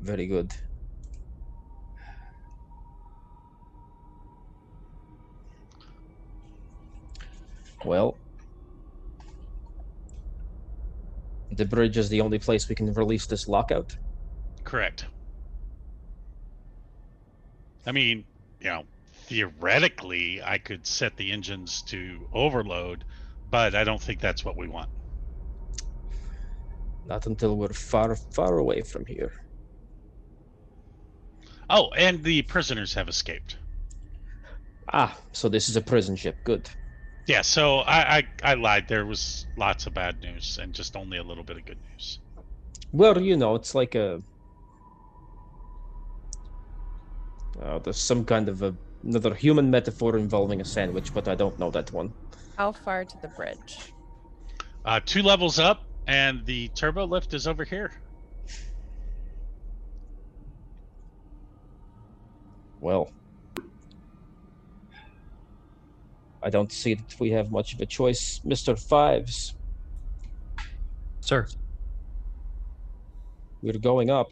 [0.00, 0.52] Very good.
[7.84, 8.16] Well,
[11.50, 13.96] the bridge is the only place we can release this lockout.
[14.64, 15.06] Correct.
[17.86, 18.24] I mean,
[18.60, 18.84] you know,
[19.24, 23.04] theoretically, I could set the engines to overload,
[23.50, 24.90] but I don't think that's what we want.
[27.06, 29.32] Not until we're far, far away from here.
[31.68, 33.56] Oh, and the prisoners have escaped.
[34.92, 36.36] Ah, so this is a prison ship.
[36.44, 36.68] Good.
[37.30, 38.88] Yeah, so I, I, I lied.
[38.88, 42.18] There was lots of bad news and just only a little bit of good news.
[42.90, 44.20] Well, you know, it's like a.
[47.62, 48.74] Uh, there's some kind of a,
[49.04, 52.12] another human metaphor involving a sandwich, but I don't know that one.
[52.56, 53.92] How far to the bridge?
[54.84, 57.92] Uh, two levels up, and the turbo lift is over here.
[62.80, 63.12] Well,
[66.42, 69.54] I don't see that we have much of a choice, Mister Fives.
[71.20, 71.46] Sir.
[73.62, 74.30] We're going up.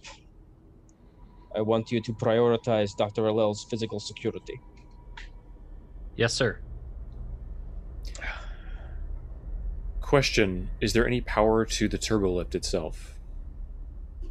[1.55, 3.27] I want you to prioritize Dr.
[3.27, 4.61] Alel's physical security.
[6.17, 6.59] Yes, sir.
[10.01, 13.15] Question Is there any power to the turbo lift itself?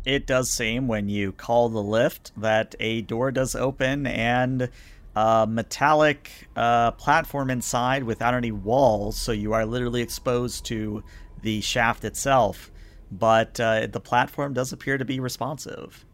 [0.03, 4.69] It does seem when you call the lift that a door does open and
[5.17, 11.03] a metallic uh, platform inside without any walls, so you are literally exposed to
[11.41, 12.69] the shaft itself.
[13.11, 16.05] But uh, the platform does appear to be responsive.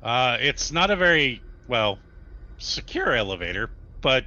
[0.00, 1.98] Uh, it's not a very well
[2.58, 3.70] secure elevator,
[4.02, 4.26] but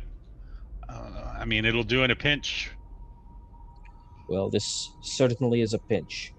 [0.89, 2.69] uh, I mean it'll do in a pinch.
[4.27, 6.33] Well, this certainly is a pinch.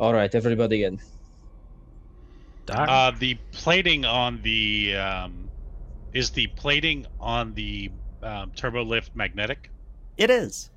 [0.00, 0.98] All right, everybody in.
[2.66, 2.88] Doc?
[2.88, 5.48] Uh, the plating on the um,
[6.12, 7.90] is the plating on the
[8.22, 9.70] um, turbo lift magnetic.
[10.16, 10.70] It is.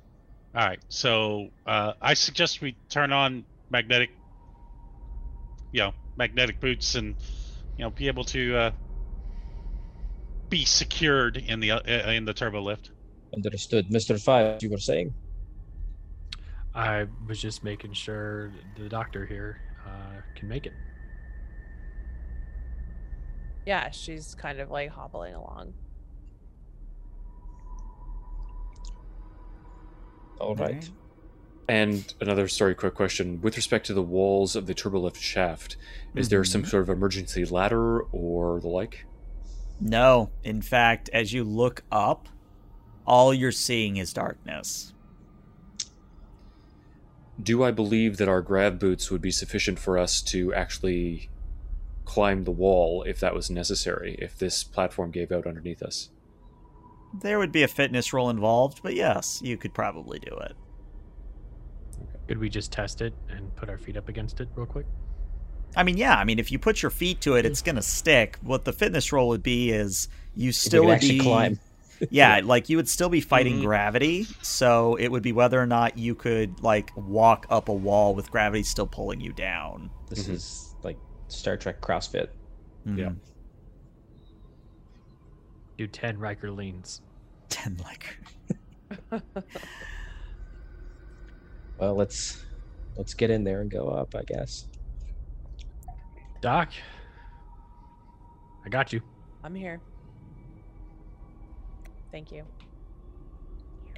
[0.54, 4.10] All right, so uh, I suggest we turn on magnetic,
[5.72, 7.14] you know, magnetic boots, and
[7.76, 8.70] you know, be able to uh,
[10.48, 12.90] be secured in the uh, in the turbo lift.
[13.34, 13.90] Understood.
[13.90, 15.14] Mister Five, you were saying?
[16.74, 20.72] I was just making sure the doctor here uh, can make it.
[23.66, 25.74] Yeah, she's kind of like hobbling along.
[30.40, 30.88] All right.
[31.68, 33.40] And another sorry, quick question.
[33.42, 35.76] With respect to the walls of the turbolift shaft,
[36.16, 36.70] is there some mm-hmm.
[36.70, 39.04] sort of emergency ladder or the like?
[39.80, 40.30] No.
[40.42, 42.28] In fact, as you look up,
[43.06, 44.94] all you're seeing is darkness.
[47.40, 51.30] Do I believe that our grav boots would be sufficient for us to actually
[52.10, 56.08] climb the wall if that was necessary, if this platform gave out underneath us?
[57.22, 60.56] There would be a fitness roll involved, but yes, you could probably do it.
[62.26, 64.86] Could we just test it and put our feet up against it real quick?
[65.76, 66.16] I mean, yeah.
[66.16, 68.38] I mean, if you put your feet to it, it's gonna stick.
[68.42, 71.60] What the fitness roll would be is you still could would actually be climb.
[72.10, 73.62] yeah, like you would still be fighting Mhm.
[73.62, 74.26] gravity.
[74.42, 78.30] So it would be whether or not you could like walk up a wall with
[78.32, 79.90] gravity still pulling you down.
[80.08, 80.32] This Mhm.
[80.34, 80.69] is like
[81.32, 82.28] Star Trek CrossFit.
[82.86, 83.10] Yeah.
[83.10, 83.16] Mhm.
[85.78, 87.02] Do 10 Riker leans.
[87.48, 88.18] Ten like
[91.78, 92.44] Well, let's
[92.96, 94.14] let's get in there and go up.
[94.14, 94.66] I guess.
[96.42, 96.70] Doc,
[98.64, 99.00] I got you.
[99.42, 99.80] I'm here.
[102.12, 102.44] Thank you.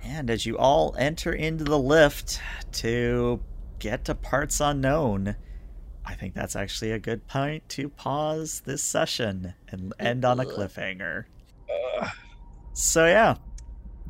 [0.02, 2.40] And as you all enter into the lift
[2.72, 3.40] to
[3.78, 5.36] get to parts unknown,
[6.04, 10.44] I think that's actually a good point to pause this session and end on a
[10.44, 11.24] cliffhanger.
[12.74, 13.36] So yeah,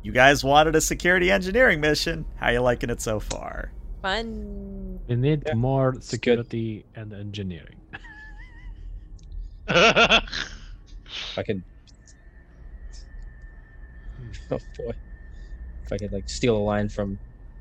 [0.01, 2.25] you guys wanted a security engineering mission.
[2.37, 3.71] How you liking it so far?
[4.01, 4.99] Fun.
[5.07, 7.79] We need Yeah, more security and engineering.
[9.67, 11.63] If I can,
[14.51, 14.91] Oh boy.
[15.85, 17.19] If I could like steal a line from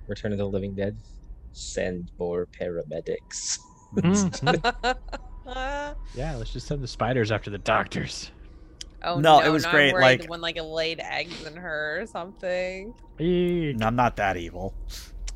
[0.08, 0.96] Return of the Living Dead,
[1.52, 3.58] send more paramedics.
[3.94, 4.94] Mhm.
[5.46, 8.30] oh yeah, let's just send the spiders after the doctors.
[9.04, 12.00] No, no, it was now great, I'm like- when like it laid eggs in her
[12.02, 12.94] or something.
[13.18, 13.82] Eek.
[13.82, 14.74] I'm not that evil.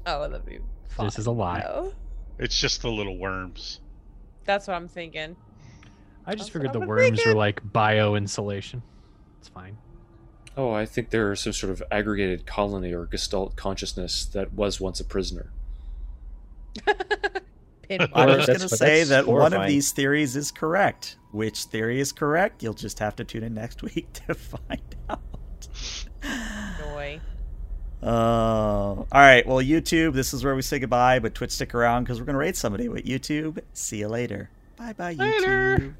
[0.06, 0.60] Oh, that'd be.
[0.90, 1.60] Fun, This is a lie.
[1.60, 1.92] though.
[2.38, 3.80] it's just the little worms.
[4.44, 5.34] That's what I'm thinking.
[6.24, 8.82] I just That's figured the I'm worms were like bio insulation.
[9.40, 9.76] It's fine.
[10.56, 14.80] Oh, I think there are some sort of aggregated colony or gestalt consciousness that was
[14.80, 15.50] once a prisoner.
[17.88, 18.12] Pinpoint.
[18.14, 21.16] I was just going to say that's that one of these theories is correct.
[21.32, 22.62] Which theory is correct?
[22.62, 25.20] You'll just have to tune in next week to find out.
[26.78, 27.20] Joy.
[28.02, 29.46] Uh, all right.
[29.46, 32.34] Well, YouTube, this is where we say goodbye, but Twitch, stick around because we're going
[32.34, 33.58] to raid somebody with YouTube.
[33.72, 34.50] See you later.
[34.76, 35.78] Bye bye, Later.
[35.78, 35.94] YouTube.